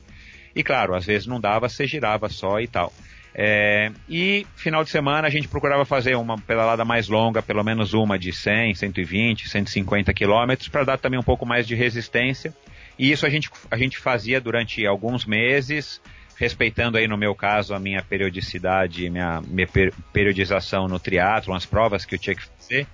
[0.56, 2.92] E claro, às vezes não dava, você girava só e tal.
[3.34, 7.92] É, e final de semana a gente procurava fazer uma pedalada mais longa, pelo menos
[7.92, 12.52] uma de 100, 120, 150 quilômetros, para dar também um pouco mais de resistência
[12.98, 16.00] e isso a gente, a gente fazia durante alguns meses,
[16.36, 19.68] respeitando aí no meu caso a minha periodicidade, minha, minha
[20.12, 22.86] periodização no triatlo, as provas que eu tinha que fazer.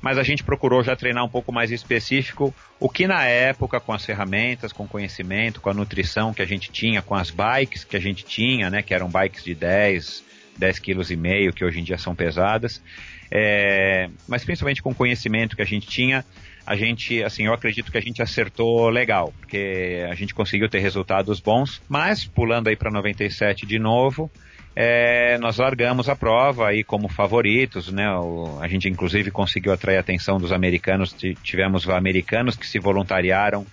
[0.00, 3.92] Mas a gente procurou já treinar um pouco mais específico, o que na época, com
[3.92, 7.82] as ferramentas, com o conhecimento, com a nutrição que a gente tinha, com as bikes
[7.82, 10.24] que a gente tinha, né, que eram bikes de 10,
[10.56, 12.82] 10 quilos e meio, que hoje em dia são pesadas,
[13.30, 16.24] é, mas principalmente com o conhecimento que a gente tinha,
[16.68, 20.80] a gente, assim, eu acredito que a gente acertou legal, porque a gente conseguiu ter
[20.80, 24.30] resultados bons, mas pulando aí para 97 de novo,
[24.76, 28.06] é, nós largamos a prova aí como favoritos, né?
[28.10, 33.66] O, a gente inclusive conseguiu atrair a atenção dos americanos, tivemos americanos que se voluntariaram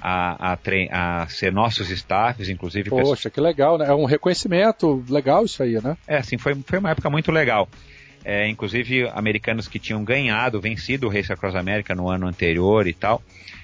[0.00, 0.58] a, a,
[0.92, 2.88] a, ser nossos staffs, inclusive.
[2.88, 3.86] Poxa, que legal, né?
[3.86, 5.94] É um reconhecimento legal isso aí, né?
[6.08, 7.68] É, assim, foi, foi uma época muito legal
[8.24, 12.92] é, inclusive americanos que tinham ganhado, vencido o Race Across America no ano anterior e
[12.92, 13.22] tal.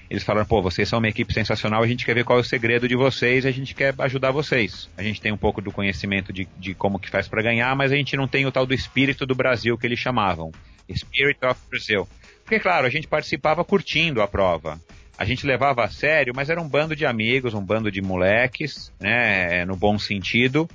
[0.08, 2.44] Eles falaram, pô, vocês são uma equipe sensacional, a gente quer ver qual é o
[2.44, 4.88] segredo de vocês, a gente quer ajudar vocês.
[4.96, 7.90] A gente tem um pouco do conhecimento de, de como que faz para ganhar, mas
[7.90, 10.52] a gente não tem o tal do espírito do Brasil que eles chamavam.
[10.94, 12.08] Spirit of Brazil.
[12.44, 14.80] Porque, claro, a gente participava curtindo a prova.
[15.18, 18.92] A gente levava a sério, mas era um bando de amigos, um bando de moleques,
[19.00, 20.68] né, no bom sentido,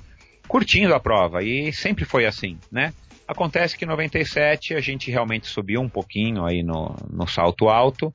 [0.46, 1.42] curtindo a prova.
[1.42, 2.92] E sempre foi assim, né?
[3.26, 8.12] Acontece que em 97 a gente realmente subiu um pouquinho aí no, no salto alto.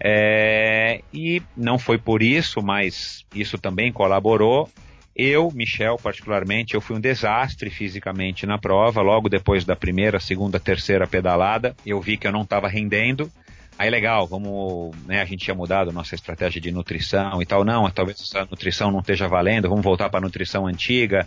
[0.00, 4.68] É, e não foi por isso, mas isso também colaborou.
[5.14, 9.02] Eu, Michel, particularmente, eu fui um desastre fisicamente na prova.
[9.02, 13.30] Logo depois da primeira, segunda, terceira pedalada, eu vi que eu não estava rendendo.
[13.76, 17.64] Aí legal, vamos, né, a gente tinha mudado nossa estratégia de nutrição e tal.
[17.64, 21.26] Não, talvez essa nutrição não esteja valendo, vamos voltar para a nutrição antiga.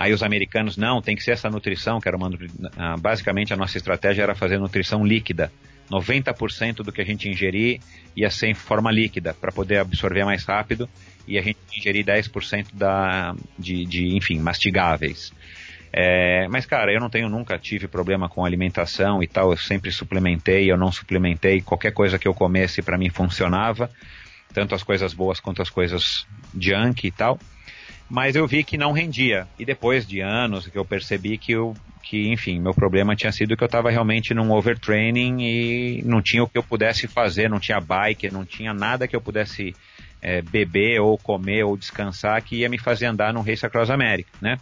[0.00, 2.30] Aí os americanos, não, tem que ser essa nutrição, que era uma,
[2.98, 5.52] basicamente a nossa estratégia era fazer nutrição líquida.
[5.90, 7.82] 90% do que a gente ingerir
[8.16, 10.88] ia ser em forma líquida, para poder absorver mais rápido,
[11.28, 15.34] e a gente ingerir 10% da, de, de, enfim, mastigáveis.
[15.92, 19.92] É, mas, cara, eu não tenho, nunca tive problema com alimentação e tal, eu sempre
[19.92, 23.90] suplementei, eu não suplementei, qualquer coisa que eu comesse para mim funcionava,
[24.54, 26.26] tanto as coisas boas quanto as coisas
[26.58, 27.38] junk e tal
[28.10, 29.46] mas eu vi que não rendia.
[29.56, 33.56] E depois de anos que eu percebi que eu, que, enfim, meu problema tinha sido
[33.56, 37.60] que eu estava realmente num overtraining e não tinha o que eu pudesse fazer, não
[37.60, 39.76] tinha bike, não tinha nada que eu pudesse
[40.20, 44.30] é, beber ou comer ou descansar que ia me fazer andar no Race Across America,
[44.42, 44.58] né?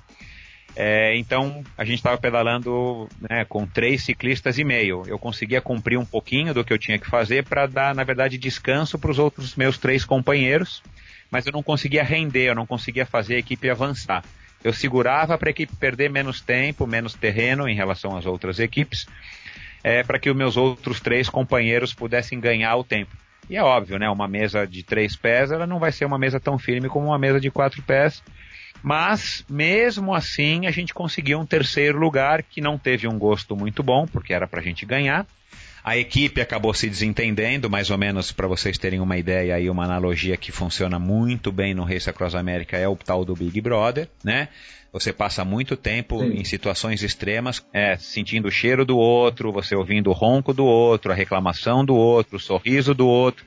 [0.76, 5.04] É, então a gente estava pedalando né, com três ciclistas e meio.
[5.06, 8.36] Eu conseguia cumprir um pouquinho do que eu tinha que fazer para dar, na verdade,
[8.36, 10.82] descanso para os outros meus três companheiros
[11.30, 14.24] mas eu não conseguia render, eu não conseguia fazer a equipe avançar.
[14.62, 19.06] Eu segurava para a equipe perder menos tempo, menos terreno em relação às outras equipes,
[19.84, 23.16] é, para que os meus outros três companheiros pudessem ganhar o tempo.
[23.48, 24.10] E é óbvio, né?
[24.10, 27.18] Uma mesa de três pés, ela não vai ser uma mesa tão firme como uma
[27.18, 28.22] mesa de quatro pés.
[28.82, 33.82] Mas, mesmo assim, a gente conseguiu um terceiro lugar que não teve um gosto muito
[33.82, 35.26] bom, porque era para a gente ganhar.
[35.82, 39.84] A equipe acabou se desentendendo, mais ou menos para vocês terem uma ideia aí, uma
[39.84, 44.09] analogia que funciona muito bem no Race Across America é o tal do Big Brother,
[44.24, 44.48] né?
[44.92, 46.40] Você passa muito tempo Sim.
[46.40, 51.12] em situações extremas, é, sentindo o cheiro do outro, você ouvindo o ronco do outro,
[51.12, 53.44] a reclamação do outro, o sorriso do outro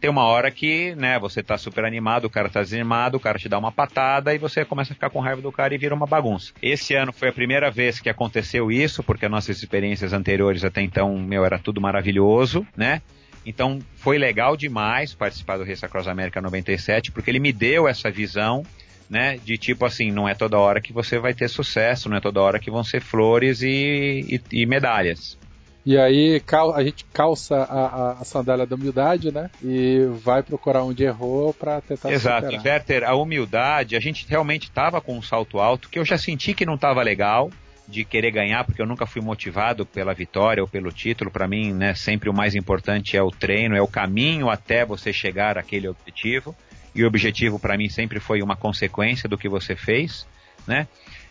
[0.00, 3.38] tem uma hora que, né, você tá super animado, o cara tá desanimado, o cara
[3.38, 5.94] te dá uma patada e você começa a ficar com raiva do cara e vira
[5.94, 6.52] uma bagunça.
[6.62, 10.82] Esse ano foi a primeira vez que aconteceu isso, porque as nossas experiências anteriores até
[10.82, 13.02] então, meu, era tudo maravilhoso, né?
[13.44, 18.10] Então foi legal demais participar do Race Across América 97, porque ele me deu essa
[18.10, 18.62] visão,
[19.08, 22.20] né, de tipo assim, não é toda hora que você vai ter sucesso, não é
[22.20, 25.38] toda hora que vão ser flores e, e, e medalhas.
[25.86, 26.42] E aí
[26.74, 29.50] a gente calça a, a, sandália da humildade, né?
[29.62, 32.46] E vai procurar onde errou para tentar Exato.
[32.46, 32.66] Superar.
[32.66, 36.18] E Werther, a humildade, a gente realmente estava com um salto alto que eu já
[36.18, 37.50] senti que não estava legal
[37.88, 41.30] de querer ganhar, porque eu nunca fui motivado pela vitória ou pelo título.
[41.30, 45.10] Para mim, né, sempre o mais importante é o treino, é o caminho até você
[45.10, 46.54] chegar àquele objetivo.
[46.94, 50.26] E o objetivo para mim sempre foi uma consequência do que você fez,
[50.66, 50.86] né?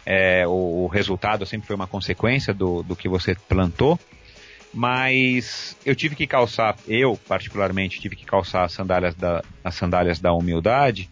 [0.05, 3.99] É, o, o, resultado sempre foi uma consequência do, do que você plantou
[4.77, 10.19] mas eu tive que calçar, eu particularmente tive que calçar as sandálias da, as sandálias
[10.19, 11.09] da humildade,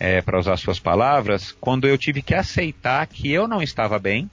[0.00, 4.30] é, para usar suas palavras, quando eu tive que aceitar que eu não estava bem,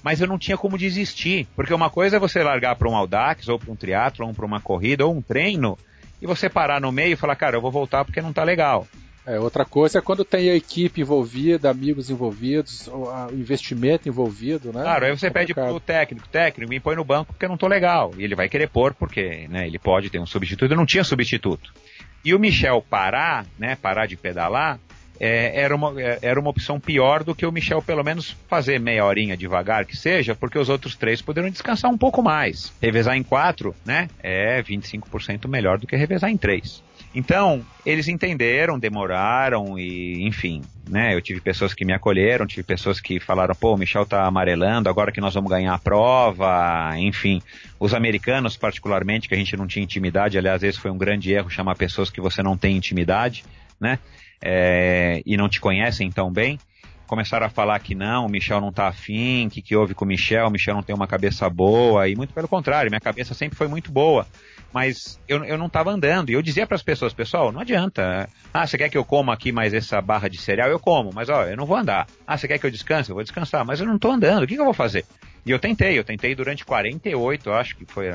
[0.00, 3.48] mas eu não tinha como desistir, porque uma coisa é você largar para um Audax,
[3.48, 5.76] ou para um triatlon, para uma corrida, ou um treino,
[6.22, 8.86] e você parar no meio e falar, cara, eu vou voltar porque não está legal.
[9.26, 14.82] É, outra coisa é quando tem a equipe envolvida, amigos envolvidos, o investimento envolvido, né?
[14.82, 17.66] Claro, aí você pede pro técnico, técnico, me põe no banco porque eu não tô
[17.66, 18.12] legal.
[18.16, 21.04] E ele vai querer pôr porque, né, ele pode ter um substituto, eu não tinha
[21.04, 21.72] substituto.
[22.24, 24.78] E o Michel parar, né, parar de pedalar,
[25.18, 28.80] é, era, uma, é, era uma opção pior do que o Michel pelo menos fazer
[28.80, 32.72] meia horinha devagar que seja, porque os outros três poderiam descansar um pouco mais.
[32.80, 36.82] Revezar em quatro, né, é 25% melhor do que revezar em três.
[37.12, 41.12] Então, eles entenderam, demoraram e, enfim, né?
[41.12, 44.88] Eu tive pessoas que me acolheram, tive pessoas que falaram, pô, o Michel tá amarelando,
[44.88, 47.42] agora que nós vamos ganhar a prova, enfim.
[47.80, 51.50] Os americanos, particularmente, que a gente não tinha intimidade, aliás, vezes foi um grande erro
[51.50, 53.44] chamar pessoas que você não tem intimidade,
[53.80, 53.98] né?
[54.40, 56.58] É, e não te conhecem tão bem
[57.06, 60.08] começaram a falar que não, o Michel não tá afim, que que houve com o
[60.08, 63.58] Michel, o Michel não tem uma cabeça boa, e muito pelo contrário, minha cabeça sempre
[63.58, 64.24] foi muito boa
[64.72, 66.30] mas eu, eu não estava andando.
[66.30, 68.28] E eu dizia para as pessoas, pessoal, não adianta.
[68.52, 70.68] Ah, você quer que eu coma aqui mais essa barra de cereal?
[70.68, 72.06] Eu como, mas ó, eu não vou andar.
[72.26, 73.10] Ah, você quer que eu descanse?
[73.10, 74.44] Eu vou descansar, mas eu não estou andando.
[74.44, 75.04] O que, que eu vou fazer?
[75.44, 78.08] E eu tentei, eu tentei durante 48, acho que foi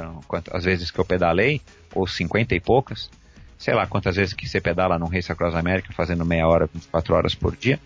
[0.52, 1.61] as vezes que eu pedalei,
[1.94, 3.10] ou 50 e poucas.
[3.57, 7.15] Sei lá quantas vezes que você pedala num Race Across America fazendo meia hora, 24
[7.15, 7.80] horas por dia.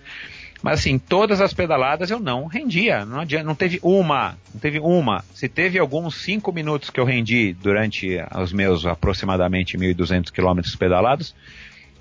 [0.61, 3.06] Mas assim, todas as pedaladas eu não rendia.
[3.06, 4.38] Não, adianta, não teve uma.
[4.53, 5.23] Não teve uma.
[5.34, 11.34] Se teve alguns cinco minutos que eu rendi durante os meus aproximadamente 1.200 quilômetros pedalados,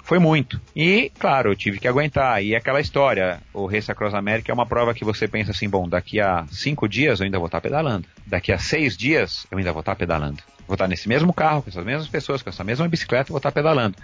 [0.08, 0.58] foi muito.
[0.74, 2.42] E, claro, eu tive que aguentar.
[2.42, 5.86] E aquela história, o Race Across America é uma prova que você pensa assim, bom,
[5.86, 8.08] daqui a cinco dias eu ainda vou estar pedalando.
[8.26, 10.42] Daqui a seis dias eu ainda vou estar pedalando.
[10.66, 13.52] vou estar nesse mesmo carro, com essas mesmas pessoas, com essa mesma bicicleta, vou estar
[13.52, 13.96] pedalando.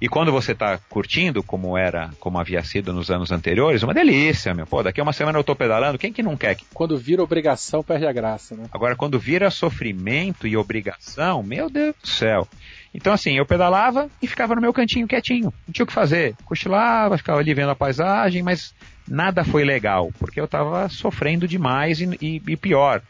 [0.00, 4.52] E quando você está curtindo, como era, como havia sido nos anos anteriores, uma delícia,
[4.52, 4.66] meu.
[4.66, 6.56] Pô, daqui a uma semana eu estou pedalando, quem que não quer?
[6.74, 8.64] Quando vira obrigação, perde a graça, né?
[8.72, 12.46] Agora, quando vira sofrimento e obrigação, meu Deus do céu.
[12.92, 15.52] Então, assim, eu pedalava e ficava no meu cantinho quietinho.
[15.66, 16.34] Não tinha o que fazer.
[16.44, 18.74] Cochilava, ficava ali vendo a paisagem, mas
[19.08, 23.02] nada foi legal, porque eu estava sofrendo demais e, e, e pior.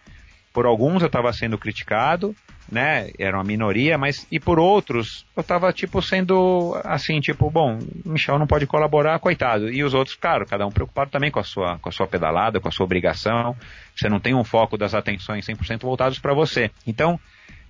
[0.52, 2.34] Por alguns eu estava sendo criticado,
[2.70, 3.10] né?
[3.18, 8.38] Era uma minoria, mas e por outros eu tava tipo sendo assim, tipo, bom, Michel
[8.38, 9.70] não pode colaborar, coitado.
[9.70, 12.60] E os outros, claro, cada um preocupado também com a sua com a sua pedalada,
[12.60, 13.56] com a sua obrigação.
[13.94, 16.70] Você não tem um foco das atenções 100% voltados para você.
[16.86, 17.18] Então,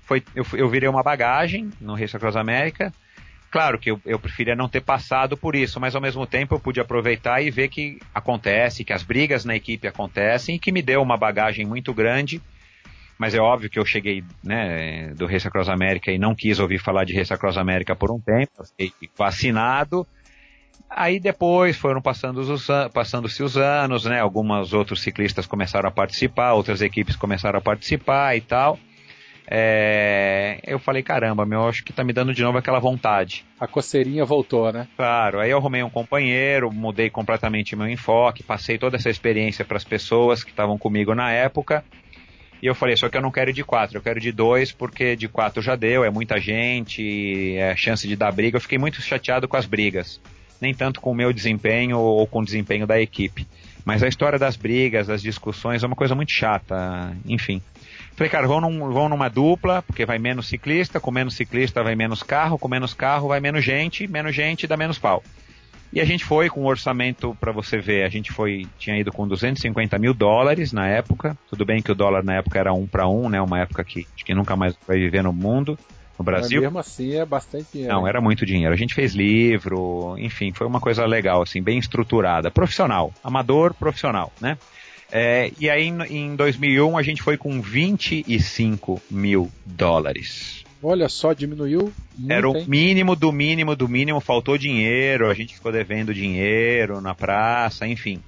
[0.02, 2.92] foi eu, eu virei uma bagagem no Race Across América.
[3.50, 6.60] Claro que eu, eu preferia não ter passado por isso, mas ao mesmo tempo eu
[6.60, 10.82] pude aproveitar e ver que acontece, que as brigas na equipe acontecem e que me
[10.82, 12.40] deu uma bagagem muito grande
[13.18, 16.78] mas é óbvio que eu cheguei né, do Race Across América e não quis ouvir
[16.78, 20.06] falar de Race Across América por um tempo, fiquei vacinado.
[20.88, 24.20] Aí depois foram passando os, passando-se os anos, né?
[24.20, 28.78] Alguns outros ciclistas começaram a participar, outras equipes começaram a participar e tal.
[29.48, 33.44] É, eu falei, caramba, meu, acho que tá me dando de novo aquela vontade.
[33.60, 34.88] A coceirinha voltou, né?
[34.96, 39.76] Claro, aí eu arrumei um companheiro, mudei completamente meu enfoque, passei toda essa experiência para
[39.76, 41.84] as pessoas que estavam comigo na época.
[42.62, 45.14] E eu falei, só que eu não quero de quatro, eu quero de dois, porque
[45.14, 48.56] de quatro já deu, é muita gente, é chance de dar briga.
[48.56, 50.20] Eu fiquei muito chateado com as brigas.
[50.60, 53.46] Nem tanto com o meu desempenho ou com o desempenho da equipe.
[53.84, 57.62] Mas a história das brigas, das discussões é uma coisa muito chata, enfim.
[58.16, 61.94] Falei, cara, vão, num, vão numa dupla, porque vai menos ciclista, com menos ciclista vai
[61.94, 65.22] menos carro, com menos carro vai menos gente, menos gente dá menos pau.
[65.92, 69.12] E a gente foi com um orçamento, para você ver, a gente foi, tinha ido
[69.12, 71.36] com 250 mil dólares na época.
[71.48, 73.40] Tudo bem que o dólar na época era um para um, né?
[73.40, 75.78] Uma época que, que nunca mais vai viver no mundo,
[76.18, 76.60] no Brasil.
[76.60, 77.94] Mas mesmo assim é bastante dinheiro.
[77.94, 78.72] Não, era muito dinheiro.
[78.72, 82.50] A gente fez livro, enfim, foi uma coisa legal, assim, bem estruturada.
[82.50, 84.58] Profissional, amador, profissional, né?
[85.10, 90.55] É, e aí em 2001 a gente foi com 25 mil dólares.
[90.88, 91.92] Olha só, diminuiu.
[92.16, 92.64] Muito, Era o hein?
[92.68, 98.22] mínimo do mínimo do mínimo, faltou dinheiro, a gente ficou devendo dinheiro na praça, enfim.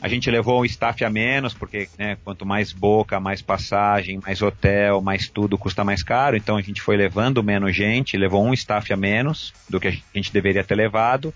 [0.00, 4.40] A gente levou um staff a menos, porque né, quanto mais boca, mais passagem, mais
[4.40, 6.38] hotel, mais tudo custa mais caro.
[6.38, 9.92] Então a gente foi levando menos gente, levou um staff a menos do que a
[10.14, 11.34] gente deveria ter levado.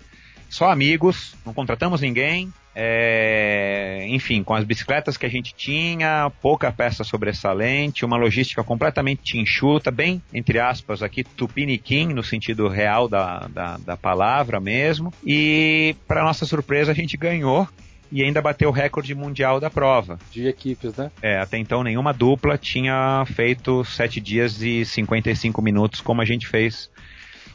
[0.49, 6.71] Só amigos, não contratamos ninguém, é, enfim, com as bicicletas que a gente tinha, pouca
[6.71, 13.47] peça sobressalente, uma logística completamente enxuta, bem, entre aspas, aqui, tupiniquim, no sentido real da,
[13.47, 15.13] da, da palavra mesmo.
[15.25, 17.67] E, para nossa surpresa, a gente ganhou
[18.11, 20.17] e ainda bateu o recorde mundial da prova.
[20.31, 21.11] De equipes, né?
[21.21, 26.47] É, até então nenhuma dupla tinha feito 7 dias e 55 minutos como a gente
[26.47, 26.89] fez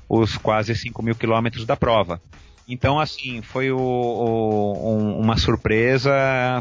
[0.09, 2.21] os quase 5 mil quilômetros da prova.
[2.67, 6.11] Então, assim, foi o, o, um, uma surpresa,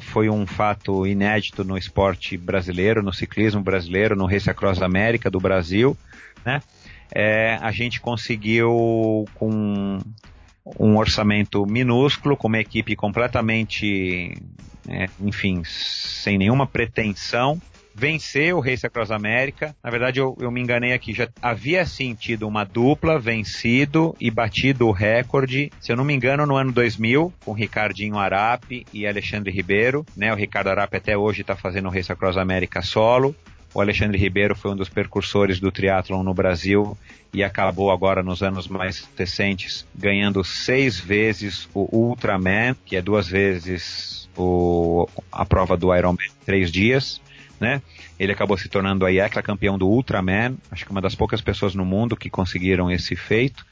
[0.01, 5.39] foi um fato inédito no esporte brasileiro, no ciclismo brasileiro, no Race Across América do
[5.39, 5.97] Brasil,
[6.45, 6.61] né?
[7.15, 9.99] É, a gente conseguiu com
[10.79, 14.35] um orçamento minúsculo, com uma equipe completamente,
[14.87, 17.61] é, enfim, sem nenhuma pretensão,
[17.93, 19.75] vencer o Race Across América.
[19.83, 21.13] Na verdade, eu, eu me enganei aqui.
[21.13, 26.13] Já havia sim tido uma dupla vencido e batido o recorde, se eu não me
[26.13, 30.05] engano, no ano 2000, com Ricardinho Arape e Alexandre Ribeiro.
[30.15, 30.33] Né?
[30.33, 33.35] O Ricardo Arape até hoje está fazendo o Race Across América solo.
[33.73, 36.95] O Alexandre Ribeiro foi um dos percursores do triatlon no Brasil
[37.33, 43.27] e acabou agora nos anos mais recentes ganhando seis vezes o Ultraman, que é duas
[43.27, 47.19] vezes o, a prova do Ironman três dias
[47.63, 47.81] né?
[48.19, 51.85] Ele acabou se tornando aí campeão do Ultraman, acho que uma das poucas pessoas no
[51.85, 53.65] mundo que conseguiram esse feito.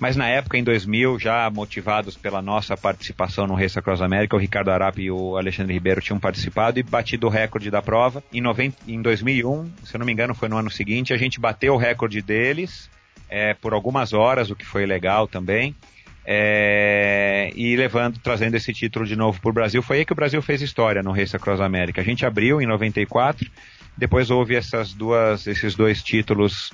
[0.00, 4.38] Mas na época, em 2000, já motivados pela nossa participação no Race Across America, o
[4.38, 8.22] Ricardo Arapi e o Alexandre Ribeiro tinham participado e batido o recorde da prova.
[8.32, 11.40] Em, 90, em 2001, se eu não me engano, foi no ano seguinte, a gente
[11.40, 12.90] bateu o recorde deles
[13.30, 15.74] é, por algumas horas, o que foi legal também.
[16.28, 19.80] É, e levando, trazendo esse título de novo para o Brasil.
[19.80, 22.00] Foi aí que o Brasil fez história no Race Across América.
[22.00, 23.48] A gente abriu em 94,
[23.96, 26.72] depois houve essas duas, esses dois títulos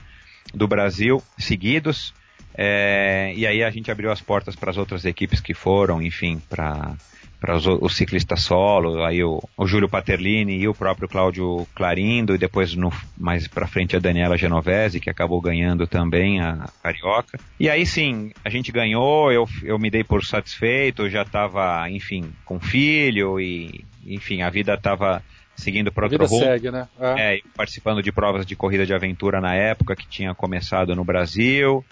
[0.55, 2.15] do Brasil seguidos,
[2.55, 6.41] é, e aí a gente abriu as portas para as outras equipes que foram, enfim,
[6.49, 6.95] para
[7.43, 12.36] para os, os, ciclistas solo, aí o, o Júlio Paterlini e o próprio Cláudio Clarindo,
[12.36, 17.40] e depois no, mais para frente a Daniela Genovese, que acabou ganhando também a Carioca.
[17.59, 22.32] E aí sim, a gente ganhou, eu, eu me dei por satisfeito, já estava, enfim,
[22.44, 25.20] com filho e, enfim, a vida estava
[25.56, 26.44] seguindo para outro rumo.
[26.44, 26.86] segue, né?
[27.01, 27.35] É.
[27.35, 31.85] É, participando de provas de corrida de aventura na época que tinha começado no Brasil.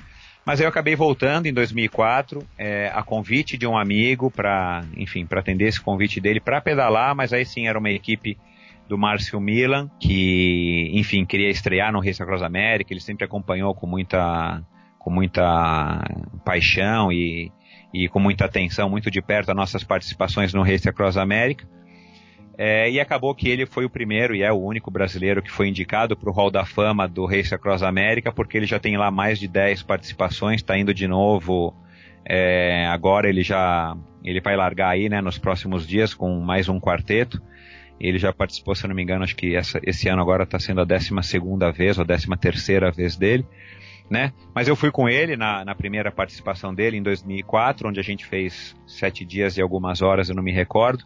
[0.45, 5.27] Mas aí eu acabei voltando em 2004, é, a convite de um amigo para, enfim,
[5.27, 8.39] para atender esse convite dele para pedalar, mas aí sim era uma equipe
[8.89, 13.87] do Márcio Milan, que, enfim, queria estrear no Race Across America, ele sempre acompanhou com
[13.87, 14.63] muita,
[14.99, 16.03] com muita
[16.45, 17.53] paixão e,
[17.95, 21.69] e com muita atenção, muito de perto, as nossas participações no Race Across America.
[22.59, 25.69] É, e acabou que ele foi o primeiro e é o único brasileiro que foi
[25.69, 29.11] indicado para o Hall da Fama do Race Across America, porque ele já tem lá
[29.11, 31.75] mais de 10 participações, está indo de novo.
[32.25, 36.79] é, agora ele já ele vai largar aí né, nos próximos dias com mais um
[36.79, 37.41] quarteto.
[37.99, 40.81] Ele já participou, se não me engano, acho que essa, esse ano agora está sendo
[40.81, 41.11] a 12
[41.75, 43.47] vez ou 13 terceira vez dele.
[44.11, 44.33] Né?
[44.55, 48.27] Mas eu fui com ele na, na primeira participação dele em 2004, onde a gente
[48.27, 51.05] fez sete dias e algumas horas, eu não me recordo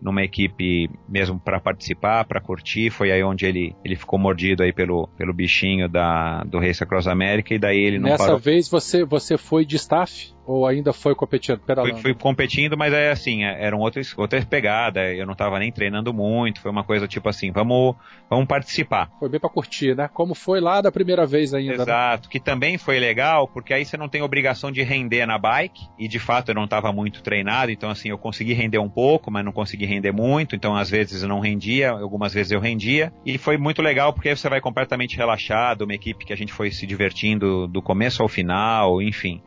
[0.00, 2.90] numa equipe mesmo para participar, para curtir.
[2.90, 7.06] Foi aí onde ele, ele ficou mordido aí pelo, pelo bichinho da, do Race Across
[7.08, 8.38] America e daí ele não Nessa parou.
[8.38, 13.12] vez você, você foi de staff ou ainda foi competindo, Fui, fui competindo, mas é
[13.12, 15.14] assim, é- era um outro, outra pegada.
[15.14, 16.60] Eu não tava nem treinando muito.
[16.60, 17.94] Foi uma coisa tipo assim, vamos,
[18.28, 19.08] vamos participar.
[19.20, 20.08] Foi bem pra curtir, né?
[20.12, 21.82] Como foi lá da primeira vez ainda, né?
[21.82, 25.82] Exato, que também foi legal, porque aí você não tem obrigação de render na bike,
[25.96, 29.30] e de fato eu não estava muito treinado, então assim, eu consegui render um pouco,
[29.30, 33.12] mas não consegui render muito, então às vezes eu não rendia, algumas vezes eu rendia,
[33.24, 36.52] e foi muito legal porque aí você vai completamente relaxado, uma equipe que a gente
[36.52, 39.40] foi se divertindo do começo ao final, enfim.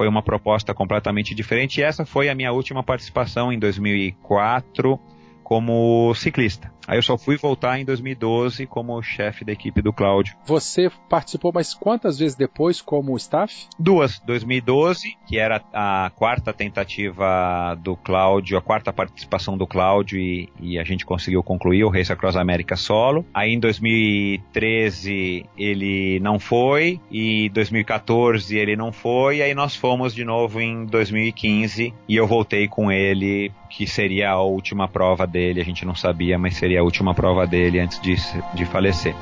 [0.00, 4.98] Foi uma proposta completamente diferente e essa foi a minha última participação em 2004
[5.44, 6.72] como ciclista.
[6.90, 10.34] Aí eu só fui voltar em 2012 como chefe da equipe do Cláudio.
[10.44, 13.68] Você participou mais quantas vezes depois como staff?
[13.78, 20.48] Duas, 2012, que era a quarta tentativa do Cláudio, a quarta participação do Cláudio e,
[20.60, 23.24] e a gente conseguiu concluir o Race Across América solo.
[23.32, 30.24] Aí em 2013 ele não foi e 2014 ele não foi, aí nós fomos de
[30.24, 35.64] novo em 2015 e eu voltei com ele, que seria a última prova dele, a
[35.64, 38.16] gente não sabia, mas seria a última prova dele antes de,
[38.52, 39.14] de falecer.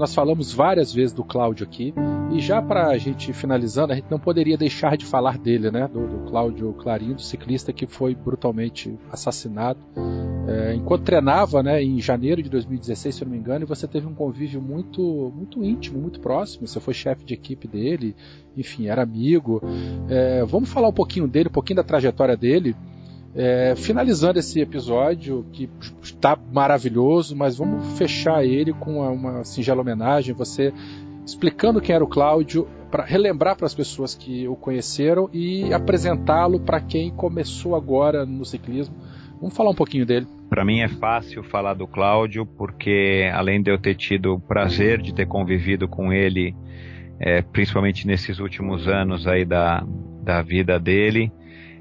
[0.00, 1.92] Nós falamos várias vezes do Cláudio aqui,
[2.32, 5.86] e já para a gente finalizando, a gente não poderia deixar de falar dele, né?
[5.92, 9.78] Do, do Cláudio Clarindo, ciclista que foi brutalmente assassinado.
[10.48, 13.86] É, enquanto treinava, né, em janeiro de 2016, se eu não me engano, e você
[13.86, 16.66] teve um convívio muito, muito íntimo, muito próximo.
[16.66, 18.16] Você foi chefe de equipe dele,
[18.56, 19.60] enfim, era amigo.
[20.08, 22.74] É, vamos falar um pouquinho dele, um pouquinho da trajetória dele.
[23.34, 25.70] É, finalizando esse episódio, que
[26.02, 30.34] está maravilhoso, mas vamos fechar ele com uma, uma singela homenagem.
[30.34, 30.72] Você
[31.24, 36.58] explicando quem era o Cláudio, para relembrar para as pessoas que o conheceram e apresentá-lo
[36.58, 38.96] para quem começou agora no ciclismo.
[39.40, 40.26] Vamos falar um pouquinho dele.
[40.48, 45.00] Para mim é fácil falar do Cláudio, porque além de eu ter tido o prazer
[45.00, 46.54] de ter convivido com ele,
[47.20, 49.86] é, principalmente nesses últimos anos aí da,
[50.22, 51.32] da vida dele,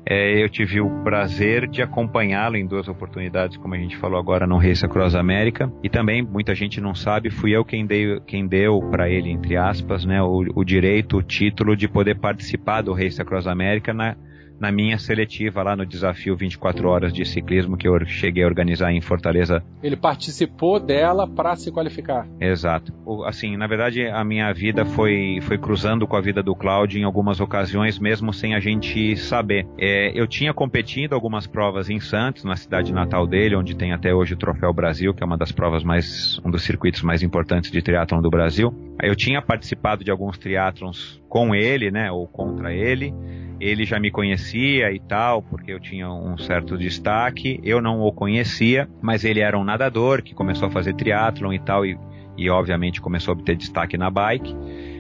[0.06, 4.48] é, eu tive o prazer de acompanhá-lo em duas oportunidades, como a gente falou agora
[4.48, 5.72] no Race Across America.
[5.84, 9.58] E também, muita gente não sabe, fui eu quem, dei, quem deu para ele, entre
[9.58, 14.16] aspas, né, o, o, direito, o título de poder participar do Race Across America na,
[14.60, 18.92] na minha seletiva lá no desafio 24 horas de ciclismo que eu cheguei a organizar
[18.92, 19.64] em Fortaleza.
[19.82, 22.28] Ele participou dela para se qualificar.
[22.40, 22.94] Exato.
[23.26, 27.04] Assim, na verdade, a minha vida foi, foi cruzando com a vida do Cláudio em
[27.04, 29.66] algumas ocasiões, mesmo sem a gente saber.
[29.78, 34.14] É, eu tinha competido algumas provas em Santos, na cidade natal dele, onde tem até
[34.14, 37.72] hoje o Troféu Brasil, que é uma das provas mais, um dos circuitos mais importantes
[37.72, 38.74] de triatlon do Brasil.
[39.02, 43.14] Eu tinha participado de alguns triatlons com ele, né, ou contra ele
[43.60, 47.60] ele já me conhecia e tal, porque eu tinha um certo destaque.
[47.64, 51.60] Eu não o conhecia, mas ele era um nadador que começou a fazer triatlon e
[51.60, 51.98] tal, e,
[52.38, 54.56] e obviamente começou a obter destaque na bike.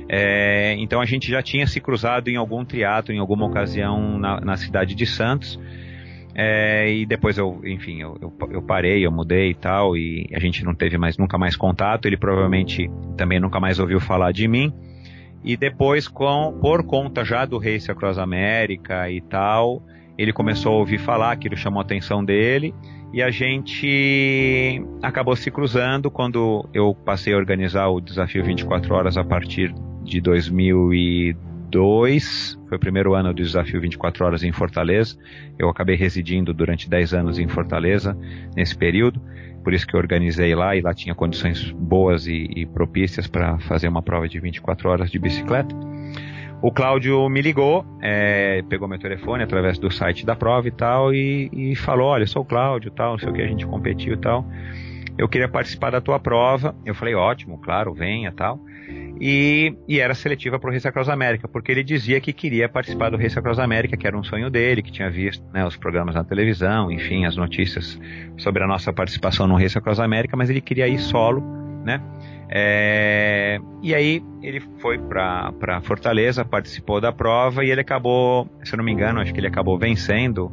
[0.09, 4.41] É, então a gente já tinha se cruzado em algum triatlo, em alguma ocasião na,
[4.41, 5.59] na cidade de Santos.
[6.35, 10.39] É, e depois eu, enfim, eu, eu, eu, parei, eu mudei e tal, e a
[10.39, 12.07] gente não teve mais, nunca mais contato.
[12.07, 14.73] Ele provavelmente também nunca mais ouviu falar de mim.
[15.43, 19.81] E depois, com, por conta já do Race Across America e tal,
[20.17, 22.73] ele começou a ouvir falar, aquilo chamou a atenção dele,
[23.13, 29.17] e a gente acabou se cruzando quando eu passei a organizar o desafio 24 horas
[29.17, 35.15] a partir de 2012, 2002, foi o primeiro ano do desafio 24 horas em Fortaleza.
[35.57, 38.17] Eu acabei residindo durante 10 anos em Fortaleza
[38.55, 39.21] nesse período,
[39.69, 43.59] por isso que eu organizei lá e lá tinha condições boas e, e propícias para
[43.59, 45.75] fazer uma prova de 24 horas de bicicleta.
[46.59, 51.13] O Cláudio me ligou, é, pegou meu telefone através do site da prova e tal,
[51.13, 54.15] e, e falou: Olha, sou o Cláudio, tal, não sei o que, a gente competiu
[54.15, 54.43] e tal.
[55.15, 56.75] Eu queria participar da tua prova.
[56.83, 58.59] Eu falei: Ótimo, claro, venha tal.
[59.19, 63.09] E, e, era seletiva para o Race Across América, porque ele dizia que queria participar
[63.09, 66.15] do Race Across América, que era um sonho dele, que tinha visto né, os programas
[66.15, 67.99] na televisão, enfim, as notícias
[68.37, 71.41] sobre a nossa participação no Race Across América, mas ele queria ir solo,
[71.83, 72.01] né?
[72.51, 78.77] É, e aí ele foi para Fortaleza, participou da prova e ele acabou, se eu
[78.77, 80.51] não me engano, acho que ele acabou vencendo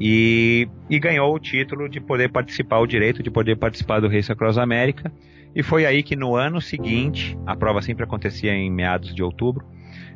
[0.00, 4.30] e, e ganhou o título de poder participar, o direito de poder participar do Race
[4.32, 5.12] Across América.
[5.54, 9.66] E foi aí que no ano seguinte, a prova sempre acontecia em meados de outubro,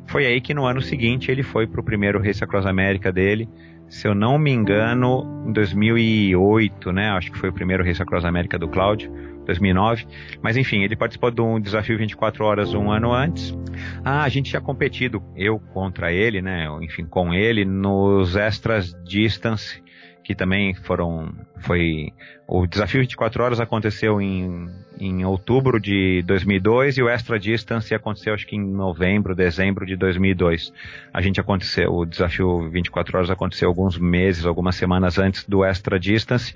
[0.07, 3.49] foi aí que no ano seguinte ele foi para o primeiro Race Across América dele,
[3.87, 7.09] se eu não me engano, em 2008, né?
[7.09, 9.11] Acho que foi o primeiro Race Across América do Cláudio
[9.45, 10.07] 2009.
[10.41, 13.55] Mas enfim, ele participou de um desafio 24 horas um ano antes.
[14.03, 16.67] Ah, a gente tinha competido, eu contra ele, né?
[16.81, 19.83] Enfim, com ele, nos extras distance,
[20.25, 21.31] que também foram.
[21.59, 22.11] Foi.
[22.47, 24.67] O desafio 24 horas aconteceu em,
[24.99, 29.95] em outubro de 2002 e o extra distance aconteceu acho que em novembro, dezembro de
[29.95, 30.73] 2002.
[31.13, 35.99] A gente aconteceu, o desafio 24 horas aconteceu alguns meses, algumas semanas antes do extra
[35.99, 36.55] distance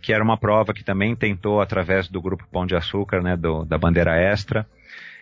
[0.00, 3.64] que era uma prova que também tentou, através do grupo Pão de Açúcar, né, do,
[3.64, 4.66] da bandeira extra,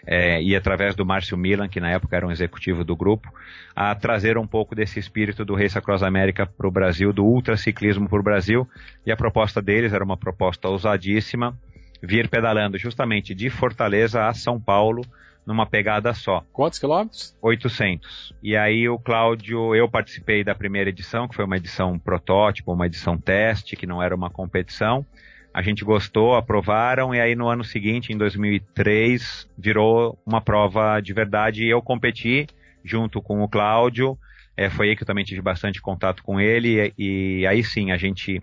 [0.06, 3.32] é, e através do Márcio Milan, que na época era um executivo do grupo,
[3.74, 8.08] a trazer um pouco desse espírito do Race Across América para o Brasil, do ultraciclismo
[8.08, 8.68] para o Brasil,
[9.04, 11.56] e a proposta deles era uma proposta ousadíssima,
[12.02, 15.02] vir pedalando justamente de Fortaleza a São Paulo,
[15.46, 16.44] numa pegada só.
[16.52, 17.36] Quantos quilômetros?
[17.40, 18.34] 800.
[18.42, 22.86] E aí o Cláudio, eu participei da primeira edição, que foi uma edição protótipo, uma
[22.86, 25.04] edição teste, que não era uma competição.
[25.52, 31.12] A gente gostou, aprovaram, e aí no ano seguinte, em 2003, virou uma prova de
[31.12, 32.46] verdade e eu competi
[32.84, 34.16] junto com o Cláudio.
[34.56, 37.90] É, foi aí que eu também tive bastante contato com ele, e, e aí sim
[37.90, 38.40] a gente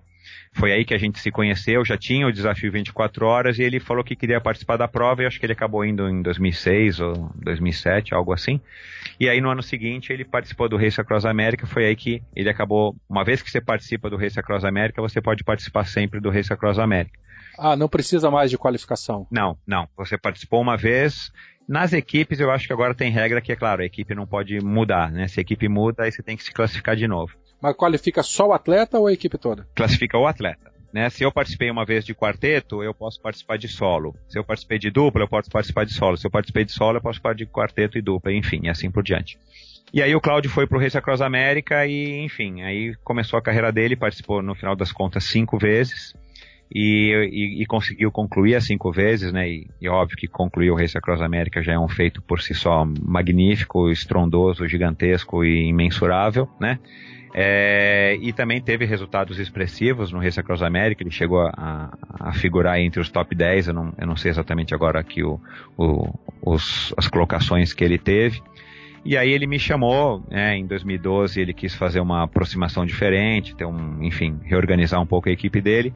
[0.53, 3.79] foi aí que a gente se conheceu, já tinha o desafio 24 horas e ele
[3.79, 7.31] falou que queria participar da prova e acho que ele acabou indo em 2006 ou
[7.35, 8.59] 2007, algo assim.
[9.19, 12.49] E aí no ano seguinte ele participou do Race Across América, foi aí que ele
[12.49, 16.29] acabou, uma vez que você participa do Race Across América, você pode participar sempre do
[16.29, 17.19] Race Across América.
[17.57, 19.25] Ah, não precisa mais de qualificação?
[19.31, 19.87] Não, não.
[19.97, 21.31] Você participou uma vez,
[21.67, 24.59] nas equipes, eu acho que agora tem regra que, é claro, a equipe não pode
[24.63, 25.27] mudar, né?
[25.27, 27.33] Se a equipe muda, aí você tem que se classificar de novo.
[27.61, 29.67] Mas qualifica só o atleta ou a equipe toda?
[29.75, 30.71] Classifica o atleta.
[30.93, 31.09] Né?
[31.09, 34.15] Se eu participei uma vez de quarteto, eu posso participar de solo.
[34.29, 36.17] Se eu participei de dupla, eu posso participar de solo.
[36.17, 39.03] Se eu participei de solo, eu posso participar de quarteto e dupla, enfim, assim por
[39.03, 39.37] diante.
[39.93, 43.71] E aí o Cláudio foi pro Race Across América e, enfim, aí começou a carreira
[43.71, 46.13] dele, participou no final das contas cinco vezes
[46.73, 49.49] e, e, e conseguiu concluir as cinco vezes, né?
[49.49, 52.53] E, e, óbvio que concluir o Race Across América já é um feito por si
[52.53, 56.79] só magnífico, estrondoso, gigantesco e imensurável, né?
[57.39, 62.79] É, e também teve resultados expressivos no Race Across America, ele chegou a, a, figurar
[62.79, 65.39] entre os top 10, eu não, eu não sei exatamente agora aqui o,
[65.77, 66.11] o,
[66.41, 68.41] os, as colocações que ele teve.
[69.05, 73.65] E aí ele me chamou, né, em 2012 ele quis fazer uma aproximação diferente, ter
[73.65, 75.93] um, enfim, reorganizar um pouco a equipe dele.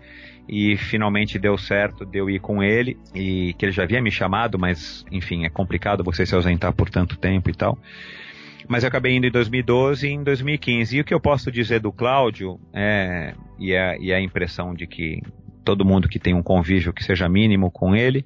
[0.47, 2.99] E finalmente deu certo de eu ir com ele.
[3.15, 6.89] E que ele já havia me chamado, mas enfim, é complicado você se ausentar por
[6.89, 7.80] tanto tempo e tal
[8.68, 10.98] mas eu acabei indo em 2012 e em 2015.
[10.98, 14.74] E o que eu posso dizer do Cláudio, é, e, é, e é a impressão
[14.74, 15.22] de que
[15.64, 18.26] todo mundo que tem um convívio que seja mínimo com ele,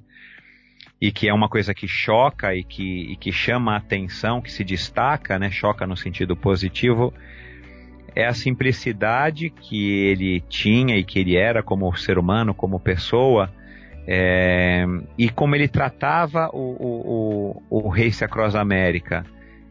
[1.00, 4.50] e que é uma coisa que choca e que, e que chama a atenção, que
[4.50, 7.12] se destaca, né, choca no sentido positivo,
[8.14, 13.52] é a simplicidade que ele tinha e que ele era como ser humano, como pessoa,
[14.06, 14.86] é,
[15.18, 19.24] e como ele tratava o, o, o, o Race Across América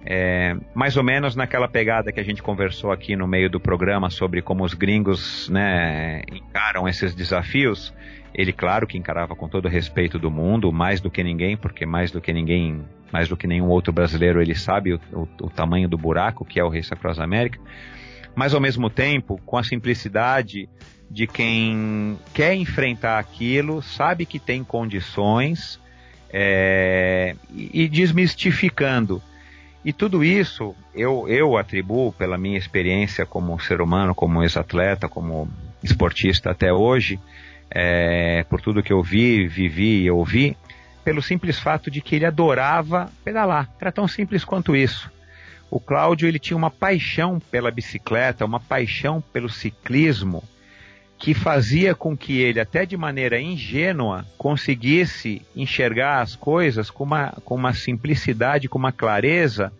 [0.05, 4.11] é, mais ou menos naquela pegada que a gente conversou aqui no meio do programa
[4.11, 7.91] sobre como os gringos né, encaram esses desafios.
[8.31, 11.85] Ele, claro, que encarava com todo o respeito do mundo, mais do que ninguém, porque
[11.85, 15.49] mais do que ninguém, mais do que nenhum outro brasileiro, ele sabe o, o, o
[15.49, 17.59] tamanho do buraco que é o Race Across América.
[18.35, 20.69] Mas ao mesmo tempo, com a simplicidade
[21.09, 25.79] de quem quer enfrentar aquilo, sabe que tem condições
[26.31, 29.21] é, e desmistificando
[29.85, 35.47] e tudo isso eu, eu atribuo pela minha experiência como ser humano, como ex-atleta, como
[35.83, 37.19] esportista até hoje,
[37.69, 40.57] é, por tudo que eu vi, vivi e ouvi,
[41.03, 43.69] pelo simples fato de que ele adorava pedalar.
[43.79, 45.11] Era tão simples quanto isso.
[45.69, 50.43] o Cláudio ele tinha uma paixão pela bicicleta, uma paixão pelo ciclismo,
[51.17, 57.31] que fazia com que ele, até de maneira ingênua, conseguisse enxergar as coisas com uma,
[57.43, 59.71] com uma simplicidade, com uma clareza,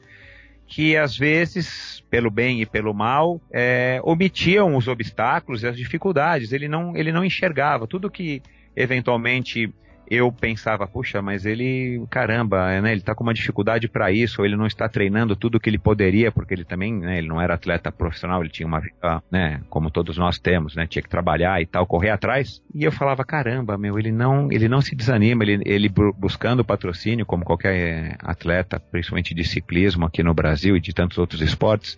[0.68, 6.52] que às vezes, pelo bem e pelo mal, é, omitiam os obstáculos e as dificuldades.
[6.52, 7.86] Ele não, ele não enxergava.
[7.86, 8.41] Tudo que
[8.76, 9.72] eventualmente
[10.10, 14.45] eu pensava, puxa, mas ele, caramba, né, ele está com uma dificuldade para isso, ou
[14.45, 17.41] ele não está treinando tudo o que ele poderia, porque ele também, né, ele não
[17.41, 21.10] era atleta profissional, ele tinha uma vida, né, como todos nós temos, né, tinha que
[21.10, 22.61] trabalhar e tal, correr atrás.
[22.73, 27.26] E eu falava, caramba, meu, ele não, ele não se desanima, ele, ele buscando patrocínio,
[27.26, 31.98] como qualquer atleta, principalmente de ciclismo aqui no Brasil e de tantos outros esportes,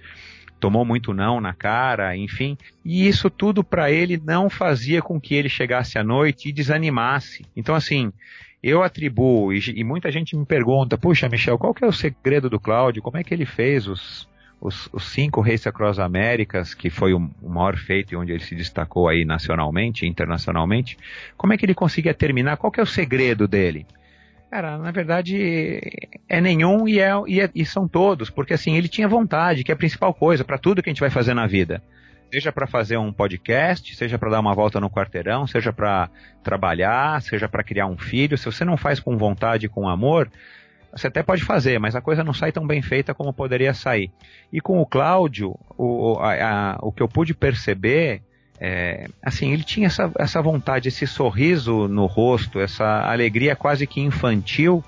[0.60, 2.58] tomou muito não na cara, enfim.
[2.84, 7.46] E isso tudo para ele não fazia com que ele chegasse à noite e desanimasse.
[7.56, 8.12] Então, assim,
[8.62, 12.50] eu atribuo, e, e muita gente me pergunta, puxa, Michel, qual que é o segredo
[12.50, 13.02] do Cláudio?
[13.02, 14.28] Como é que ele fez os,
[14.60, 18.44] os, os cinco Race Across Américas, que foi o, o, maior feito e onde ele
[18.44, 20.98] se destacou aí nacionalmente e internacionalmente,
[21.36, 22.58] como é que ele conseguia terminar?
[22.58, 23.86] Qual que é o segredo dele?
[24.50, 25.82] Cara, na verdade
[26.28, 29.72] é nenhum e, é, e, é, e são todos, porque assim, ele tinha vontade, que
[29.72, 31.84] é a principal coisa para tudo que a gente vai fazer na vida.
[32.32, 36.10] Seja para fazer um podcast, seja para dar uma volta no quarteirão, seja para
[36.44, 38.38] trabalhar, seja para criar um filho.
[38.38, 40.30] Se você não faz com vontade, com amor,
[40.92, 44.12] você até pode fazer, mas a coisa não sai tão bem feita como poderia sair.
[44.52, 46.34] E com o Cláudio, o, a,
[46.74, 48.22] a, o que eu pude perceber
[48.60, 54.02] é, assim, ele tinha essa, essa vontade, esse sorriso no rosto, essa alegria quase que
[54.02, 54.84] infantil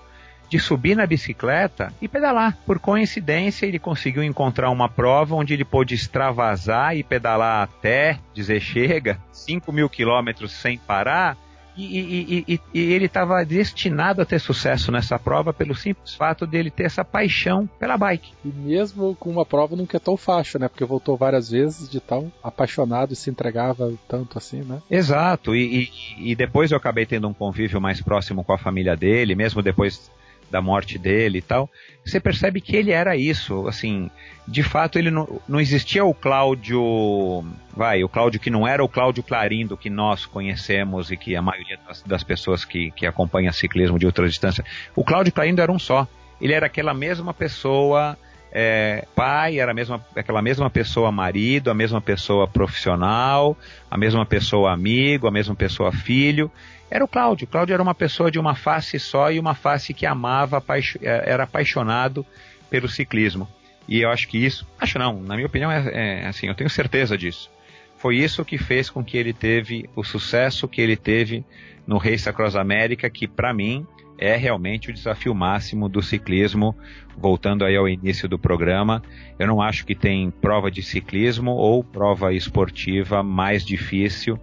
[0.50, 2.58] de subir na bicicleta e pedalar.
[2.66, 8.60] Por coincidência, ele conseguiu encontrar uma prova onde ele pôde extravasar e pedalar até dizer
[8.60, 11.38] chega, 5 mil quilômetros sem parar,
[11.86, 16.46] e, e, e, e ele estava destinado a ter sucesso nessa prova pelo simples fato
[16.46, 18.34] dele ter essa paixão pela bike.
[18.44, 20.68] E mesmo com uma prova nunca é tão fácil, né?
[20.68, 24.82] Porque voltou várias vezes de tão apaixonado e se entregava tanto assim, né?
[24.90, 25.56] Exato.
[25.56, 29.62] E, e depois eu acabei tendo um convívio mais próximo com a família dele, mesmo
[29.62, 30.12] depois
[30.50, 31.70] da morte dele e tal,
[32.06, 34.10] você percebe que ele era isso, assim,
[34.48, 37.46] de fato ele não, não existia o Cláudio,
[37.76, 41.42] vai, o Cláudio que não era o Cláudio Clarindo que nós conhecemos e que a
[41.42, 44.66] maioria das, das pessoas que, que acompanham ciclismo de ultra distância,
[44.96, 46.08] o Cláudio Clarindo era um só,
[46.42, 48.18] ele era aquela mesma pessoa
[48.52, 53.56] é, pai, era mesma, aquela mesma pessoa marido, a mesma pessoa profissional,
[53.90, 56.52] a mesma pessoa amigo, a mesma pessoa filho
[56.90, 57.48] era o Cláudio.
[57.48, 60.64] Cláudio era uma pessoa de uma face só e uma face que amava,
[61.02, 62.26] é, era apaixonado
[62.70, 63.48] pelo ciclismo.
[63.88, 66.70] E eu acho que isso, acho não, na minha opinião é, é assim, eu tenho
[66.70, 67.50] certeza disso.
[67.98, 71.44] Foi isso que fez com que ele teve o sucesso que ele teve
[71.86, 73.86] no Race Across América, que para mim
[74.18, 76.76] é realmente o desafio máximo do ciclismo.
[77.18, 79.02] Voltando aí ao início do programa,
[79.38, 84.40] eu não acho que tem prova de ciclismo ou prova esportiva mais difícil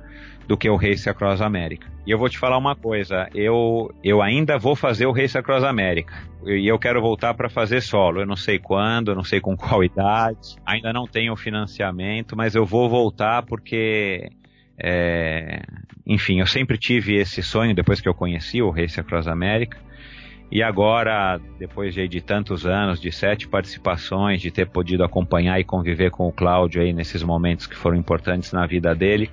[0.47, 1.96] do que o Race Across America.
[2.07, 5.65] E eu vou te falar uma coisa, eu, eu ainda vou fazer o Race Across
[5.65, 6.15] America.
[6.45, 8.21] E eu quero voltar para fazer solo.
[8.21, 12.65] Eu não sei quando, não sei com qual idade, ainda não tenho financiamento, mas eu
[12.65, 14.31] vou voltar porque
[14.79, 15.63] é,
[16.07, 19.79] enfim, eu sempre tive esse sonho depois que eu conheci o Race Across America.
[20.51, 25.65] E agora, depois de, de, tantos anos, de sete participações, de ter podido acompanhar e
[25.65, 29.29] conviver com o Cláudio aí nesses momentos que foram importantes na vida dele,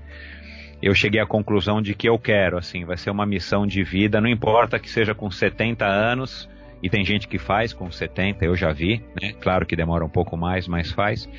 [0.83, 4.19] eu cheguei à conclusão de que eu quero, assim, vai ser uma missão de vida,
[4.19, 6.49] não importa que seja com 70 anos,
[6.81, 9.31] e tem gente que faz com 70, eu já vi, né?
[9.39, 11.29] Claro que demora um pouco mais, mas faz.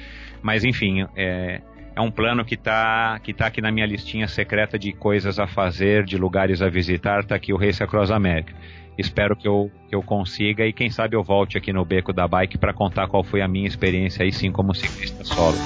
[0.41, 1.61] Mas enfim, é,
[1.95, 5.47] é um plano que está que tá aqui na minha listinha secreta de coisas a
[5.47, 8.55] fazer, de lugares a visitar, está aqui o Race Across America.
[8.97, 12.27] Espero que eu, que eu consiga e quem sabe eu volte aqui no Beco da
[12.27, 15.59] Bike para contar qual foi a minha experiência aí sim como ciclista solo.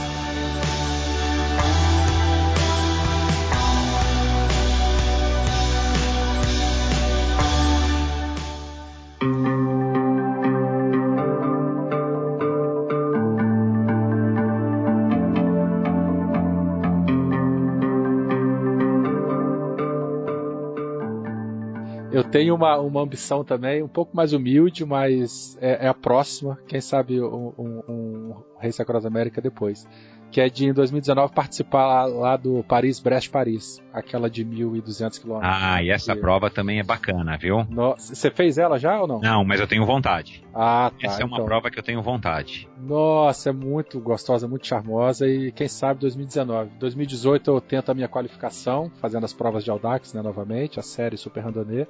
[22.39, 26.57] Tenho uma, uma ambição também, um pouco mais humilde, mas é, é a próxima.
[26.69, 29.87] Quem sabe um, um, um Race Across América depois.
[30.31, 35.39] Que é de em 2019 participar lá, lá do Paris-Brest-Paris, aquela de 1.200 km.
[35.43, 37.67] Ah, e essa prova também é bacana, viu?
[37.97, 39.21] Você fez ela já ou não?
[39.21, 40.45] Não, mas eu tenho vontade.
[40.55, 41.07] Ah, tá.
[41.07, 41.47] Essa é uma então.
[41.47, 42.69] prova que eu tenho vontade.
[42.79, 46.73] Nossa, é muito gostosa, muito charmosa e quem sabe 2019.
[46.79, 51.17] 2018 eu tento a minha qualificação, fazendo as provas de Audax, né, novamente, a série
[51.17, 51.89] Super Randonnée.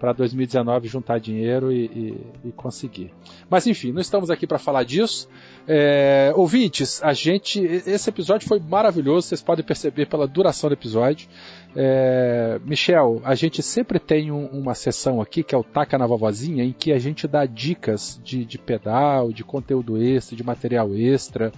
[0.00, 3.12] Para 2019 juntar dinheiro e, e, e, conseguir.
[3.50, 5.28] Mas enfim, não estamos aqui para falar disso.
[5.68, 9.28] É, ouvintes, a gente, esse episódio foi maravilhoso.
[9.28, 11.28] Vocês podem perceber pela duração do episódio.
[11.76, 16.06] É, Michel, a gente sempre tem um, uma sessão aqui que é o Taca na
[16.06, 20.94] Vovozinha, em que a gente dá dicas de, de pedal, de conteúdo extra, de material
[20.94, 21.52] extra.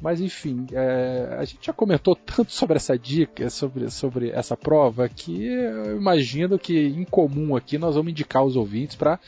[0.00, 5.08] Mas enfim, é, a gente já comentou tanto sobre essa dica, sobre, sobre essa prova,
[5.08, 9.18] que eu imagino que em comum aqui nós vamos indicar os ouvintes para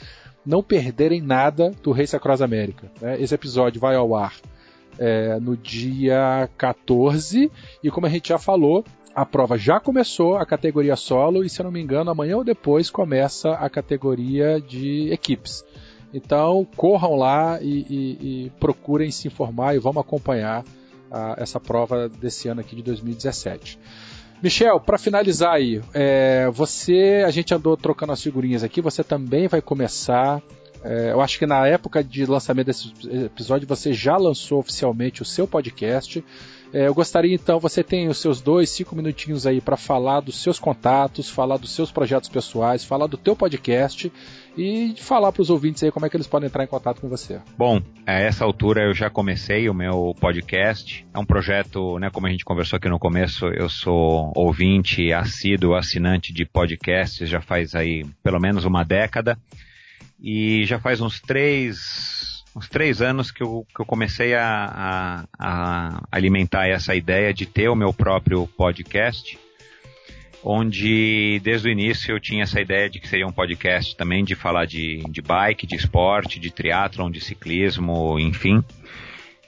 [0.45, 2.91] não perderem nada do Race Across América.
[3.01, 3.21] Né?
[3.21, 4.35] Esse episódio vai ao ar
[4.99, 7.51] é, no dia 14
[7.83, 8.85] e como a gente já falou,
[9.15, 12.45] a prova já começou, a categoria solo, e se eu não me engano, amanhã ou
[12.45, 15.65] depois começa a categoria de equipes.
[16.15, 20.65] Então, corram lá e, e, e procurem se informar e vamos acompanhar
[21.11, 23.77] a, essa prova desse ano aqui de 2017.
[24.41, 29.49] Michel, para finalizar aí, é, você, a gente andou trocando as figurinhas aqui, você também
[29.49, 30.41] vai começar.
[30.85, 32.93] É, eu acho que na época de lançamento desse
[33.25, 36.25] episódio você já lançou oficialmente o seu podcast.
[36.73, 40.43] É, eu gostaria então, você tem os seus dois, cinco minutinhos aí para falar dos
[40.43, 44.13] seus contatos, falar dos seus projetos pessoais, falar do teu podcast
[44.57, 47.09] e falar para os ouvintes aí como é que eles podem entrar em contato com
[47.09, 47.41] você.
[47.57, 51.07] Bom, a essa altura eu já comecei o meu podcast.
[51.13, 55.75] É um projeto, né, como a gente conversou aqui no começo, eu sou ouvinte, assíduo,
[55.75, 59.39] assinante de podcasts já faz aí pelo menos uma década.
[60.21, 65.25] E já faz uns três, uns três anos que eu, que eu comecei a, a,
[65.39, 69.39] a, alimentar essa ideia de ter o meu próprio podcast,
[70.45, 74.35] onde desde o início eu tinha essa ideia de que seria um podcast também de
[74.35, 78.63] falar de, de bike, de esporte, de triatlon, de ciclismo, enfim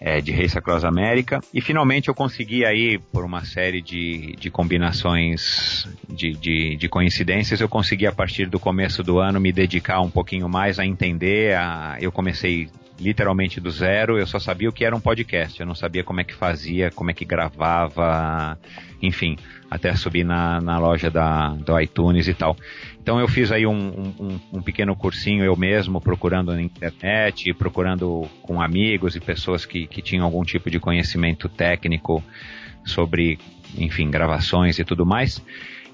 [0.01, 1.41] é, de Race Across America.
[1.53, 7.61] E finalmente eu consegui aí, por uma série de, de combinações de, de, de, coincidências,
[7.61, 11.57] eu consegui a partir do começo do ano me dedicar um pouquinho mais a entender.
[11.57, 12.69] A, eu comecei
[12.99, 16.21] literalmente do zero, eu só sabia o que era um podcast, eu não sabia como
[16.21, 18.59] é que fazia, como é que gravava,
[19.03, 19.37] enfim,
[19.71, 22.57] até subir na, na loja da, do iTunes e tal.
[23.01, 23.75] Então eu fiz aí um,
[24.19, 29.87] um, um, pequeno cursinho eu mesmo, procurando na internet, procurando com amigos e pessoas que,
[29.87, 32.23] que tinham algum tipo de conhecimento técnico
[32.85, 33.39] sobre,
[33.77, 35.43] enfim, gravações e tudo mais.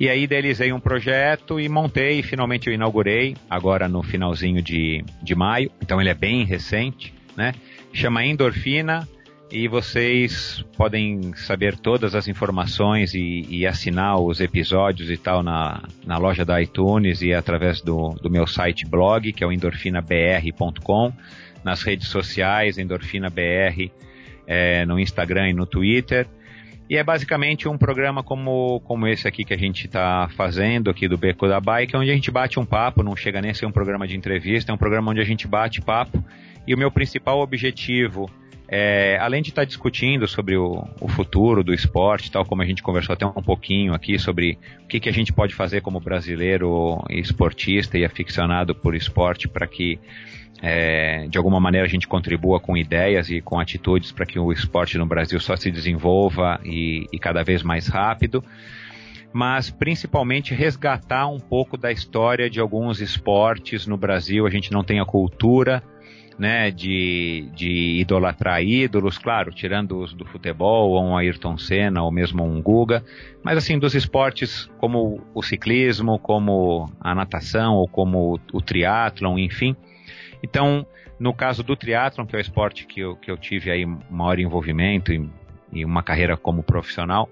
[0.00, 5.04] E aí idealizei um projeto e montei, e finalmente eu inaugurei, agora no finalzinho de,
[5.22, 7.54] de maio, então ele é bem recente, né?
[7.92, 9.06] Chama Endorfina,
[9.52, 15.82] e vocês podem saber todas as informações e, e, assinar os episódios e tal na,
[16.06, 21.12] na loja da iTunes e através do, do meu site blog, que é o endorfinabr.com,
[21.62, 23.90] nas redes sociais, endorfinabr,
[24.46, 26.26] é, no Instagram e no Twitter.
[26.92, 31.08] E é basicamente um programa como, como esse aqui que a gente está fazendo aqui
[31.08, 33.64] do Beco da Bike, onde a gente bate um papo, não chega nem a ser
[33.64, 36.22] um programa de entrevista, é um programa onde a gente bate papo.
[36.66, 38.30] E o meu principal objetivo
[38.68, 42.66] é, além de estar tá discutindo sobre o, o, futuro do esporte, tal como a
[42.66, 45.98] gente conversou até um pouquinho aqui sobre o que, que a gente pode fazer como
[45.98, 49.98] brasileiro esportista e aficionado por esporte para que
[50.62, 54.52] é, de alguma maneira a gente contribua com ideias e com atitudes para que o
[54.52, 58.44] esporte no Brasil só se desenvolva e, e cada vez mais rápido
[59.32, 64.46] mas principalmente resgatar um pouco da história de alguns esportes no Brasil.
[64.46, 65.82] A gente não tem a cultura
[66.38, 72.10] né, de, de idolatrar ídolos, claro, tirando os do futebol, ou um Ayrton Senna, ou
[72.10, 73.04] mesmo um Guga,
[73.42, 79.76] mas assim, dos esportes como o ciclismo, como a natação, ou como o, triatlon, enfim.
[80.42, 80.86] Então,
[81.18, 84.38] no caso do triatlon, que é o esporte que eu, que eu tive aí maior
[84.38, 85.28] envolvimento e,
[85.72, 87.28] e uma carreira como profissional,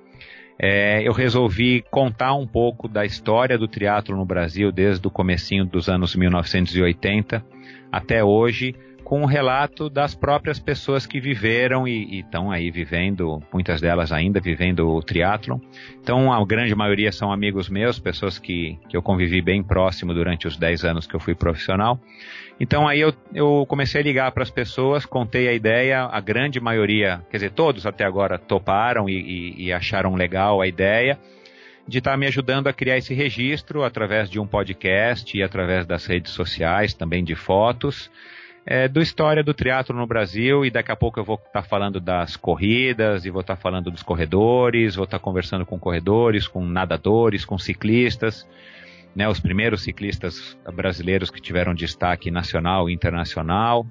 [0.62, 5.64] é, eu resolvi contar um pouco da história do triatlo no Brasil desde o comecinho
[5.64, 7.42] dos anos 1980
[7.90, 13.80] até hoje, com um relato das próprias pessoas que viveram e estão aí vivendo, muitas
[13.80, 15.58] delas ainda vivendo o triatlon.
[16.00, 20.46] Então, a grande maioria são amigos meus, pessoas que, que eu convivi bem próximo durante
[20.46, 21.98] os 10 anos que eu fui profissional.
[22.60, 26.60] Então, aí eu, eu comecei a ligar para as pessoas, contei a ideia, a grande
[26.60, 31.18] maioria, quer dizer, todos até agora toparam e, e, e acharam legal a ideia
[31.88, 35.86] de estar tá me ajudando a criar esse registro através de um podcast e através
[35.86, 38.10] das redes sociais, também de fotos
[38.66, 40.64] é, do história do triatlo no Brasil.
[40.64, 43.60] E daqui a pouco eu vou estar tá falando das corridas e vou estar tá
[43.60, 48.46] falando dos corredores, vou estar tá conversando com corredores, com nadadores, com ciclistas,
[49.14, 53.86] né, os primeiros ciclistas brasileiros que tiveram destaque nacional e internacional.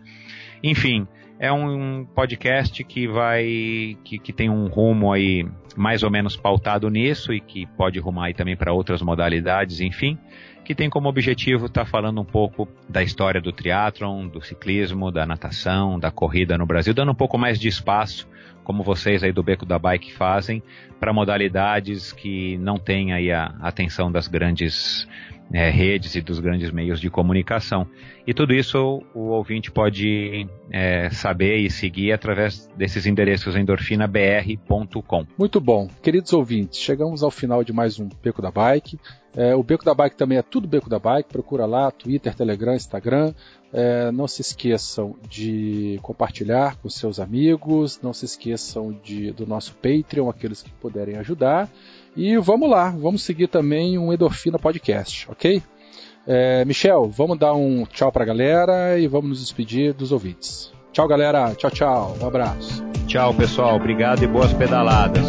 [0.64, 1.08] Enfim,
[1.40, 6.90] é um podcast que vai que, que tem um rumo aí mais ou menos pautado
[6.90, 10.18] nisso e que pode rumar aí também para outras modalidades, enfim,
[10.66, 15.10] que tem como objetivo estar tá falando um pouco da história do triatlon, do ciclismo,
[15.12, 18.28] da natação, da corrida no Brasil, dando um pouco mais de espaço,
[18.64, 20.62] como vocês aí do Beco da Bike fazem,
[21.00, 25.08] para modalidades que não têm aí a atenção das grandes
[25.54, 27.88] é, redes e dos grandes meios de comunicação.
[28.26, 35.26] E tudo isso o ouvinte pode é, saber e seguir através desses endereços endorfinabr.com.
[35.38, 35.90] Muito bom.
[36.02, 39.00] Queridos ouvintes, chegamos ao final de mais um Beco da Bike.
[39.36, 41.30] É, o Beco da Bike também é tudo Beco da Bike.
[41.30, 43.34] Procura lá, Twitter, Telegram, Instagram.
[43.72, 48.00] É, não se esqueçam de compartilhar com seus amigos.
[48.02, 51.70] Não se esqueçam de, do nosso Patreon, aqueles que puderem ajudar.
[52.20, 55.64] E vamos lá, vamos seguir também um Endorfina Podcast, ok?
[56.28, 60.70] É, Michel, vamos dar um tchau pra galera e vamos nos despedir dos ouvintes.
[60.92, 61.56] Tchau, galera.
[61.56, 62.18] Tchau, tchau.
[62.22, 62.84] Um abraço.
[63.08, 63.78] Tchau, pessoal.
[63.78, 65.24] Obrigado e boas pedaladas.